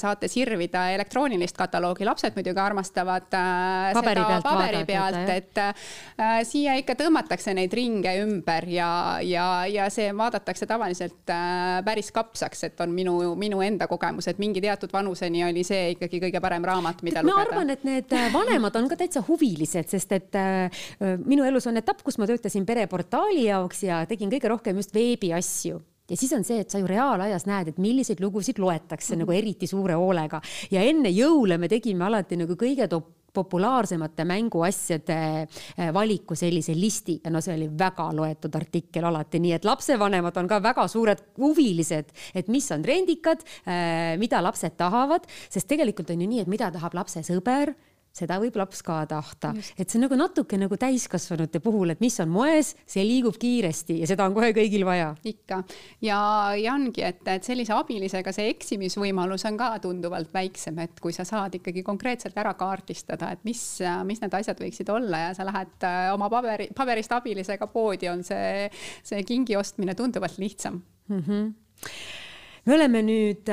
saate 0.00 0.30
sirvida 0.32 0.88
elektroonilist 0.96 1.58
kataloogi, 1.58 2.08
lapsed 2.08 2.36
muidugi 2.38 2.62
armastavad 2.62 3.28
äh, 3.36 3.92
paberi 3.98 4.24
seda 4.24 4.28
pealt 4.32 4.48
paberi 4.48 4.84
pealt, 4.88 5.32
et 5.34 5.62
äh, 5.62 6.40
siia 6.48 6.78
ikka 6.80 6.96
tõmmatakse 6.98 7.52
neid 7.56 7.74
ringe 7.76 7.97
ringe 7.98 8.14
ümber 8.22 8.66
ja, 8.70 9.18
ja, 9.24 9.66
ja 9.66 9.88
see 9.90 10.10
vaadatakse 10.16 10.66
tavaliselt 10.68 11.30
äh, 11.32 11.80
päris 11.84 12.10
kapsaks, 12.14 12.64
et 12.68 12.80
on 12.80 12.92
minu, 12.94 13.34
minu 13.38 13.60
enda 13.64 13.88
kogemus, 13.90 14.28
et 14.30 14.38
mingi 14.38 14.62
teatud 14.64 14.92
vanuseni 14.92 15.44
oli 15.48 15.64
see 15.66 15.94
ikkagi 15.96 16.22
kõige 16.28 16.42
parem 16.44 16.64
raamat, 16.64 17.02
mida 17.06 17.22
lugeda. 17.22 17.36
ma 17.36 17.46
arvan, 17.46 17.74
et 17.74 17.84
need 17.88 18.14
äh, 18.14 18.30
vanemad 18.34 18.78
on 18.78 18.88
ka 18.90 18.98
täitsa 19.00 19.24
huvilised, 19.26 19.90
sest 19.90 20.16
et 20.16 20.38
äh, 20.38 20.80
minu 21.24 21.46
elus 21.48 21.66
on 21.70 21.80
etapp, 21.80 22.02
kus 22.06 22.18
ma 22.18 22.28
töötasin 22.30 22.66
pereportaali 22.68 23.48
jaoks 23.48 23.84
ja 23.88 24.02
tegin 24.08 24.32
kõige 24.32 24.54
rohkem 24.54 24.82
just 24.82 24.94
veebiasju 24.94 25.82
ja 26.08 26.16
siis 26.16 26.32
on 26.32 26.44
see, 26.46 26.62
et 26.62 26.72
sa 26.72 26.80
ju 26.80 26.88
reaalajas 26.88 27.44
näed, 27.48 27.72
et 27.72 27.82
milliseid 27.82 28.22
lugusid 28.24 28.58
loetakse 28.62 29.12
mm 29.12 29.14
-hmm. 29.14 29.26
nagu 29.26 29.32
eriti 29.32 29.66
suure 29.66 29.98
hoolega 29.98 30.40
ja 30.70 30.82
enne 30.82 31.10
jõule 31.12 31.58
me 31.58 31.68
tegime 31.68 32.04
alati 32.04 32.36
nagu 32.36 32.54
kõige 32.56 32.88
top 32.88 33.17
populaarsemate 33.38 34.26
mänguasjade 34.28 35.18
äh, 35.18 35.90
valiku 35.94 36.36
sellise 36.38 36.76
listi. 36.76 37.18
Ja 37.24 37.32
no 37.34 37.42
see 37.44 37.56
oli 37.56 37.70
väga 37.78 38.10
loetud 38.16 38.54
artikkel 38.58 39.08
alati, 39.08 39.40
nii 39.42 39.56
et 39.58 39.68
lapsevanemad 39.68 40.36
on 40.40 40.50
ka 40.50 40.60
väga 40.64 40.86
suured 40.90 41.24
huvilised, 41.38 42.14
et 42.34 42.50
mis 42.52 42.68
on 42.74 42.84
trendikad, 42.84 43.44
äh, 43.64 44.16
mida 44.20 44.42
lapsed 44.44 44.78
tahavad, 44.78 45.28
sest 45.48 45.68
tegelikult 45.70 46.10
on 46.14 46.24
ju 46.24 46.30
nii, 46.30 46.42
et 46.44 46.50
mida 46.50 46.72
tahab 46.74 46.98
lapse 46.98 47.22
sõber 47.26 47.74
seda 48.14 48.38
võib 48.42 48.56
laps 48.58 48.82
ka 48.84 49.00
tahta, 49.08 49.52
et 49.76 49.88
see 49.88 49.98
on 49.98 50.06
nagu 50.06 50.18
natuke 50.18 50.58
nagu 50.60 50.78
täiskasvanute 50.80 51.60
puhul, 51.64 51.92
et 51.94 52.02
mis 52.04 52.16
on 52.22 52.30
moes, 52.32 52.74
see 52.88 53.04
liigub 53.06 53.38
kiiresti 53.40 54.00
ja 54.02 54.08
seda 54.10 54.26
on 54.28 54.36
kohe 54.36 54.50
kõigil 54.56 54.84
vaja. 54.88 55.12
ikka 55.24 55.62
ja, 56.04 56.20
ja 56.58 56.74
ongi, 56.74 57.04
et, 57.06 57.22
et 57.30 57.46
sellise 57.46 57.74
abilisega 57.76 58.32
see 58.34 58.50
eksimisvõimalus 58.54 59.46
on 59.48 59.58
ka 59.60 59.70
tunduvalt 59.84 60.32
väiksem, 60.34 60.78
et 60.84 61.00
kui 61.02 61.14
sa 61.16 61.26
saad 61.28 61.58
ikkagi 61.60 61.84
konkreetselt 61.86 62.38
ära 62.38 62.54
kaardistada, 62.58 63.32
et 63.34 63.44
mis, 63.48 63.62
mis 64.08 64.22
need 64.22 64.38
asjad 64.40 64.60
võiksid 64.62 64.90
olla 64.94 65.28
ja 65.28 65.34
sa 65.36 65.46
lähed 65.48 65.88
äh, 65.88 66.08
oma 66.14 66.30
paberi, 66.32 66.70
paberist 66.76 67.12
abilisega 67.16 67.70
poodi, 67.72 68.10
on 68.10 68.24
see, 68.26 68.68
see 69.06 69.24
kingi 69.26 69.58
ostmine 69.58 69.94
tunduvalt 69.98 70.38
lihtsam 70.42 70.82
mm. 71.08 71.22
-hmm 71.22 72.26
me 72.68 72.74
oleme 72.76 73.00
nüüd 73.00 73.48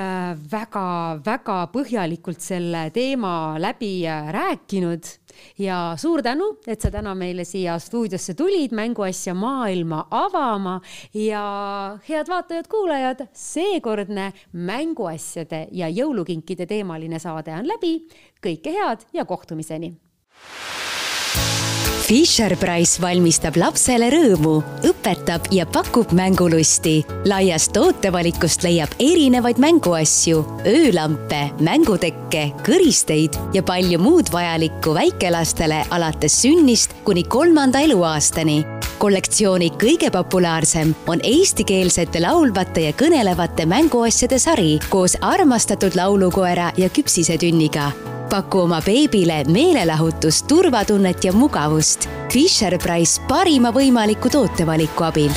väga-väga 0.51 1.55
äh, 1.63 1.70
põhjalikult 1.72 2.43
selle 2.43 2.89
teema 2.91 3.55
läbi 3.63 4.03
äh, 4.11 4.28
rääkinud 4.36 5.07
ja 5.63 5.78
suur 5.99 6.20
tänu, 6.26 6.49
et 6.68 6.84
sa 6.84 6.91
täna 6.91 7.13
meile 7.16 7.45
siia 7.47 7.78
stuudiosse 7.80 8.36
tulid 8.36 8.76
mänguasja 8.76 9.32
maailma 9.39 10.01
avama 10.11 10.82
ja 11.16 11.45
head 12.09 12.28
vaatajad-kuulajad, 12.28 13.30
seekordne 13.32 14.34
mänguasjade 14.51 15.70
ja 15.72 15.88
jõulukinkide 15.88 16.68
teemaline 16.68 17.20
saade 17.24 17.55
on 17.55 17.72
läbi. 17.72 18.01
kõike 18.43 18.76
head 18.76 19.07
ja 19.16 19.24
kohtumiseni 19.26 19.93
Fisher-Price 22.06 22.99
valmistab 23.01 23.56
lapsele 23.58 24.12
rõõmu, 24.14 24.60
õpetab 24.86 25.47
ja 25.56 25.66
pakub 25.66 26.12
mängulusti. 26.14 26.99
laiast 27.26 27.74
tootevalikust 27.74 28.62
leiab 28.62 28.93
erinevaid 29.01 29.58
mänguasju, 29.58 30.43
öölampe, 30.70 31.49
mängutekke, 31.66 32.51
kõristeid 32.62 33.39
ja 33.58 33.64
palju 33.66 33.97
muud 33.99 34.30
vajalikku 34.30 34.93
väikelastele 34.93 35.82
alates 35.89 36.38
sünnist 36.41 36.93
kuni 37.03 37.24
kolmanda 37.24 37.82
eluaastani 37.82 38.62
kollektsiooni 38.99 39.72
kõige 39.82 40.12
populaarsem 40.12 40.93
on 41.08 41.20
eestikeelsete 41.24 42.22
laulvate 42.22 42.86
ja 42.86 42.93
kõnelevate 42.93 43.66
mänguasjade 43.66 44.39
sari 44.39 44.80
koos 44.89 45.18
armastatud 45.22 45.97
laulukoera 45.97 46.72
ja 46.78 46.89
küpsisetünniga 46.89 47.91
paku 48.30 48.65
oma 48.65 48.82
beebile 48.86 49.43
meelelahutust, 49.47 50.47
turvatunnet 50.47 51.23
ja 51.23 51.34
mugavust. 51.34 52.09
Fisher 52.34 52.78
Price 52.82 53.21
parima 53.30 53.71
võimaliku 53.76 54.32
tootevaliku 54.34 55.07
abil 55.07 55.32